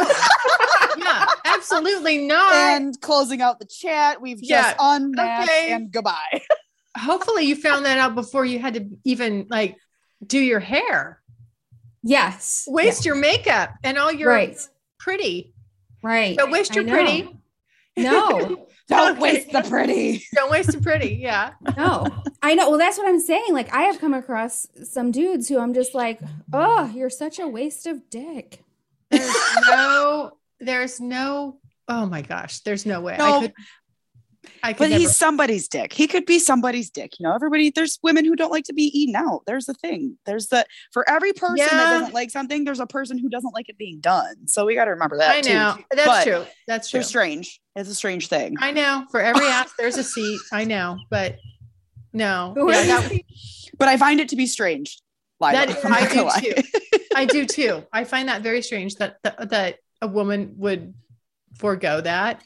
yeah, 0.98 1.26
absolutely 1.44 2.26
not. 2.26 2.52
And 2.54 3.00
closing 3.00 3.40
out 3.40 3.58
the 3.60 3.66
chat, 3.66 4.20
we've 4.20 4.38
just 4.38 4.50
Yeah, 4.50 4.74
unmatched 4.78 5.48
okay. 5.50 5.72
and 5.72 5.90
goodbye. 5.92 6.42
Hopefully, 6.96 7.44
you 7.44 7.54
found 7.54 7.84
that 7.86 7.98
out 7.98 8.14
before 8.14 8.44
you 8.44 8.58
had 8.58 8.74
to 8.74 8.88
even 9.04 9.46
like 9.48 9.76
do 10.26 10.38
your 10.38 10.60
hair, 10.60 11.20
Yes. 12.02 12.64
waste 12.66 13.04
your 13.06 13.14
makeup, 13.14 13.70
and 13.84 13.98
all 13.98 14.12
your 14.12 14.30
right. 14.30 14.58
pretty. 14.98 15.52
Right. 16.02 16.36
Don't 16.36 16.50
waste 16.50 16.74
your 16.74 16.84
pretty. 16.84 17.28
No. 17.96 18.66
Don't 18.88 19.12
Okay. 19.12 19.20
waste 19.20 19.50
the 19.52 19.62
pretty. 19.62 20.24
Don't 20.34 20.50
waste 20.50 20.72
the 20.72 20.80
pretty. 20.80 21.16
Yeah. 21.20 21.52
No, 21.76 22.06
I 22.42 22.54
know. 22.54 22.70
Well, 22.70 22.78
that's 22.78 22.96
what 22.98 23.06
I'm 23.06 23.20
saying. 23.20 23.52
Like, 23.52 23.72
I 23.74 23.82
have 23.82 24.00
come 24.00 24.14
across 24.14 24.66
some 24.82 25.10
dudes 25.10 25.48
who 25.48 25.58
I'm 25.58 25.74
just 25.74 25.94
like, 25.94 26.20
oh, 26.52 26.90
you're 26.94 27.10
such 27.10 27.38
a 27.38 27.46
waste 27.46 27.86
of 27.86 28.08
dick. 28.10 28.62
There's 29.10 29.34
no, 29.68 30.32
there's 30.60 31.00
no, 31.00 31.58
oh 31.88 32.06
my 32.06 32.22
gosh, 32.22 32.60
there's 32.60 32.86
no 32.86 33.00
way. 33.00 33.14
I 33.14 33.40
No. 33.40 33.48
Could, 34.48 34.60
I 34.62 34.72
could 34.72 34.78
But 34.78 34.90
never. 34.90 35.00
he's 35.00 35.16
somebody's 35.16 35.68
dick. 35.68 35.92
He 35.92 36.06
could 36.06 36.26
be 36.26 36.38
somebody's 36.38 36.90
dick. 36.90 37.18
You 37.18 37.24
know, 37.24 37.34
everybody, 37.34 37.70
there's 37.70 37.98
women 38.02 38.24
who 38.24 38.34
don't 38.36 38.50
like 38.50 38.64
to 38.64 38.72
be 38.72 38.84
eaten 38.84 39.14
out. 39.16 39.42
There's 39.46 39.66
the 39.66 39.74
thing. 39.74 40.18
There's 40.26 40.48
the, 40.48 40.64
for 40.92 41.08
every 41.08 41.32
person 41.32 41.56
Yeah. 41.58 41.68
that 41.68 41.98
doesn't 41.98 42.14
like 42.14 42.30
something, 42.30 42.64
there's 42.64 42.80
a 42.80 42.86
person 42.86 43.18
who 43.18 43.28
doesn't 43.28 43.52
like 43.54 43.68
it 43.68 43.78
being 43.78 44.00
done. 44.00 44.46
So 44.48 44.66
we 44.66 44.74
got 44.74 44.86
to 44.86 44.92
remember 44.92 45.18
that. 45.18 45.30
I 45.44 45.48
know. 45.48 45.74
Too. 45.76 45.84
That's 45.92 46.06
But 46.06 46.24
true. 46.24 46.46
That's 46.66 46.90
true. 46.90 47.02
Strange. 47.02 47.60
It's 47.76 47.88
a 47.90 47.94
strange 47.94 48.28
thing. 48.28 48.56
I 48.58 48.72
know. 48.72 49.04
For 49.10 49.20
every 49.20 49.46
ass, 49.48 49.72
there's 49.78 49.96
a 49.98 50.04
seat. 50.04 50.40
I 50.52 50.64
know. 50.64 50.98
But 51.10 51.36
no. 52.12 52.54
Yeah, 52.56 52.82
that- 53.00 53.20
But 53.78 53.88
I 53.88 53.96
find 53.96 54.20
it 54.20 54.30
to 54.30 54.36
be 54.36 54.46
strange. 54.46 55.00
Layla. 55.42 55.52
That- 55.52 55.84
I 55.84 56.12
do 56.12 56.24
lie. 56.24 56.40
too. 56.40 57.08
I 57.14 57.24
do 57.26 57.46
too. 57.46 57.84
I 57.92 58.04
find 58.04 58.28
that 58.28 58.42
very 58.42 58.62
strange 58.62 58.96
that, 58.96 59.16
that, 59.22 59.50
that 59.50 59.76
a 60.02 60.06
woman 60.08 60.54
would 60.58 60.94
forego 61.56 62.00
that 62.00 62.42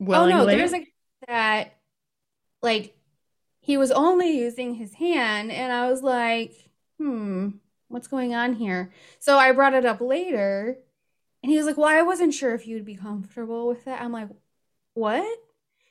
Oh 0.00 0.04
willingly. 0.04 0.32
no, 0.34 0.46
there's 0.46 0.72
like 0.72 0.87
that. 1.28 1.76
Like, 2.62 2.96
he 3.60 3.76
was 3.76 3.92
only 3.92 4.36
using 4.36 4.74
his 4.74 4.94
hand, 4.94 5.52
and 5.52 5.72
I 5.72 5.88
was 5.90 6.02
like, 6.02 6.70
hmm, 6.98 7.50
what's 7.88 8.08
going 8.08 8.34
on 8.34 8.54
here? 8.54 8.92
So 9.20 9.38
I 9.38 9.52
brought 9.52 9.74
it 9.74 9.86
up 9.86 10.00
later, 10.00 10.78
and 11.42 11.52
he 11.52 11.58
was 11.58 11.66
like, 11.66 11.76
well, 11.76 11.88
I 11.88 12.02
wasn't 12.02 12.34
sure 12.34 12.54
if 12.54 12.66
you'd 12.66 12.84
be 12.84 12.96
comfortable 12.96 13.68
with 13.68 13.84
that. 13.84 14.02
I'm 14.02 14.12
like, 14.12 14.28
what? 14.94 15.38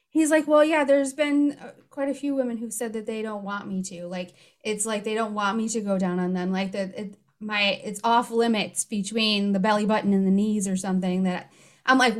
He's 0.09 0.31
like, 0.31 0.47
well, 0.47 0.63
yeah, 0.63 0.83
there's 0.83 1.13
been 1.13 1.57
uh, 1.61 1.71
quite 1.89 2.09
a 2.09 2.13
few 2.13 2.33
women 2.35 2.57
who 2.57 2.71
said 2.71 2.93
that 2.93 3.05
they 3.05 3.21
don't 3.21 3.43
want 3.43 3.67
me 3.67 3.83
to. 3.83 4.07
Like, 4.07 4.33
it's 4.63 4.85
like 4.85 5.03
they 5.03 5.13
don't 5.13 5.33
want 5.33 5.57
me 5.57 5.69
to 5.69 5.81
go 5.81 5.99
down 5.99 6.19
on 6.19 6.33
them. 6.33 6.51
Like 6.51 6.71
that, 6.71 6.97
it, 6.97 7.15
my 7.39 7.79
it's 7.83 8.01
off 8.03 8.31
limits 8.31 8.83
between 8.83 9.53
the 9.53 9.59
belly 9.59 9.85
button 9.85 10.13
and 10.13 10.25
the 10.25 10.31
knees 10.31 10.67
or 10.67 10.75
something. 10.75 11.23
That 11.23 11.51
I'm 11.85 11.97
like, 11.97 12.15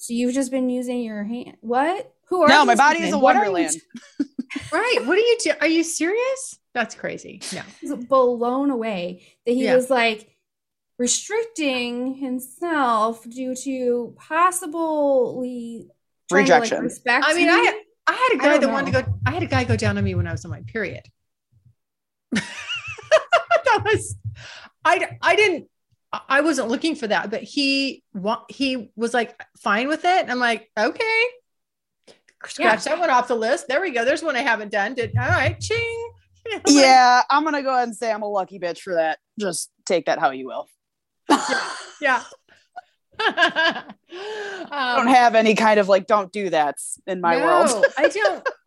so 0.00 0.14
you've 0.14 0.32
just 0.32 0.50
been 0.50 0.70
using 0.70 1.02
your 1.02 1.22
hand? 1.24 1.58
What? 1.60 2.10
Who 2.28 2.40
are 2.40 2.48
No, 2.48 2.64
my 2.64 2.72
these 2.72 2.78
body 2.78 3.02
is 3.02 3.12
a 3.12 3.18
What 3.18 3.36
are 3.36 3.40
wonderland. 3.40 3.76
right. 4.72 4.98
What 5.04 5.18
are 5.18 5.20
you 5.20 5.36
do? 5.42 5.52
Are 5.60 5.66
you 5.66 5.84
serious? 5.84 6.58
That's 6.72 6.94
crazy. 6.94 7.42
No. 7.52 7.60
was 7.82 8.04
blown 8.06 8.70
away 8.70 9.26
that 9.44 9.52
he 9.52 9.64
Yeah. 9.64 9.74
was 9.76 9.90
like 9.90 10.26
restricting 10.98 12.14
himself 12.14 13.28
due 13.28 13.54
to 13.56 14.14
possibly 14.18 15.88
trying 16.30 16.46
to, 16.46 16.52
like, 16.52 16.60
Rejection. 16.62 16.82
respect 16.84 17.24
I 17.26 17.34
mean, 17.34 17.46
me. 17.48 17.52
I 17.52 17.82
I 18.06 18.12
had 18.12 18.32
a 18.32 18.38
guy 18.38 18.48
don't 18.52 18.60
that 18.62 18.72
wanted 18.72 18.92
to 18.94 19.02
go. 19.02 19.14
I 19.26 19.32
had 19.32 19.42
a 19.42 19.46
guy 19.46 19.64
go 19.64 19.76
down 19.76 19.98
on 19.98 20.04
me 20.04 20.14
when 20.14 20.26
I 20.26 20.32
was 20.32 20.44
on 20.46 20.50
my 20.50 20.62
period. 20.62 21.02
that 22.32 23.82
was, 23.84 24.16
I 24.84 25.16
I 25.20 25.36
didn't. 25.36 25.68
I- 26.12 26.40
wasn't 26.40 26.68
looking 26.68 26.94
for 26.96 27.06
that, 27.06 27.30
but 27.30 27.42
he 27.42 28.02
he 28.48 28.90
was 28.96 29.14
like 29.14 29.40
fine 29.58 29.88
with 29.88 30.04
it. 30.04 30.28
I'm 30.28 30.38
like, 30.38 30.70
okay, 30.78 31.22
scratch 32.46 32.84
that 32.84 32.98
one 32.98 33.10
off 33.10 33.28
the 33.28 33.36
list. 33.36 33.68
There 33.68 33.80
we 33.80 33.90
go. 33.90 34.04
There's 34.04 34.22
one 34.22 34.36
I 34.36 34.40
haven't 34.40 34.72
done. 34.72 34.94
Did 34.94 35.12
all 35.16 35.28
right, 35.28 35.58
ching. 35.60 36.12
You 36.46 36.52
know, 36.52 36.62
like- 36.66 36.74
Yeah, 36.74 37.22
I'm 37.28 37.44
gonna 37.44 37.62
go 37.62 37.74
ahead 37.74 37.88
and 37.88 37.96
say 37.96 38.10
I'm 38.10 38.22
a 38.22 38.26
lucky 38.26 38.58
bitch 38.58 38.80
for 38.80 38.94
that. 38.94 39.18
Just 39.38 39.70
take 39.84 40.06
that 40.06 40.18
how 40.18 40.30
you 40.30 40.46
will. 40.46 40.66
yeah. 42.00 42.22
I 44.72 44.94
don't 44.96 45.08
um, 45.08 45.14
have 45.14 45.34
any 45.34 45.54
kind 45.54 45.78
of 45.78 45.88
like 45.88 46.06
don't 46.06 46.32
do 46.32 46.48
that 46.50 46.76
in 47.06 47.20
my 47.20 47.36
world. 47.36 47.84
I 47.98 48.08
don't. 48.08 48.48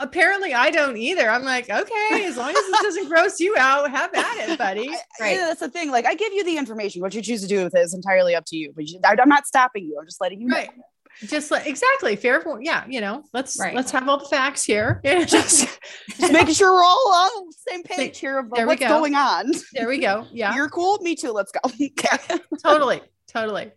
Apparently, 0.00 0.54
I 0.54 0.70
don't 0.70 0.96
either. 0.96 1.28
I'm 1.30 1.44
like, 1.44 1.68
okay, 1.70 2.24
as 2.24 2.36
long 2.36 2.48
as 2.48 2.54
this 2.54 2.82
doesn't 2.82 3.08
gross 3.08 3.38
you 3.38 3.54
out, 3.58 3.90
have 3.90 4.12
at 4.14 4.48
it, 4.48 4.58
buddy. 4.58 4.88
Right. 5.20 5.36
Yeah, 5.36 5.46
that's 5.46 5.60
the 5.60 5.68
thing. 5.68 5.90
Like 5.90 6.06
I 6.06 6.14
give 6.14 6.32
you 6.32 6.42
the 6.44 6.56
information. 6.56 7.02
What 7.02 7.14
you 7.14 7.22
choose 7.22 7.42
to 7.42 7.46
do 7.48 7.62
with 7.64 7.74
it 7.76 7.80
is 7.80 7.94
entirely 7.94 8.34
up 8.34 8.44
to 8.46 8.56
you. 8.56 8.72
But 8.74 8.88
you, 8.88 8.98
I'm 9.04 9.28
not 9.28 9.46
stopping 9.46 9.84
you. 9.84 9.96
I'm 10.00 10.06
just 10.06 10.20
letting 10.20 10.40
you 10.40 10.48
know. 10.48 10.56
Right. 10.56 10.70
Just 11.22 11.50
like 11.50 11.66
exactly 11.66 12.16
fair. 12.16 12.40
point. 12.40 12.64
Yeah, 12.64 12.84
you 12.88 13.02
know, 13.02 13.24
let's 13.34 13.58
Right. 13.60 13.74
let's 13.74 13.90
have 13.90 14.08
all 14.08 14.16
the 14.16 14.24
facts 14.28 14.64
here. 14.64 15.00
Just, 15.04 15.68
just 16.18 16.32
making 16.32 16.54
sure 16.54 16.72
we're 16.72 16.82
all 16.82 17.12
on 17.12 17.46
the 17.48 17.54
same 17.68 17.82
page 17.82 18.18
here 18.18 18.38
of 18.38 18.50
There 18.54 18.66
what's 18.66 18.80
go. 18.80 18.88
going 18.88 19.14
on. 19.14 19.52
there 19.74 19.86
we 19.88 19.98
go. 19.98 20.26
Yeah, 20.32 20.54
You're 20.54 20.70
cool. 20.70 20.98
Me 21.02 21.14
too. 21.14 21.32
Let's 21.32 21.52
go. 21.52 21.60
Okay. 21.64 22.38
totally, 22.64 23.02
totally. 23.30 23.70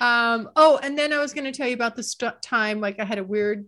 Um. 0.00 0.50
Oh, 0.56 0.78
and 0.82 0.98
then 0.98 1.12
I 1.12 1.20
was 1.20 1.32
going 1.32 1.44
to 1.44 1.52
tell 1.52 1.68
you 1.68 1.74
about 1.74 1.96
the 1.96 2.02
st- 2.02 2.42
time. 2.42 2.80
Like 2.80 2.98
I 2.98 3.04
had 3.04 3.18
a 3.18 3.24
weird, 3.24 3.64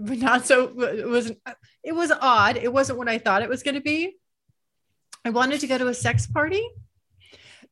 but 0.00 0.18
not 0.18 0.46
so. 0.46 0.80
It 0.80 1.08
wasn't. 1.08 1.38
It 1.82 1.92
was 1.92 2.12
odd. 2.20 2.56
It 2.56 2.72
wasn't 2.72 2.98
what 2.98 3.08
I 3.08 3.18
thought 3.18 3.42
it 3.42 3.48
was 3.48 3.62
going 3.62 3.74
to 3.74 3.80
be. 3.80 4.16
I 5.24 5.30
wanted 5.30 5.60
to 5.60 5.66
go 5.66 5.78
to 5.78 5.88
a 5.88 5.94
sex 5.94 6.26
party. 6.26 6.66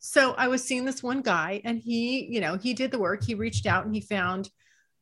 So 0.00 0.34
I 0.34 0.48
was 0.48 0.62
seeing 0.62 0.84
this 0.84 1.02
one 1.02 1.22
guy 1.22 1.60
and 1.64 1.78
he, 1.78 2.26
you 2.26 2.40
know, 2.40 2.56
he 2.56 2.72
did 2.74 2.90
the 2.90 2.98
work. 2.98 3.24
He 3.24 3.34
reached 3.34 3.66
out 3.66 3.84
and 3.84 3.94
he 3.94 4.00
found 4.00 4.48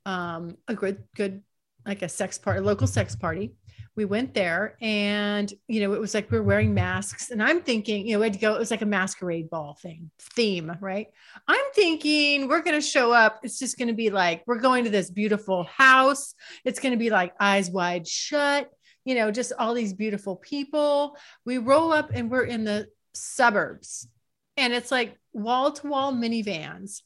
um, 0.07 0.57
a 0.69 0.75
good, 0.75 1.05
good, 1.15 1.43
like 1.85 2.03
a 2.03 2.09
sex 2.09 2.39
party, 2.39 2.61
local 2.61 2.87
sex 2.87 3.15
party. 3.15 3.55
We 3.97 4.05
went 4.05 4.35
there 4.35 4.77
and, 4.81 5.53
you 5.69 5.81
know, 5.81 5.95
it 5.95 6.01
was 6.01 6.15
like 6.15 6.31
we 6.31 6.39
were 6.39 6.45
wearing 6.45 6.75
masks 6.75 7.31
and 7.31 7.43
I'm 7.43 7.63
thinking, 7.63 8.07
you 8.07 8.13
know, 8.13 8.21
we 8.21 8.27
had 8.27 8.35
to 8.35 8.39
go, 8.39 8.55
it 8.55 8.59
was 8.59 8.71
like 8.71 8.83
a 8.83 8.87
masquerade 8.87 9.51
ball 9.51 9.79
thing, 9.81 10.11
theme, 10.21 10.77
right? 10.81 11.09
I'm 11.49 11.65
thinking 11.75 12.47
we're 12.47 12.63
going 12.63 12.81
to 12.81 12.87
show 12.87 13.13
up. 13.13 13.41
It's 13.43 13.59
just 13.59 13.79
going 13.79 13.89
to 13.89 13.95
be 13.95 14.11
like, 14.11 14.43
we're 14.47 14.61
going 14.61 14.85
to 14.85 14.91
this 14.91 15.11
beautiful 15.11 15.65
house. 15.65 16.35
It's 16.65 16.79
going 16.79 16.93
to 16.93 16.99
be 16.99 17.11
like 17.11 17.35
eyes 17.41 17.71
wide 17.71 18.07
shut, 18.07 18.71
you 19.05 19.15
know, 19.15 19.31
just 19.31 19.53
all 19.59 19.75
these 19.75 19.95
beautiful 19.95 20.37
people. 20.37 21.17
We 21.45 21.59
roll 21.59 21.93
up 21.93 22.11
and 22.13 22.31
we're 22.31 22.45
in 22.45 22.65
the 22.65 22.89
suburbs 23.15 24.09
and 24.57 24.73
it's 24.73 24.91
like 24.91 25.17
wall 25.33 25.73
to 25.73 25.87
wall 25.87 26.13
minivans 26.13 27.03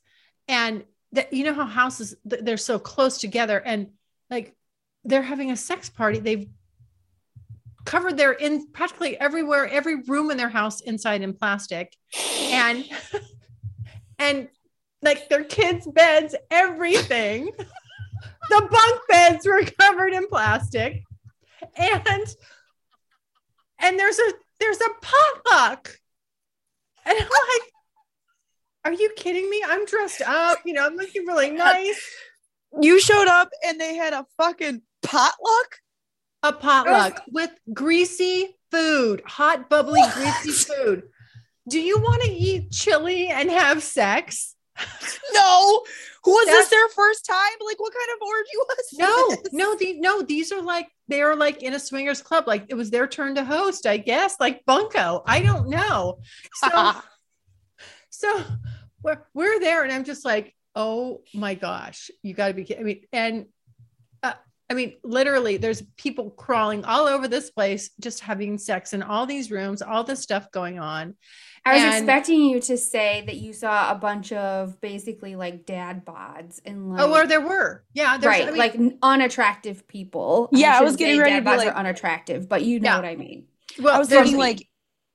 and 0.48 0.84
that 1.12 1.32
you 1.32 1.44
know 1.44 1.54
how 1.54 1.66
houses 1.66 2.14
they're 2.24 2.56
so 2.56 2.78
close 2.78 3.18
together 3.18 3.58
and 3.58 3.88
like 4.30 4.54
they're 5.04 5.22
having 5.22 5.50
a 5.50 5.56
sex 5.56 5.88
party 5.88 6.18
they've 6.18 6.48
covered 7.84 8.16
their 8.16 8.32
in 8.32 8.66
practically 8.72 9.18
everywhere 9.18 9.66
every 9.68 9.96
room 10.02 10.30
in 10.30 10.36
their 10.36 10.48
house 10.48 10.80
inside 10.82 11.22
in 11.22 11.32
plastic 11.32 11.96
and 12.40 12.84
and 14.18 14.48
like 15.02 15.28
their 15.28 15.44
kids 15.44 15.86
beds 15.86 16.34
everything 16.50 17.50
the 18.50 18.68
bunk 18.70 19.00
beds 19.08 19.46
were 19.46 19.62
covered 19.80 20.12
in 20.12 20.26
plastic 20.28 21.02
and 21.76 22.26
and 23.78 23.98
there's 23.98 24.18
a 24.18 24.32
there's 24.58 24.80
a 24.80 24.90
potluck 25.00 26.00
and 27.04 27.18
I'm 27.18 27.24
like, 27.24 27.72
are 28.84 28.92
you 28.92 29.10
kidding 29.16 29.48
me? 29.48 29.62
I'm 29.66 29.84
dressed 29.86 30.22
up, 30.22 30.58
you 30.64 30.72
know, 30.72 30.86
I'm 30.86 30.96
looking 30.96 31.26
really 31.26 31.50
nice. 31.66 32.00
You 32.80 33.00
showed 33.00 33.26
up 33.26 33.48
and 33.64 33.80
they 33.80 33.96
had 33.96 34.12
a 34.12 34.26
fucking 34.36 34.82
potluck. 35.02 35.78
A 36.42 36.52
potluck 36.52 37.22
with 37.30 37.50
greasy 37.72 38.56
food, 38.70 39.22
hot, 39.26 39.68
bubbly, 39.68 40.00
greasy 40.14 40.52
food. 40.52 41.02
Do 41.68 41.80
you 41.80 41.98
want 42.00 42.22
to 42.22 42.30
eat 42.30 42.70
chili 42.70 43.28
and 43.28 43.50
have 43.50 43.82
sex? 43.82 44.54
No. 45.34 45.82
Who 46.24 46.32
was 46.32 46.46
That's- 46.46 46.64
this 46.64 46.70
their 46.70 46.88
first 46.88 47.24
time? 47.24 47.52
Like 47.64 47.78
what 47.80 47.92
kind 47.92 48.10
of 48.14 48.26
orgy 48.26 48.50
was 48.56 48.86
No, 48.94 49.28
this? 49.42 49.52
no, 49.52 49.74
the, 49.76 50.00
no, 50.00 50.22
these 50.22 50.52
are 50.52 50.60
like 50.62 50.88
they're 51.08 51.36
like 51.36 51.62
in 51.62 51.74
a 51.74 51.78
swingers 51.78 52.20
club. 52.22 52.44
Like 52.46 52.66
it 52.68 52.74
was 52.74 52.90
their 52.90 53.06
turn 53.06 53.34
to 53.36 53.44
host, 53.44 53.86
I 53.86 53.96
guess, 53.98 54.36
like 54.40 54.64
Bunko. 54.66 55.22
I 55.26 55.40
don't 55.40 55.68
know. 55.68 56.18
So 56.54 56.92
so 58.10 58.42
we're, 59.02 59.22
we're 59.32 59.60
there 59.60 59.82
and 59.82 59.92
i'm 59.92 60.04
just 60.04 60.24
like 60.26 60.54
oh 60.74 61.22
my 61.32 61.54
gosh 61.54 62.10
you 62.22 62.34
got 62.34 62.48
to 62.48 62.54
be 62.54 62.64
kidding 62.64 62.82
i 62.82 62.84
mean 62.84 63.00
and 63.12 63.46
i 64.70 64.74
mean 64.74 64.94
literally 65.04 65.56
there's 65.56 65.82
people 65.96 66.30
crawling 66.30 66.84
all 66.84 67.06
over 67.06 67.26
this 67.28 67.50
place 67.50 67.90
just 68.00 68.20
having 68.20 68.56
sex 68.56 68.92
in 68.92 69.02
all 69.02 69.26
these 69.26 69.50
rooms 69.50 69.82
all 69.82 70.04
this 70.04 70.20
stuff 70.20 70.50
going 70.52 70.78
on 70.78 71.14
I 71.62 71.74
was 71.74 71.82
And- 71.82 71.94
expecting 71.96 72.40
you 72.40 72.58
to 72.60 72.78
say 72.78 73.22
that 73.26 73.36
you 73.36 73.52
saw 73.52 73.90
a 73.90 73.94
bunch 73.94 74.32
of 74.32 74.80
basically 74.80 75.36
like 75.36 75.66
dad 75.66 76.06
bods 76.06 76.58
and 76.64 76.86
oh, 76.92 76.94
like 76.94 77.00
oh 77.02 77.14
or 77.14 77.26
there 77.26 77.42
were 77.42 77.84
yeah 77.92 78.16
there's 78.16 78.30
right 78.30 78.48
I 78.48 78.50
mean, 78.50 78.56
like 78.58 78.78
unattractive 79.02 79.86
people. 79.86 80.48
Yeah, 80.52 80.68
I 80.68 80.72
shouldn't 80.76 80.84
was 80.86 80.96
getting 80.96 81.16
say 81.16 81.20
ready 81.20 81.30
dad 81.32 81.38
to 81.40 81.44
be 81.44 81.50
bods 81.50 81.56
like- 81.58 81.68
are 81.68 81.76
unattractive, 81.76 82.48
but 82.48 82.62
you 82.64 82.80
know 82.80 82.88
Yeah. 82.88 82.96
what 82.96 83.04
I 83.04 83.16
mean. 83.16 83.44
well, 83.78 83.94
I 83.94 83.98
was 83.98 84.08
there's- 84.08 84.24
thinking 84.24 84.38
like 84.40 84.66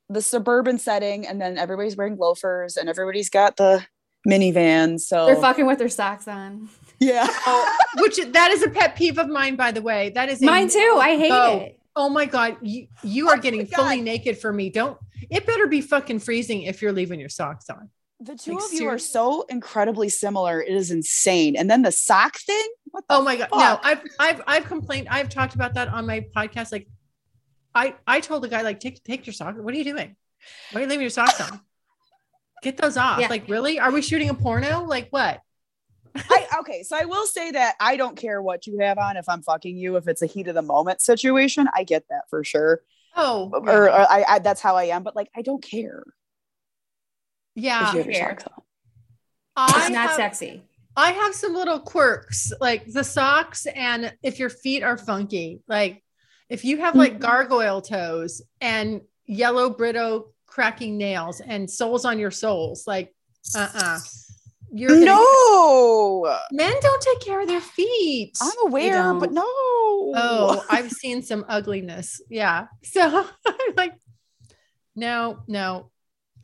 the 0.09 0.21
suburban 0.21 0.77
setting, 0.77 1.25
and 1.25 1.41
then 1.41 1.57
everybody's 1.57 1.95
wearing 1.97 2.15
loafers, 2.15 2.77
and 2.77 2.87
everybody's 2.89 3.31
got 3.31 3.57
the 3.57 3.83
minivan. 4.27 4.99
So 4.99 5.25
They're 5.25 5.35
fucking 5.37 5.65
with 5.65 5.79
their 5.79 5.89
socks 5.89 6.27
on. 6.27 6.69
Yeah. 6.99 7.27
oh, 7.45 7.77
which 7.97 8.17
that 8.17 8.51
is 8.51 8.63
a 8.63 8.69
pet 8.69 8.95
peeve 8.95 9.17
of 9.17 9.27
mine 9.27 9.55
by 9.55 9.71
the 9.71 9.81
way 9.81 10.09
that 10.11 10.29
is 10.29 10.41
a 10.41 10.45
Mine 10.45 10.69
too. 10.69 10.97
I 11.01 11.17
hate 11.17 11.29
no. 11.29 11.59
it. 11.59 11.79
Oh 11.95 12.09
my 12.09 12.25
god, 12.25 12.57
you 12.61 12.87
you 13.03 13.27
oh 13.27 13.31
are 13.31 13.37
Oh 13.37 13.41
getting 13.41 13.65
fully 13.65 14.01
naked 14.01 14.37
for 14.37 14.51
me. 14.51 14.69
Don't 14.69 14.97
it 15.29 15.45
better 15.45 15.67
be 15.67 15.81
fucking 15.81 16.19
freezing 16.19 16.63
if 16.63 16.81
you're 16.81 16.91
leaving 16.91 17.19
your 17.19 17.29
socks 17.29 17.69
on. 17.69 17.89
The 18.19 18.35
two 18.35 18.55
Like, 18.55 18.65
of 18.65 18.73
you 18.73 18.87
are 18.87 18.97
so 18.97 19.43
incredibly 19.49 20.09
similar. 20.09 20.61
It 20.61 20.73
is 20.73 20.89
insane. 20.89 21.55
And 21.55 21.69
then 21.69 21.81
the 21.81 21.91
sock 21.91 22.37
thing. 22.37 22.67
What 22.91 23.05
the 23.07 23.15
Oh 23.15 23.21
my 23.21 23.35
god, 23.35 23.49
no. 23.51 23.79
I've 23.83 24.01
I've 24.19 24.41
I've 24.47 24.65
complained. 24.65 25.07
I've 25.09 25.29
talked 25.29 25.55
about 25.55 25.73
that 25.73 25.89
on 25.89 26.05
my 26.05 26.25
podcast. 26.35 26.71
Like, 26.71 26.87
I 27.73 27.95
I 28.07 28.21
told 28.21 28.43
the 28.43 28.47
guy 28.47 28.61
like 28.61 28.79
take 28.79 29.03
take 29.03 29.25
your 29.25 29.33
sock. 29.33 29.55
What 29.57 29.73
are 29.73 29.77
you 29.77 29.83
doing? 29.83 30.15
Why 30.71 30.79
are 30.79 30.83
you 30.83 30.89
leaving 30.89 31.01
your 31.01 31.09
socks 31.09 31.41
on? 31.41 31.59
Get 32.63 32.77
those 32.77 32.95
off. 32.97 33.19
Yeah. 33.19 33.27
Like, 33.27 33.49
really? 33.49 33.79
Are 33.79 33.91
we 33.91 34.01
shooting 34.01 34.29
a 34.29 34.33
porno? 34.33 34.85
Like 34.85 35.09
what? 35.09 35.41
I, 36.15 36.47
okay, 36.59 36.83
so 36.83 36.95
I 36.95 37.05
will 37.05 37.25
say 37.25 37.51
that 37.51 37.75
I 37.79 37.97
don't 37.97 38.15
care 38.15 38.41
what 38.41 38.65
you 38.67 38.79
have 38.79 38.97
on 38.97 39.17
if 39.17 39.27
I'm 39.27 39.41
fucking 39.41 39.77
you. 39.77 39.95
If 39.97 40.07
it's 40.07 40.21
a 40.21 40.25
heat 40.25 40.47
of 40.47 40.55
the 40.55 40.61
moment 40.61 41.01
situation, 41.01 41.67
I 41.75 41.83
get 41.83 42.05
that 42.09 42.23
for 42.29 42.43
sure. 42.43 42.81
Oh, 43.15 43.49
Or, 43.53 43.83
or 43.85 43.89
I, 43.91 44.23
I, 44.27 44.39
that's 44.39 44.61
how 44.61 44.75
I 44.75 44.85
am. 44.85 45.03
But 45.03 45.15
like, 45.15 45.29
I 45.35 45.41
don't 45.41 45.61
care 45.63 46.03
yeah. 47.55 47.87
if 47.89 47.93
you 47.93 47.97
have 47.99 48.05
your 48.07 48.15
fair. 48.15 48.29
socks 48.39 48.43
on. 48.47 48.63
I 49.57 49.79
It's 49.81 49.89
not 49.89 50.07
have- 50.07 50.15
sexy. 50.15 50.63
I 50.97 51.11
have 51.11 51.35
some 51.35 51.53
little 51.53 51.79
quirks 51.81 52.53
like 52.61 52.85
the 52.89 53.03
socks, 53.03 53.65
and 53.65 54.13
if 54.23 54.39
your 54.39 54.49
feet 54.49 54.81
are 54.81 54.97
funky, 54.97 55.59
like 55.67 56.01
if 56.47 56.63
you 56.63 56.77
have 56.77 56.95
like 56.95 57.15
Mhm. 57.15 57.19
gargoyle 57.19 57.81
toes 57.81 58.41
and 58.61 59.01
yellow 59.25 59.69
Brito 59.69 60.33
cracking 60.45 60.97
nails 60.97 61.41
and 61.41 61.69
soles 61.69 62.05
on 62.05 62.17
your 62.17 62.31
soles, 62.31 62.87
like 62.87 63.13
uh 63.53 63.67
uh-uh. 63.73 63.79
uh, 63.83 63.99
you 64.77 64.89
are 64.89 65.05
No, 65.05 66.37
men 66.51 66.73
don't 66.81 67.01
take 67.01 67.21
care 67.21 67.39
of 67.41 67.47
their 67.47 67.61
feet. 67.61 68.37
I'm 68.41 68.67
aware, 68.67 69.13
but 69.13 69.31
no. 69.31 69.43
Oh, 69.47 70.65
I've 70.69 70.91
seen 70.91 71.21
some 71.23 71.45
ugliness. 71.47 72.21
Yeah. 72.29 72.67
So 72.83 73.25
I'm 73.47 73.55
like, 73.77 73.93
no, 74.95 75.39
no. 75.47 75.91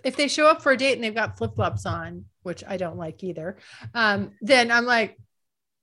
If 0.03 0.15
they 0.15 0.27
show 0.27 0.47
up 0.47 0.61
for 0.61 0.71
a 0.71 0.77
date 0.77 0.93
and 0.93 1.03
they've 1.03 1.13
got 1.13 1.37
flip 1.37 1.55
flops 1.55 1.85
on, 1.85 2.25
which 2.43 2.63
I 2.67 2.77
don't 2.77 2.97
like 2.97 3.23
either, 3.23 3.57
um, 3.93 4.31
then 4.41 4.71
I'm 4.71 4.85
like, 4.85 5.17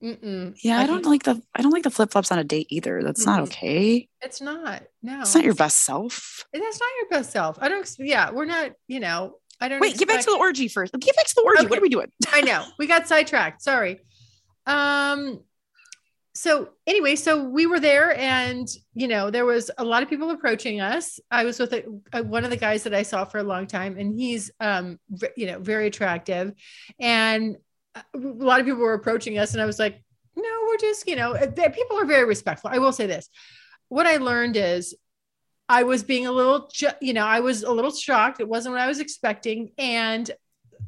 mm-mm. 0.03 0.57
yeah, 0.65 0.77
I 0.79 0.81
Like, 0.81 0.87
don't 0.89 1.05
like 1.07 1.23
the 1.23 1.43
I 1.55 1.63
don't 1.63 1.73
like 1.73 1.85
the 1.85 1.91
flip 1.91 2.11
flops 2.11 2.33
on 2.33 2.39
a 2.39 2.45
date 2.45 2.67
either. 2.71 3.03
That's 3.03 3.25
not 3.27 3.41
Mhm. 3.41 3.45
okay. 3.45 4.09
It's 4.23 4.41
not. 4.41 4.83
No, 5.03 5.21
It's 5.21 5.35
not 5.35 5.45
your 5.45 5.55
best 5.55 5.85
self. 5.85 6.45
That's 6.53 6.81
not 6.81 6.89
your 7.01 7.09
best 7.11 7.31
self. 7.33 7.59
I 7.61 7.69
don't. 7.69 7.89
Yeah, 7.99 8.31
we're 8.33 8.45
not. 8.45 8.73
You 8.89 9.01
know, 9.01 9.37
I 9.61 9.69
don't. 9.69 9.81
Wait, 9.81 9.97
get 9.99 10.09
back 10.09 10.21
to 10.21 10.31
the 10.31 10.37
orgy 10.39 10.69
first. 10.69 10.93
Get 10.99 11.17
back 11.17 11.27
to 11.27 11.35
the 11.37 11.43
orgy. 11.43 11.61
Okay. 11.63 11.69
What 11.69 11.79
are 11.79 11.83
we 11.83 11.89
doing? 11.89 12.11
I 12.33 12.43
know 12.43 12.65
we 12.79 12.87
got 12.87 13.09
sidetracked. 13.09 13.63
Sorry. 13.63 14.01
Um. 14.67 15.41
So 16.35 16.69
anyway, 16.87 17.17
so 17.17 17.43
we 17.43 17.67
were 17.67 17.81
there, 17.81 18.17
and 18.17 18.69
you 18.95 19.09
know 19.09 19.31
there 19.31 19.45
was 19.45 19.71
a 19.77 19.85
lot 19.85 20.05
of 20.05 20.09
people 20.09 20.31
approaching 20.31 20.81
us. 20.81 21.19
I 21.33 21.45
was 21.45 21.59
with 21.59 21.73
a, 21.73 21.85
a- 22.13 22.23
one 22.23 22.45
of 22.45 22.51
the 22.51 22.57
guys 22.57 22.85
that 22.85 22.95
I 22.95 23.03
saw 23.03 23.25
for 23.25 23.39
a 23.39 23.43
long 23.43 23.67
time, 23.67 23.97
and 23.99 24.15
he's 24.15 24.51
um 24.61 25.01
you 25.37 25.47
know 25.47 25.59
very 25.59 25.89
attractive, 25.89 26.53
and 27.01 27.57
uh, 27.97 28.03
a 28.15 28.19
lot 28.19 28.61
of 28.61 28.67
people 28.67 28.81
were 28.83 28.95
approaching 28.95 29.39
us, 29.39 29.53
and 29.55 29.61
I 29.63 29.67
was 29.67 29.81
like, 29.81 30.01
no, 30.37 30.49
we're 30.69 30.77
just, 30.77 31.09
you 31.09 31.17
know, 31.17 31.35
they- 31.35 31.71
people 31.71 31.99
are 31.99 32.05
very 32.05 32.25
respectful. 32.25 32.71
I 32.73 32.79
will 32.79 32.93
say 32.93 33.07
this. 33.07 33.29
What 33.89 34.07
I 34.07 34.19
learned 34.19 34.57
is 34.57 34.95
I 35.69 35.83
was 35.83 36.03
being 36.03 36.27
a 36.27 36.33
little, 36.33 36.71
you 37.01 37.13
know, 37.13 37.27
I 37.27 37.41
was 37.41 37.63
a 37.63 37.71
little 37.71 37.91
shocked. 37.91 38.41
It 38.41 38.49
wasn't 38.49 38.75
what 38.75 38.81
I 38.81 38.87
was 38.87 39.01
expecting. 39.01 39.73
And 39.77 40.31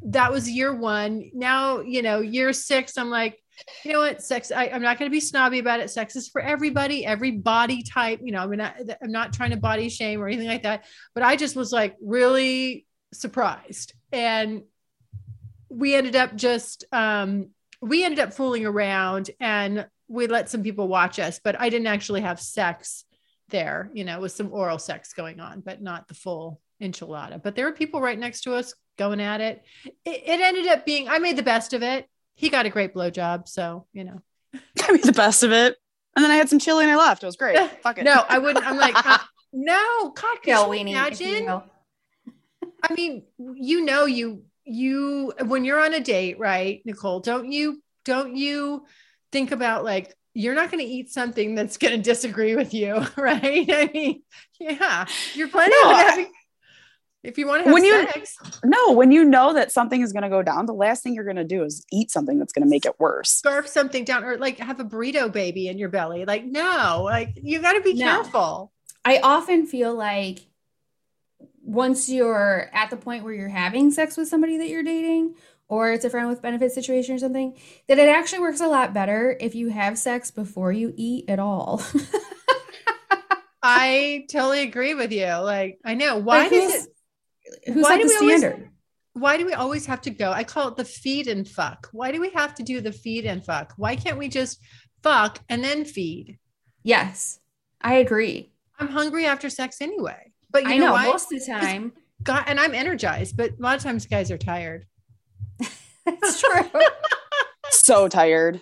that 0.02 0.32
was 0.32 0.48
year 0.48 0.74
one. 0.74 1.30
Now, 1.34 1.80
you 1.80 2.02
know, 2.02 2.20
year 2.20 2.52
six, 2.52 2.96
I'm 2.96 3.10
like, 3.10 3.38
you 3.84 3.92
know 3.92 3.98
what, 3.98 4.22
sex, 4.22 4.50
I, 4.50 4.68
I'm 4.68 4.80
not 4.80 4.98
going 4.98 5.10
to 5.10 5.14
be 5.14 5.20
snobby 5.20 5.58
about 5.58 5.80
it. 5.80 5.90
Sex 5.90 6.16
is 6.16 6.28
for 6.28 6.40
everybody, 6.40 7.04
every 7.04 7.32
body 7.32 7.82
type, 7.82 8.20
you 8.22 8.32
know, 8.32 8.40
I'm 8.40 8.50
not, 8.56 8.76
I'm 9.02 9.12
not 9.12 9.34
trying 9.34 9.50
to 9.50 9.58
body 9.58 9.90
shame 9.90 10.22
or 10.22 10.28
anything 10.28 10.48
like 10.48 10.62
that, 10.62 10.86
but 11.14 11.22
I 11.22 11.36
just 11.36 11.56
was 11.56 11.70
like 11.70 11.96
really 12.00 12.86
surprised. 13.12 13.92
And 14.12 14.62
we 15.68 15.94
ended 15.94 16.16
up 16.16 16.34
just, 16.34 16.84
um, 16.90 17.50
we 17.82 18.02
ended 18.02 18.20
up 18.20 18.32
fooling 18.32 18.64
around 18.64 19.30
and 19.40 19.86
we 20.08 20.26
let 20.26 20.48
some 20.48 20.62
people 20.62 20.88
watch 20.88 21.18
us, 21.18 21.38
but 21.42 21.60
I 21.60 21.68
didn't 21.68 21.86
actually 21.86 22.22
have 22.22 22.40
sex 22.40 23.04
there, 23.50 23.90
you 23.92 24.04
know, 24.04 24.20
with 24.20 24.32
some 24.32 24.52
oral 24.52 24.78
sex 24.78 25.12
going 25.12 25.40
on, 25.40 25.60
but 25.60 25.82
not 25.82 26.08
the 26.08 26.14
full 26.14 26.60
enchilada. 26.80 27.42
But 27.42 27.54
there 27.54 27.66
were 27.66 27.72
people 27.72 28.00
right 28.00 28.18
next 28.18 28.42
to 28.42 28.54
us 28.54 28.74
going 28.98 29.20
at 29.20 29.40
it. 29.40 29.62
It, 29.84 30.22
it 30.26 30.40
ended 30.40 30.66
up 30.66 30.84
being, 30.86 31.08
I 31.08 31.18
made 31.18 31.36
the 31.36 31.42
best 31.42 31.72
of 31.72 31.82
it. 31.82 32.06
He 32.34 32.48
got 32.48 32.66
a 32.66 32.70
great 32.70 32.94
blowjob. 32.94 33.48
So, 33.48 33.86
you 33.92 34.04
know, 34.04 34.20
I 34.82 34.92
made 34.92 35.04
the 35.04 35.12
best 35.12 35.42
of 35.42 35.52
it. 35.52 35.76
And 36.16 36.24
then 36.24 36.30
I 36.30 36.36
had 36.36 36.48
some 36.48 36.58
chili 36.58 36.84
and 36.84 36.92
I 36.92 36.96
left. 36.96 37.22
It 37.22 37.26
was 37.26 37.36
great. 37.36 37.58
Fuck 37.82 37.98
it. 37.98 38.04
no, 38.04 38.24
I 38.28 38.38
wouldn't. 38.38 38.66
I'm 38.66 38.76
like, 38.76 38.94
uh, 39.06 39.18
no, 39.52 40.12
God, 40.14 40.36
could 40.42 40.50
you 40.50 40.56
Weenie. 40.56 41.10
if 41.10 41.20
you 41.20 41.36
imagine? 41.36 41.62
I 42.82 42.94
mean, 42.94 43.22
you 43.38 43.84
know, 43.84 44.06
you 44.06 44.44
you 44.64 45.32
when 45.44 45.64
you're 45.64 45.80
on 45.80 45.94
a 45.94 46.00
date, 46.00 46.38
right, 46.38 46.82
Nicole? 46.84 47.20
Don't 47.20 47.52
you 47.52 47.82
don't 48.04 48.36
you 48.36 48.86
think 49.30 49.52
about 49.52 49.84
like 49.84 50.14
you're 50.34 50.54
not 50.54 50.70
going 50.70 50.84
to 50.84 50.90
eat 50.90 51.10
something 51.10 51.54
that's 51.54 51.76
going 51.76 51.96
to 51.96 52.02
disagree 52.02 52.54
with 52.56 52.72
you, 52.72 52.94
right? 53.16 53.68
I 53.70 53.90
mean, 53.92 54.22
yeah, 54.58 55.06
you're 55.34 55.48
planning 55.48 55.76
No, 55.82 55.88
on 55.90 55.94
I- 55.96 56.02
having. 56.02 56.32
If 57.22 57.36
you 57.36 57.46
want 57.46 57.60
to 57.60 57.64
have 57.64 57.74
When 57.74 57.84
you- 57.84 58.06
sex, 58.12 58.38
No, 58.64 58.92
when 58.92 59.12
you 59.12 59.24
know 59.24 59.52
that 59.52 59.70
something 59.72 60.00
is 60.00 60.10
going 60.12 60.22
to 60.22 60.30
go 60.30 60.42
down, 60.42 60.64
the 60.64 60.72
last 60.72 61.02
thing 61.02 61.14
you're 61.14 61.24
going 61.24 61.36
to 61.36 61.44
do 61.44 61.64
is 61.64 61.84
eat 61.92 62.10
something 62.10 62.38
that's 62.38 62.52
going 62.54 62.64
to 62.64 62.70
make 62.70 62.86
it 62.86 62.98
worse. 62.98 63.30
scarf 63.30 63.68
something 63.68 64.04
down, 64.04 64.24
or 64.24 64.38
like 64.38 64.56
have 64.58 64.80
a 64.80 64.84
burrito 64.84 65.30
baby 65.30 65.68
in 65.68 65.76
your 65.76 65.90
belly. 65.90 66.24
Like, 66.24 66.46
no, 66.46 67.02
like 67.04 67.32
you 67.42 67.60
got 67.60 67.72
to 67.74 67.82
be 67.82 67.92
No. 67.92 68.06
careful. 68.22 68.72
I 69.04 69.18
often 69.22 69.66
feel 69.66 69.94
like 69.94 70.40
once 71.62 72.08
you're 72.08 72.70
at 72.72 72.88
the 72.90 72.96
point 72.96 73.22
where 73.24 73.32
you're 73.34 73.48
having 73.48 73.90
sex 73.90 74.16
with 74.16 74.28
somebody 74.28 74.58
that 74.58 74.68
you're 74.68 74.82
dating, 74.82 75.34
or 75.70 75.92
it's 75.92 76.04
a 76.04 76.10
friend 76.10 76.28
with 76.28 76.42
benefit 76.42 76.72
situation 76.72 77.14
or 77.14 77.18
something, 77.18 77.56
that 77.88 77.98
it 77.98 78.08
actually 78.08 78.40
works 78.40 78.60
a 78.60 78.66
lot 78.66 78.92
better 78.92 79.36
if 79.40 79.54
you 79.54 79.68
have 79.70 79.96
sex 79.96 80.30
before 80.30 80.72
you 80.72 80.92
eat 80.96 81.24
at 81.30 81.38
all. 81.38 81.82
I 83.62 84.24
totally 84.30 84.62
agree 84.62 84.94
with 84.94 85.12
you. 85.12 85.26
Like, 85.26 85.78
I 85.84 85.94
know 85.94 86.18
why 86.18 86.42
Like, 86.42 86.50
does 86.50 86.86
it? 86.86 87.74
Why 87.74 87.98
do 87.98 88.04
the 88.04 88.08
we 88.08 88.16
always- 88.26 88.40
standard? 88.40 88.66
why 89.12 89.36
do 89.36 89.44
we 89.44 89.52
always 89.52 89.86
have 89.86 90.00
to 90.02 90.10
go? 90.10 90.30
I 90.30 90.44
call 90.44 90.68
it 90.68 90.76
the 90.76 90.84
feed 90.84 91.26
and 91.28 91.46
fuck. 91.46 91.88
Why 91.92 92.10
do 92.12 92.20
we 92.20 92.30
have 92.30 92.54
to 92.56 92.62
do 92.62 92.80
the 92.80 92.92
feed 92.92 93.26
and 93.26 93.44
fuck? 93.44 93.74
Why 93.76 93.96
can't 93.96 94.16
we 94.18 94.28
just 94.28 94.60
fuck 95.02 95.40
and 95.48 95.62
then 95.64 95.84
feed? 95.84 96.38
Yes, 96.82 97.38
I 97.80 97.94
agree. 97.96 98.52
I'm 98.78 98.88
hungry 98.88 99.26
after 99.26 99.50
sex 99.50 99.80
anyway. 99.82 100.32
But 100.50 100.64
you 100.64 100.70
I 100.70 100.76
know, 100.78 100.86
know 100.86 100.92
why? 100.92 101.04
most 101.06 101.30
of 101.32 101.38
the 101.40 101.46
time. 101.46 101.92
God, 102.22 102.44
and 102.46 102.58
I'm 102.60 102.74
energized, 102.74 103.36
but 103.36 103.50
a 103.58 103.62
lot 103.62 103.76
of 103.76 103.82
times 103.82 104.06
guys 104.06 104.30
are 104.30 104.38
tired. 104.38 104.86
That's 106.20 106.40
true. 106.40 106.70
So 107.70 108.08
tired. 108.08 108.60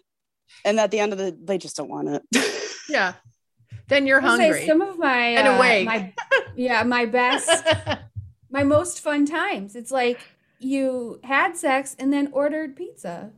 And 0.65 0.79
at 0.81 0.91
the 0.91 0.99
end 0.99 1.13
of 1.13 1.19
the 1.19 1.37
they 1.43 1.59
just 1.59 1.77
don't 1.77 1.89
want 1.89 2.09
it. 2.09 2.23
Yeah. 2.89 3.15
Then 3.89 4.07
you're 4.07 4.21
I'll 4.23 4.37
say 4.37 4.45
hungry. 4.49 4.67
Some 4.67 4.81
of 4.83 4.99
my, 4.99 5.17
And 5.19 5.49
uh, 5.49 5.53
awake. 5.53 5.87
my 5.87 6.13
yeah, 6.57 6.83
my 6.83 7.07
best, 7.07 7.49
my 8.51 8.65
most 8.65 9.01
fun 9.01 9.25
times. 9.27 9.77
It's 9.77 9.91
like 9.91 10.21
you 10.59 11.21
had 11.25 11.57
sex 11.57 11.95
and 11.99 12.13
then 12.13 12.29
ordered 12.33 12.77
pizza 12.77 13.31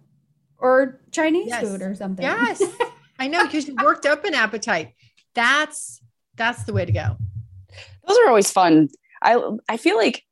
or 0.59 1.01
Chinese 1.13 1.49
Yes. 1.49 1.63
food 1.69 1.83
or 1.83 1.95
something. 1.95 2.25
yes. 2.25 2.63
I 3.19 3.29
know 3.29 3.45
because 3.45 3.69
you 3.69 3.77
worked 3.83 4.07
up 4.07 4.25
an 4.25 4.35
appetite. 4.35 4.95
That's 5.35 6.01
that's 6.37 6.65
the 6.65 6.73
way 6.73 6.85
to 6.85 6.93
go. 6.93 7.17
Those 8.09 8.17
are 8.25 8.29
always 8.29 8.51
fun. 8.51 8.89
I 9.23 9.39
I 9.69 9.77
feel 9.77 9.97
like 9.97 10.17
I 10.17 10.23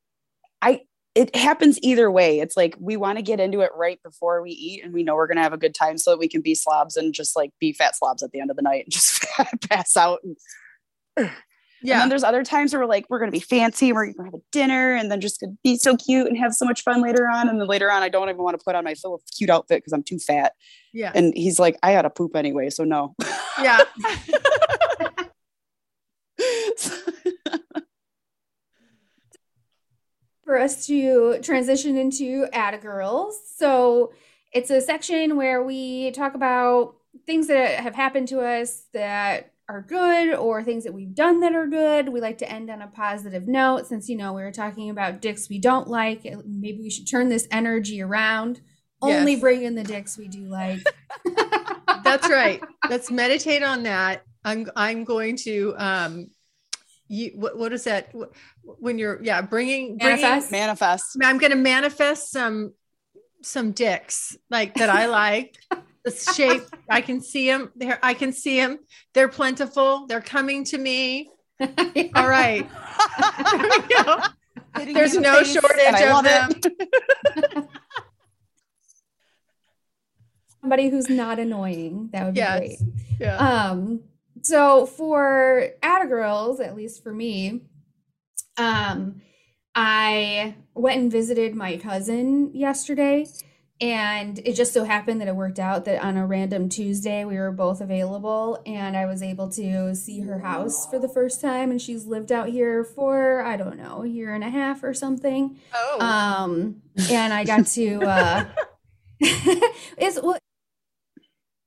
it 1.19 1.35
happens 1.35 1.81
either 1.83 2.12
way. 2.12 2.39
It's 2.39 2.57
like 2.57 2.77
we 2.79 2.97
want 2.97 3.19
to 3.19 3.23
get 3.23 3.41
into 3.41 3.61
it 3.61 3.73
right 3.75 4.01
before 4.05 4.41
we 4.41 4.53
eat 4.53 4.85
and 4.85 4.95
we 4.95 5.03
know 5.03 5.16
we're 5.16 5.27
going 5.27 5.37
to 5.37 5.43
have 5.43 5.53
a 5.53 5.59
good 5.59 5.75
time 5.75 5.99
so 5.99 6.12
that 6.12 6.19
we 6.19 6.29
can 6.29 6.41
be 6.41 6.55
slobs 6.55 6.97
and 6.97 7.12
just 7.12 7.35
like 7.35 7.51
be 7.59 7.73
fat 7.73 7.97
slobs 7.97 8.23
at 8.23 8.31
the 8.31 8.39
end 8.39 8.51
of 8.51 8.57
the 8.57 8.62
night 8.62 8.85
and 8.85 8.93
just 8.93 9.27
pass 9.69 9.97
out. 9.97 10.21
And, 10.23 10.37
and 11.16 12.03
then 12.03 12.09
there's 12.09 12.23
other 12.23 12.45
times 12.45 12.73
where 12.73 12.81
we're 12.81 12.87
like, 12.87 13.07
we're 13.11 13.19
going 13.19 13.33
to 13.33 13.37
be 13.37 13.45
fancy, 13.45 13.93
we're 13.93 14.05
going 14.05 14.14
to 14.14 14.25
have 14.27 14.35
a 14.35 14.43
dinner 14.53 14.95
and 14.95 15.11
then 15.11 15.21
just 15.21 15.41
gonna 15.41 15.55
be 15.64 15.77
so 15.77 15.97
cute 15.97 16.29
and 16.29 16.39
have 16.39 16.55
so 16.55 16.64
much 16.64 16.83
fun 16.83 17.03
later 17.03 17.27
on. 17.27 17.49
And 17.49 17.61
then 17.61 17.66
later 17.66 17.91
on, 17.91 18.05
I 18.05 18.09
don't 18.09 18.29
even 18.29 18.45
want 18.45 18.57
to 18.57 18.64
put 18.64 18.77
on 18.77 18.85
my 18.85 18.95
full 18.95 19.21
cute 19.37 19.51
outfit 19.51 19.79
because 19.79 19.93
I'm 19.93 20.05
too 20.05 20.21
fat. 20.21 20.53
Yeah. 20.93 21.11
And 21.16 21.37
he's 21.37 21.59
like, 21.59 21.77
I 21.83 21.91
had 21.91 22.03
to 22.03 22.11
poop 22.11 22.37
anyway. 22.37 22.71
So 22.71 22.85
no. 22.85 23.16
Yeah. 23.61 23.81
for 30.49 30.59
us 30.59 30.86
to 30.86 31.38
transition 31.42 31.99
into 31.99 32.46
Atta 32.55 32.78
Girls. 32.78 33.38
So 33.57 34.14
it's 34.51 34.70
a 34.70 34.80
section 34.80 35.36
where 35.36 35.62
we 35.62 36.11
talk 36.12 36.34
about 36.34 36.94
things 37.26 37.49
that 37.49 37.80
have 37.80 37.94
happened 37.94 38.28
to 38.28 38.40
us 38.40 38.84
that 38.94 39.53
are 39.68 39.82
good 39.82 40.32
or 40.34 40.62
things 40.62 40.84
that 40.84 40.94
we've 40.94 41.14
done 41.14 41.40
that 41.40 41.55
are 41.55 41.66
good. 41.66 42.09
We 42.09 42.22
like 42.22 42.38
to 42.38 42.51
end 42.51 42.70
on 42.70 42.80
a 42.80 42.86
positive 42.86 43.46
note 43.46 43.88
since, 43.88 44.09
you 44.09 44.16
know, 44.16 44.32
we 44.32 44.40
were 44.40 44.51
talking 44.51 44.88
about 44.88 45.20
dicks 45.20 45.51
we 45.51 45.59
don't 45.59 45.86
like. 45.86 46.24
Maybe 46.46 46.80
we 46.80 46.88
should 46.88 47.07
turn 47.07 47.28
this 47.28 47.46
energy 47.51 48.01
around. 48.01 48.62
Only 49.03 49.32
Yes. 49.32 49.40
bring 49.42 49.64
in 49.64 49.74
the 49.74 49.84
dicks 49.84 50.16
we 50.16 50.28
do 50.28 50.49
like. 50.49 50.80
That's 52.05 52.26
right. 52.30 52.62
Let's 52.88 53.11
meditate 53.11 53.62
on 53.62 53.82
that. 53.82 54.22
I'm 54.46 54.70
I'm 54.74 55.05
going 55.05 55.36
to 55.44 55.74
um 55.76 56.30
you 57.09 57.32
what, 57.34 57.59
what 57.59 57.72
is 57.72 57.84
that 57.84 58.12
when 58.62 58.98
you're 58.98 59.22
yeah 59.22 59.40
bringing, 59.42 59.96
bringing 59.98 60.22
Manifest. 60.22 60.52
Manifest. 60.52 61.04
I'm 61.22 61.38
going 61.38 61.50
to 61.52 61.56
manifest 61.56 62.30
some 62.30 62.72
some 63.42 63.72
dicks 63.72 64.36
like 64.50 64.74
that 64.76 64.90
I 64.90 65.06
like. 65.06 65.56
the 66.04 66.11
shape 66.11 66.62
I 66.88 67.00
can 67.00 67.20
see 67.20 67.48
them 67.50 67.70
there. 67.76 67.98
I 68.02 68.14
can 68.14 68.32
see 68.32 68.61
them. 68.61 68.78
They're 69.14 69.28
plentiful. 69.28 70.06
They're 70.06 70.20
coming 70.20 70.64
to 70.64 70.78
me. 70.78 71.28
All 72.14 72.28
right. 72.28 72.68
There 73.50 73.59
we 73.59 74.04
go. 74.04 74.20
Hitting 74.76 74.94
There's 74.94 75.12
you 75.12 75.18
in 75.18 75.22
the 75.24 75.32
no 75.32 75.38
face, 75.38 75.52
shortage 75.52 76.02
of 76.02 76.24
them. 76.24 77.70
Somebody 80.61 80.88
who's 80.88 81.09
not 81.09 81.38
annoying. 81.38 82.11
That 82.12 82.26
would 82.26 82.34
be 82.34 82.40
Yes. 82.40 82.59
great. 82.59 82.78
Yeah. 83.20 83.36
Um, 83.36 84.00
so 84.49 84.86
for 84.86 85.68
Atta 85.82 86.07
Girls, 86.07 86.59
at 86.59 86.74
least 86.74 87.03
for 87.03 87.12
me, 87.12 87.61
um, 88.57 89.20
I 89.74 90.55
went 90.74 91.01
and 91.01 91.12
visited 91.12 91.55
my 91.55 91.76
cousin 91.76 92.55
yesterday, 92.55 93.26
and 93.78 94.38
it 94.38 94.55
just 94.55 94.72
so 94.72 94.84
happened 94.84 95.20
that 95.20 95.28
it 95.28 95.36
worked 95.36 95.59
out 95.59 95.84
that 95.84 96.03
on 96.03 96.16
a 96.16 96.26
random 96.26 96.70
Tuesday 96.70 97.26
we 97.26 97.36
were 97.36 97.53
both 97.53 97.82
available, 97.82 98.62
and 98.64 98.96
I 98.96 99.05
was 99.05 99.22
able 99.22 99.51
to 99.51 99.94
see 99.94 100.20
her 100.20 100.38
house 100.38 100.86
for 100.86 100.99
the 100.99 101.11
first 101.11 101.42
time, 101.42 101.70
and 101.70 101.80
she's 101.80 102.07
lived 102.07 102.32
out 102.32 102.49
here 102.49 102.84
for 102.84 103.42
I 103.42 103.59
don't 103.59 103.76
know 103.76 104.03
a 104.03 104.09
year 104.09 104.34
and 104.34 104.42
a 104.42 104.51
half 104.51 104.82
or 104.82 104.94
something. 104.94 105.59
oh. 105.74 106.01
Um, 106.01 106.80
and 107.11 107.34
I 107.34 107.44
got 107.44 107.66
to 107.66 108.01
uh 108.03 108.44
it's 109.20 110.18
well 110.22 110.38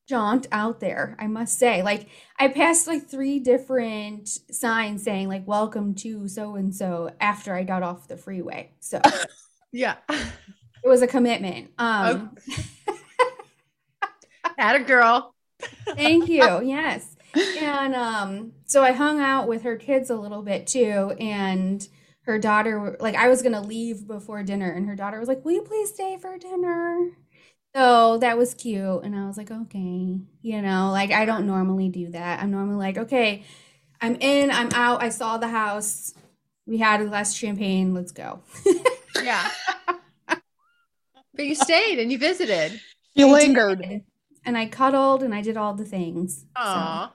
jaunt 0.07 0.47
out 0.51 0.79
there, 0.79 1.15
I 1.19 1.27
must 1.27 1.57
say. 1.57 1.83
Like 1.83 2.09
I 2.37 2.47
passed 2.49 2.87
like 2.87 3.07
three 3.07 3.39
different 3.39 4.27
signs 4.27 5.03
saying 5.03 5.27
like 5.27 5.47
welcome 5.47 5.95
to 5.95 6.27
so 6.27 6.55
and 6.55 6.75
so 6.75 7.11
after 7.19 7.55
I 7.55 7.63
got 7.63 7.83
off 7.83 8.07
the 8.07 8.17
freeway. 8.17 8.71
So 8.79 8.99
yeah. 9.71 9.95
it 10.09 10.87
was 10.87 11.01
a 11.01 11.07
commitment. 11.07 11.71
Um 11.77 12.35
At 14.57 14.75
a 14.75 14.83
girl. 14.83 15.33
thank 15.95 16.27
you. 16.27 16.61
Yes. 16.63 17.15
And 17.59 17.95
um 17.95 18.51
so 18.65 18.83
I 18.83 18.91
hung 18.91 19.21
out 19.21 19.47
with 19.47 19.63
her 19.63 19.77
kids 19.77 20.09
a 20.09 20.15
little 20.15 20.41
bit 20.41 20.67
too 20.67 21.15
and 21.19 21.87
her 22.23 22.37
daughter 22.37 22.97
like 22.99 23.15
I 23.15 23.29
was 23.29 23.41
going 23.41 23.53
to 23.53 23.61
leave 23.61 24.07
before 24.07 24.43
dinner 24.43 24.71
and 24.71 24.87
her 24.87 24.95
daughter 24.95 25.19
was 25.19 25.27
like, 25.27 25.43
"Will 25.43 25.53
you 25.53 25.61
please 25.63 25.89
stay 25.93 26.17
for 26.21 26.37
dinner?" 26.37 27.11
So 27.75 28.17
that 28.17 28.37
was 28.37 28.53
cute 28.53 29.03
and 29.03 29.15
I 29.15 29.25
was 29.27 29.37
like, 29.37 29.49
"Okay." 29.51 30.19
You 30.41 30.61
know, 30.61 30.91
like 30.91 31.11
I 31.11 31.25
don't 31.25 31.45
normally 31.47 31.89
do 31.89 32.09
that. 32.11 32.41
I'm 32.41 32.51
normally 32.51 32.75
like, 32.77 32.97
"Okay, 32.97 33.43
I'm 34.01 34.15
in, 34.19 34.51
I'm 34.51 34.69
out. 34.73 35.01
I 35.01 35.09
saw 35.09 35.37
the 35.37 35.47
house. 35.47 36.13
We 36.65 36.77
had 36.79 37.01
a 37.01 37.05
glass 37.05 37.31
of 37.31 37.37
champagne. 37.37 37.93
Let's 37.93 38.11
go." 38.11 38.41
Yeah. 39.23 39.51
but 40.27 41.45
you 41.45 41.53
stayed 41.53 41.99
and 41.99 42.11
you 42.11 42.17
visited. 42.17 42.79
You 43.13 43.27
I 43.27 43.31
lingered. 43.33 43.81
did. 43.81 44.03
and 44.45 44.57
I 44.57 44.67
cuddled 44.67 45.21
and 45.21 45.35
I 45.35 45.41
did 45.41 45.57
all 45.57 45.73
the 45.73 45.83
things. 45.83 46.39
So, 46.39 46.45
Aw. 46.55 47.13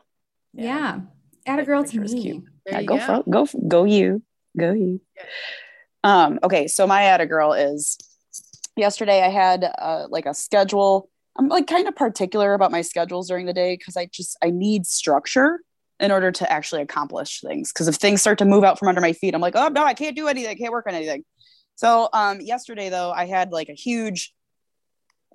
yeah. 0.52 1.00
Add 1.46 1.58
a 1.58 1.64
girl 1.64 1.82
to 1.84 2.02
is 2.02 2.12
me. 2.14 2.20
cute. 2.22 2.44
Yeah, 2.66 2.80
you 2.80 2.86
go, 2.86 2.98
go. 2.98 3.06
For, 3.06 3.22
go, 3.30 3.48
go 3.66 3.84
you, 3.86 4.22
go 4.58 4.72
you. 4.74 5.00
Um, 6.04 6.38
okay, 6.44 6.68
so 6.68 6.86
my 6.86 7.04
add 7.04 7.22
a 7.22 7.26
girl 7.26 7.54
is 7.54 7.96
yesterday 8.76 9.22
I 9.22 9.28
had 9.28 9.64
uh, 9.78 10.06
like 10.08 10.26
a 10.26 10.34
schedule. 10.34 11.08
I'm 11.38 11.48
like 11.48 11.66
kind 11.66 11.88
of 11.88 11.96
particular 11.96 12.54
about 12.54 12.70
my 12.70 12.82
schedules 12.82 13.28
during 13.28 13.46
the 13.46 13.52
day 13.52 13.76
because 13.76 13.96
I 13.96 14.06
just 14.06 14.36
I 14.42 14.50
need 14.50 14.86
structure 14.86 15.60
in 15.98 16.10
order 16.10 16.30
to 16.30 16.50
actually 16.50 16.82
accomplish 16.82 17.40
things. 17.40 17.72
Because 17.72 17.88
if 17.88 17.96
things 17.96 18.20
start 18.20 18.38
to 18.38 18.44
move 18.44 18.64
out 18.64 18.78
from 18.78 18.88
under 18.88 19.00
my 19.00 19.12
feet, 19.12 19.34
I'm 19.34 19.40
like, 19.40 19.56
oh 19.56 19.68
no, 19.68 19.84
I 19.84 19.94
can't 19.94 20.16
do 20.16 20.28
anything, 20.28 20.50
I 20.50 20.54
can't 20.54 20.72
work 20.72 20.86
on 20.86 20.94
anything. 20.94 21.24
So 21.74 22.08
um 22.12 22.40
yesterday 22.40 22.88
though, 22.88 23.10
I 23.10 23.26
had 23.26 23.52
like 23.52 23.68
a 23.68 23.74
huge, 23.74 24.32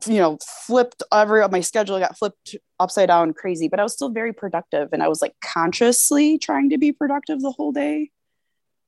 you 0.05 0.17
know, 0.17 0.37
flipped 0.65 1.03
every 1.11 1.47
my 1.49 1.61
schedule 1.61 1.99
got 1.99 2.17
flipped 2.17 2.55
upside 2.79 3.07
down 3.07 3.33
crazy, 3.33 3.67
but 3.67 3.79
I 3.79 3.83
was 3.83 3.93
still 3.93 4.09
very 4.09 4.33
productive 4.33 4.89
and 4.93 5.03
I 5.03 5.07
was 5.07 5.21
like 5.21 5.35
consciously 5.43 6.37
trying 6.37 6.69
to 6.71 6.77
be 6.77 6.91
productive 6.91 7.41
the 7.41 7.51
whole 7.51 7.71
day. 7.71 8.11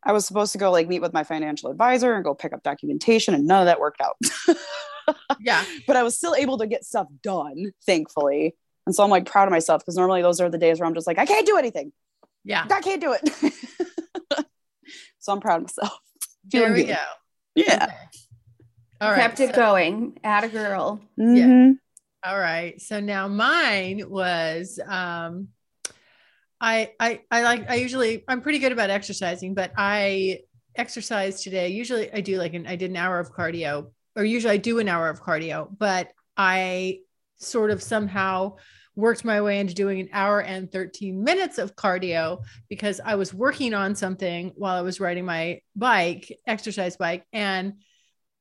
I 0.06 0.12
was 0.12 0.26
supposed 0.26 0.52
to 0.54 0.58
go 0.58 0.72
like 0.72 0.88
meet 0.88 1.02
with 1.02 1.14
my 1.14 1.24
financial 1.24 1.70
advisor 1.72 2.14
and 2.14 2.24
go 2.24 2.34
pick 2.34 2.54
up 2.54 2.64
documentation, 2.64 3.34
and 3.34 3.46
none 3.48 3.62
of 3.62 3.66
that 3.68 3.80
worked 3.80 4.02
out. 4.02 4.18
Yeah. 5.42 5.66
but 5.86 5.98
I 5.98 6.04
was 6.04 6.16
still 6.16 6.34
able 6.34 6.60
to 6.60 6.66
get 6.68 6.86
stuff 6.86 7.08
done, 7.22 7.74
thankfully. 7.86 8.56
And 8.86 8.96
so 8.96 9.04
I'm 9.04 9.10
like 9.10 9.26
proud 9.26 9.50
of 9.50 9.52
myself 9.52 9.82
because 9.82 9.98
normally 9.98 10.22
those 10.22 10.40
are 10.40 10.50
the 10.50 10.58
days 10.58 10.80
where 10.80 10.88
I'm 10.88 10.94
just 10.94 11.08
like, 11.08 11.18
I 11.20 11.26
can't 11.26 11.46
do 11.46 11.58
anything. 11.58 11.92
Yeah. 12.46 12.66
I 12.72 12.80
can't 12.80 13.02
do 13.02 13.14
it. 13.22 13.30
so 15.20 15.34
I'm 15.34 15.42
proud 15.42 15.58
of 15.58 15.62
myself. 15.64 16.00
There 16.46 16.62
Feeling 16.62 16.74
we 16.74 16.84
good. 16.86 16.96
go. 16.96 17.04
Yeah. 17.56 17.84
Okay. 17.84 17.96
All 19.02 19.12
right. 19.12 19.20
Kept 19.20 19.40
it 19.42 19.54
going. 19.54 20.18
Add 20.24 20.46
a 20.46 20.48
girl. 20.48 21.02
Mhm. 21.20 21.74
All 22.26 22.40
right. 22.40 22.82
So 22.82 23.02
now 23.02 23.28
mine 23.28 24.04
was 24.08 24.80
um 24.88 25.50
I 26.64 26.94
I 26.98 27.20
I 27.30 27.44
like 27.44 27.70
I 27.70 27.76
usually 27.76 28.24
I'm 28.28 28.40
pretty 28.40 28.60
good 28.60 28.72
about 28.72 28.90
exercising, 28.90 29.54
but 29.54 29.74
I 29.78 30.40
exercised 30.76 31.44
today. 31.44 31.68
Usually 31.68 32.12
I 32.12 32.22
do 32.22 32.38
like 32.38 32.54
an 32.54 32.66
I 32.66 32.78
did 32.78 32.90
an 32.90 32.96
hour 32.96 33.20
of 33.20 33.34
cardio 33.34 33.92
or 34.16 34.24
usually 34.24 34.54
I 34.54 34.58
do 34.58 34.80
an 34.80 34.88
hour 34.88 35.10
of 35.10 35.22
cardio, 35.22 35.68
but 35.78 36.14
I 36.38 37.00
sort 37.36 37.70
of 37.70 37.84
somehow 37.84 38.56
worked 38.96 39.26
my 39.26 39.42
way 39.42 39.60
into 39.60 39.74
doing 39.74 40.00
an 40.00 40.10
hour 40.14 40.40
and 40.40 40.72
13 40.72 41.22
minutes 41.22 41.58
of 41.58 41.76
cardio 41.76 42.44
because 42.70 43.02
I 43.04 43.16
was 43.16 43.34
working 43.34 43.74
on 43.74 43.94
something 43.96 44.54
while 44.56 44.78
I 44.78 44.82
was 44.82 45.02
riding 45.02 45.26
my 45.26 45.60
bike, 45.76 46.32
exercise 46.48 46.96
bike 46.96 47.26
and 47.34 47.74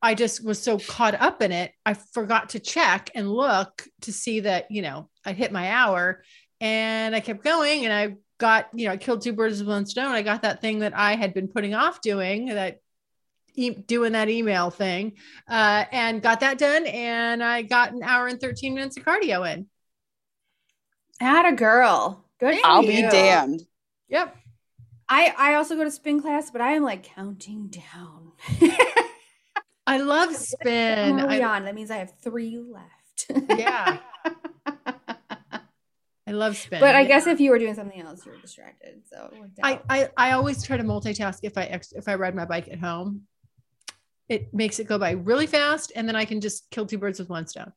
I 0.00 0.14
just 0.14 0.44
was 0.44 0.60
so 0.60 0.78
caught 0.78 1.14
up 1.14 1.42
in 1.42 1.52
it, 1.52 1.72
I 1.86 1.94
forgot 1.94 2.50
to 2.50 2.60
check 2.60 3.10
and 3.14 3.32
look 3.32 3.84
to 4.02 4.12
see 4.12 4.40
that, 4.40 4.66
you 4.70 4.82
know, 4.82 5.08
I 5.24 5.32
hit 5.32 5.52
my 5.52 5.70
hour 5.70 6.22
and 6.62 7.14
I 7.14 7.18
kept 7.18 7.42
going 7.42 7.84
and 7.84 7.92
I 7.92 8.16
got, 8.38 8.68
you 8.72 8.86
know, 8.86 8.92
I 8.92 8.96
killed 8.96 9.20
two 9.20 9.32
birds 9.32 9.58
with 9.58 9.68
one 9.68 9.84
stone. 9.84 10.12
I 10.12 10.22
got 10.22 10.42
that 10.42 10.60
thing 10.60 10.78
that 10.78 10.96
I 10.96 11.16
had 11.16 11.34
been 11.34 11.48
putting 11.48 11.74
off 11.74 12.00
doing 12.00 12.46
that 12.46 12.80
e- 13.54 13.70
doing 13.70 14.12
that 14.12 14.30
email 14.30 14.70
thing 14.70 15.14
uh, 15.48 15.84
and 15.90 16.22
got 16.22 16.38
that 16.40 16.58
done. 16.58 16.86
And 16.86 17.42
I 17.42 17.62
got 17.62 17.92
an 17.92 18.04
hour 18.04 18.28
and 18.28 18.40
13 18.40 18.74
minutes 18.74 18.96
of 18.96 19.04
cardio 19.04 19.52
in. 19.52 19.66
Had 21.18 21.52
a 21.52 21.56
girl. 21.56 22.24
Good. 22.38 22.60
for 22.60 22.66
I'll 22.66 22.82
be 22.82 23.02
damned. 23.02 23.62
Yep. 24.08 24.36
I 25.08 25.34
I 25.36 25.54
also 25.54 25.74
go 25.74 25.82
to 25.82 25.90
spin 25.90 26.22
class, 26.22 26.50
but 26.52 26.60
I 26.60 26.72
am 26.72 26.84
like 26.84 27.02
counting 27.02 27.68
down. 27.68 28.32
I 29.86 29.98
love 29.98 30.34
spin. 30.36 31.18
How 31.18 31.26
I, 31.26 31.42
on? 31.42 31.64
That 31.64 31.74
means 31.74 31.90
I 31.90 31.96
have 31.96 32.12
three 32.22 32.56
left. 32.56 33.48
yeah. 33.58 33.98
I 36.26 36.32
love 36.32 36.56
spin. 36.56 36.80
But 36.80 36.94
I 36.94 37.04
guess 37.04 37.26
if 37.26 37.40
you 37.40 37.50
were 37.50 37.58
doing 37.58 37.74
something 37.74 38.00
else, 38.00 38.24
you 38.24 38.32
were 38.32 38.38
distracted. 38.38 39.02
So 39.10 39.30
I. 39.62 39.80
I 39.88 40.08
I 40.16 40.32
always 40.32 40.62
try 40.62 40.76
to 40.76 40.84
multitask 40.84 41.40
if 41.42 41.58
I 41.58 41.64
ex- 41.64 41.92
if 41.92 42.08
I 42.08 42.14
ride 42.14 42.34
my 42.34 42.44
bike 42.44 42.68
at 42.68 42.78
home. 42.78 43.22
It 44.28 44.54
makes 44.54 44.78
it 44.78 44.86
go 44.86 44.98
by 44.98 45.10
really 45.10 45.46
fast, 45.46 45.92
and 45.94 46.08
then 46.08 46.16
I 46.16 46.24
can 46.24 46.40
just 46.40 46.70
kill 46.70 46.86
two 46.86 46.96
birds 46.96 47.18
with 47.18 47.28
one 47.28 47.46
stone. 47.46 47.72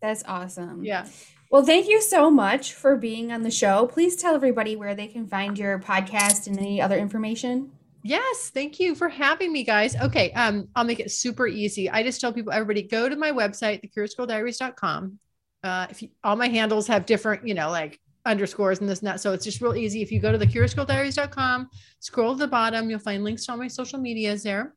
That's 0.00 0.22
awesome. 0.28 0.84
Yeah. 0.84 1.06
Well, 1.50 1.64
thank 1.64 1.88
you 1.88 2.02
so 2.02 2.30
much 2.30 2.74
for 2.74 2.96
being 2.96 3.32
on 3.32 3.42
the 3.42 3.50
show. 3.50 3.86
Please 3.86 4.16
tell 4.16 4.34
everybody 4.34 4.76
where 4.76 4.94
they 4.94 5.06
can 5.06 5.26
find 5.26 5.58
your 5.58 5.78
podcast 5.78 6.46
and 6.46 6.58
any 6.58 6.80
other 6.80 6.96
information. 6.96 7.72
Yes, 8.02 8.50
thank 8.54 8.78
you 8.78 8.94
for 8.94 9.08
having 9.08 9.52
me, 9.52 9.64
guys. 9.64 9.96
Okay, 9.96 10.30
um, 10.32 10.68
I'll 10.76 10.84
make 10.84 11.00
it 11.00 11.10
super 11.10 11.46
easy. 11.46 11.90
I 11.90 12.02
just 12.02 12.20
tell 12.20 12.32
people, 12.32 12.52
everybody, 12.52 12.82
go 12.82 13.08
to 13.08 13.16
my 13.16 13.32
website, 13.32 13.80
thecuriousgirldiaries.com. 13.82 15.18
Uh, 15.66 15.86
if 15.90 16.02
you, 16.02 16.08
all 16.22 16.36
my 16.36 16.48
handles 16.48 16.86
have 16.86 17.06
different, 17.06 17.46
you 17.46 17.54
know, 17.54 17.70
like 17.70 18.00
underscores 18.24 18.80
and 18.80 18.88
this 18.88 19.00
and 19.00 19.08
that, 19.08 19.20
so 19.20 19.32
it's 19.32 19.44
just 19.44 19.60
real 19.60 19.74
easy. 19.74 20.00
If 20.00 20.12
you 20.12 20.20
go 20.20 20.30
to 20.30 20.38
the 20.38 20.46
thecuriousgirldiaries.com, 20.46 21.68
scroll 22.00 22.34
to 22.34 22.38
the 22.38 22.48
bottom, 22.48 22.88
you'll 22.88 23.00
find 23.00 23.24
links 23.24 23.46
to 23.46 23.52
all 23.52 23.58
my 23.58 23.68
social 23.68 23.98
medias 23.98 24.42
there. 24.42 24.74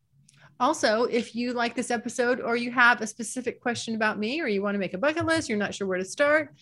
Also, 0.59 1.03
if 1.05 1.35
you 1.35 1.53
like 1.53 1.73
this 1.73 1.89
episode 1.89 2.41
or 2.41 2.57
you 2.57 2.71
have 2.71 3.01
a 3.01 3.07
specific 3.07 3.61
question 3.61 3.95
about 3.95 4.19
me 4.19 4.41
or 4.41 4.47
you 4.47 4.61
want 4.61 4.75
to 4.75 4.79
make 4.79 4.93
a 4.93 4.97
bucket 4.97 5.25
list, 5.25 5.47
you're 5.47 5.57
not 5.57 5.73
sure 5.73 5.87
where 5.87 5.97
to 5.97 6.03
start, 6.03 6.53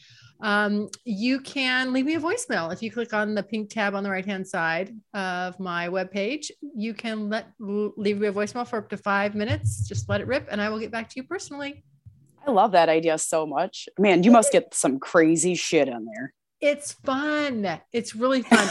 um, 0.41 0.88
you 1.03 1.39
can 1.39 1.93
leave 1.93 2.05
me 2.05 2.13
a 2.13 2.19
voicemail. 2.19 2.71
If 2.71 2.84
you 2.84 2.91
click 2.91 3.13
on 3.13 3.34
the 3.34 3.41
pink 3.41 3.71
tab 3.71 3.95
on 3.95 4.03
the 4.03 4.11
right 4.11 4.25
hand 4.25 4.47
side 4.47 4.95
of 5.15 5.59
my 5.59 5.88
webpage, 5.88 6.51
you 6.61 6.93
can 6.93 7.30
let 7.30 7.47
leave 7.59 8.19
me 8.19 8.28
a 8.28 8.34
voicemail 8.34 8.67
for 8.67 8.78
up 8.78 8.89
to 8.89 8.97
five 8.97 9.34
minutes. 9.34 9.88
Just 9.88 10.09
let 10.09 10.21
it 10.21 10.28
rip, 10.28 10.47
and 10.51 10.61
I 10.61 10.69
will 10.69 10.80
get 10.80 10.91
back 10.91 11.09
to 11.09 11.15
you 11.15 11.23
personally. 11.23 11.84
I 12.47 12.51
love 12.51 12.71
that 12.71 12.87
idea 12.87 13.17
so 13.17 13.45
much. 13.45 13.89
Man, 13.99 14.23
you 14.23 14.31
must 14.31 14.53
get 14.53 14.73
some 14.73 14.99
crazy 14.99 15.55
shit 15.55 15.89
in 15.89 16.05
there. 16.05 16.33
It's 16.61 16.93
fun. 16.93 17.79
It's 17.91 18.15
really 18.15 18.41
fun. 18.41 18.67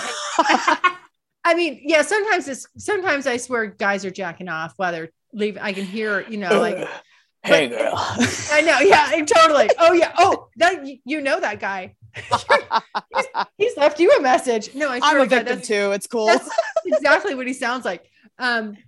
I 1.45 1.55
mean, 1.55 1.83
yeah, 1.85 2.03
sometimes 2.03 2.49
it's 2.49 2.66
sometimes 2.79 3.27
I 3.27 3.37
swear 3.37 3.66
guys 3.66 4.05
are 4.07 4.11
jacking 4.11 4.49
off 4.49 4.72
while 4.77 4.93
they're 4.93 5.11
leaving. 5.33 5.62
I 5.62 5.74
can 5.74 5.85
hear, 5.85 6.22
you 6.29 6.39
know, 6.39 6.59
like 6.59 6.89
hey 7.43 7.68
girl. 7.68 7.93
I 7.95 8.62
know, 8.62 8.79
yeah, 8.81 9.24
totally. 9.24 9.68
Oh 9.79 9.93
yeah. 9.93 10.12
Oh, 10.18 10.49
that 10.57 10.85
you 11.05 11.20
know 11.20 11.39
that 11.39 11.61
guy. 11.61 11.95
he's, 12.14 13.27
he's 13.59 13.77
left 13.77 14.01
you 14.01 14.11
a 14.16 14.22
message. 14.22 14.74
No, 14.74 14.89
I 14.89 15.01
I'm 15.03 15.20
a 15.20 15.24
to 15.24 15.27
God, 15.27 15.45
victim 15.45 15.61
too. 15.61 15.93
It's 15.93 16.07
cool. 16.07 16.27
that's 16.27 16.49
exactly 16.87 17.35
what 17.35 17.47
he 17.47 17.53
sounds 17.53 17.85
like. 17.85 18.11
Um, 18.39 18.79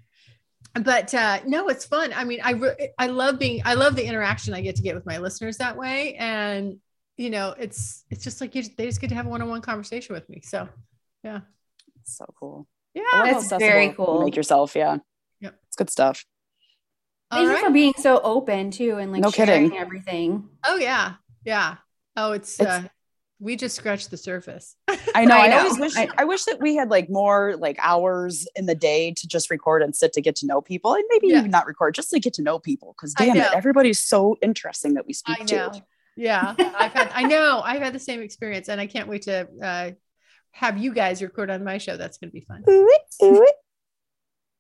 but 0.75 1.13
uh, 1.15 1.41
no, 1.47 1.69
it's 1.69 1.85
fun. 1.85 2.13
I 2.15 2.25
mean, 2.25 2.41
I 2.43 2.53
re- 2.53 2.91
I 2.99 3.07
love 3.09 3.39
being 3.39 3.63
I 3.65 3.75
love 3.75 3.97
the 3.97 4.05
interaction 4.05 4.55
I 4.55 4.61
get 4.61 4.77
to 4.77 4.83
get 4.83 4.95
with 4.95 5.07
my 5.07 5.19
listeners 5.19 5.59
that 5.59 5.77
way, 5.77 6.15
and 6.15 6.79
you 7.17 7.31
know, 7.31 7.55
it's 7.59 8.05
it's 8.11 8.23
just 8.25 8.41
like 8.41 8.55
you, 8.55 8.63
they 8.77 8.87
just 8.87 9.01
get 9.01 9.09
to 9.09 9.15
have 9.17 9.27
a 9.27 9.29
one 9.29 9.43
on 9.43 9.49
one 9.49 9.61
conversation 9.63 10.15
with 10.15 10.29
me. 10.29 10.41
So 10.45 10.69
yeah, 11.25 11.41
so 12.05 12.25
cool. 12.39 12.67
yeah. 12.95 13.03
I 13.13 13.33
love 13.33 13.43
how 13.43 13.49
That's 13.49 13.63
very 13.63 13.93
cool. 13.93 14.25
Make 14.25 14.37
yourself, 14.37 14.77
yeah. 14.77 14.99
Yep. 15.41 15.59
It's 15.67 15.77
good 15.77 15.91
stuff. 15.91 16.25
All 17.31 17.39
Thank 17.41 17.51
right. 17.51 17.59
you 17.59 17.67
for 17.67 17.73
being 17.73 17.95
so 17.99 18.21
open 18.23 18.71
too 18.71 18.97
and 18.99 19.13
like 19.13 19.21
No 19.23 19.31
sharing 19.31 19.65
kidding. 19.71 19.79
everything. 19.79 20.49
oh 20.67 20.77
yeah, 20.77 21.15
yeah. 21.45 21.77
Oh, 22.17 22.33
it's, 22.33 22.59
It's- 22.61 22.85
uh, 22.85 22.89
we 23.41 23.57
just 23.57 23.77
scratched 23.77 24.11
the 24.11 24.17
surface. 24.17 24.75
I 25.15 25.25
know. 25.25 25.37
I 25.37 25.45
I, 25.45 25.49
know. 25.49 25.59
always 25.59 25.79
wish 25.79 25.97
I- 25.97 26.09
I, 26.19 26.25
wish 26.25 26.45
that 26.45 26.61
we 26.61 26.75
had 26.77 26.91
like 26.91 27.09
more 27.09 27.57
like 27.59 27.77
hours 27.81 28.47
in 28.57 28.67
the 28.67 28.75
day 28.75 29.13
to 29.17 29.29
just 29.29 29.51
record 29.51 29.83
and 29.83 29.95
sit 29.95 30.13
to 30.15 30.21
get 30.21 30.37
to 30.37 30.47
know 30.47 30.61
people, 30.61 30.95
and 30.95 31.05
maybe 31.11 31.29
Yeah. 31.29 31.39
even 31.39 31.51
not 31.51 31.67
record, 31.67 31.95
just 31.95 32.11
to 32.11 32.21
get 32.21 32.35
to 32.35 32.43
know 32.43 32.59
people. 32.59 32.95
Because 32.97 33.15
damn 33.15 33.37
it, 33.37 33.47
everybody's 33.55 34.01
so 34.01 34.37
interesting 34.43 34.95
that 34.95 35.07
we 35.07 35.13
speak 35.13 35.37
I 35.41 35.45
know. 35.45 35.71
to. 35.71 35.85
Yeah, 36.17 36.55
I've 36.59 36.93
had. 36.93 37.11
I 37.15 37.23
know. 37.25 37.61
I've 37.65 37.81
had 37.81 37.93
the 37.93 37.99
same 38.01 38.21
experience, 38.23 38.69
and 38.69 38.81
I 38.81 38.87
can't 38.87 39.09
wait 39.09 39.23
to 39.23 39.47
uh, 39.63 39.91
have 40.51 40.77
you 40.79 40.93
guys 40.93 41.23
record 41.23 41.49
on 41.51 41.63
my 41.63 41.79
show. 41.79 41.97
That's 41.97 42.19
going 42.19 42.31
to 42.31 42.35
be 42.35 42.41
fun. 42.41 42.65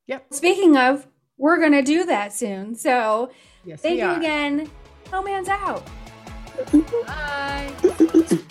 Yep. 0.06 0.32
Speaking 0.32 0.76
of, 0.76 1.06
we're 1.36 1.60
gonna 1.60 1.82
do 1.82 2.06
that 2.06 2.32
soon. 2.32 2.74
So 2.74 3.30
Yes. 3.64 3.80
thank 3.82 3.98
you 3.98 4.06
are. 4.06 4.16
again. 4.16 4.70
No 5.12 5.22
man's 5.22 5.48
out. 5.48 5.86
Bye. 7.06 8.48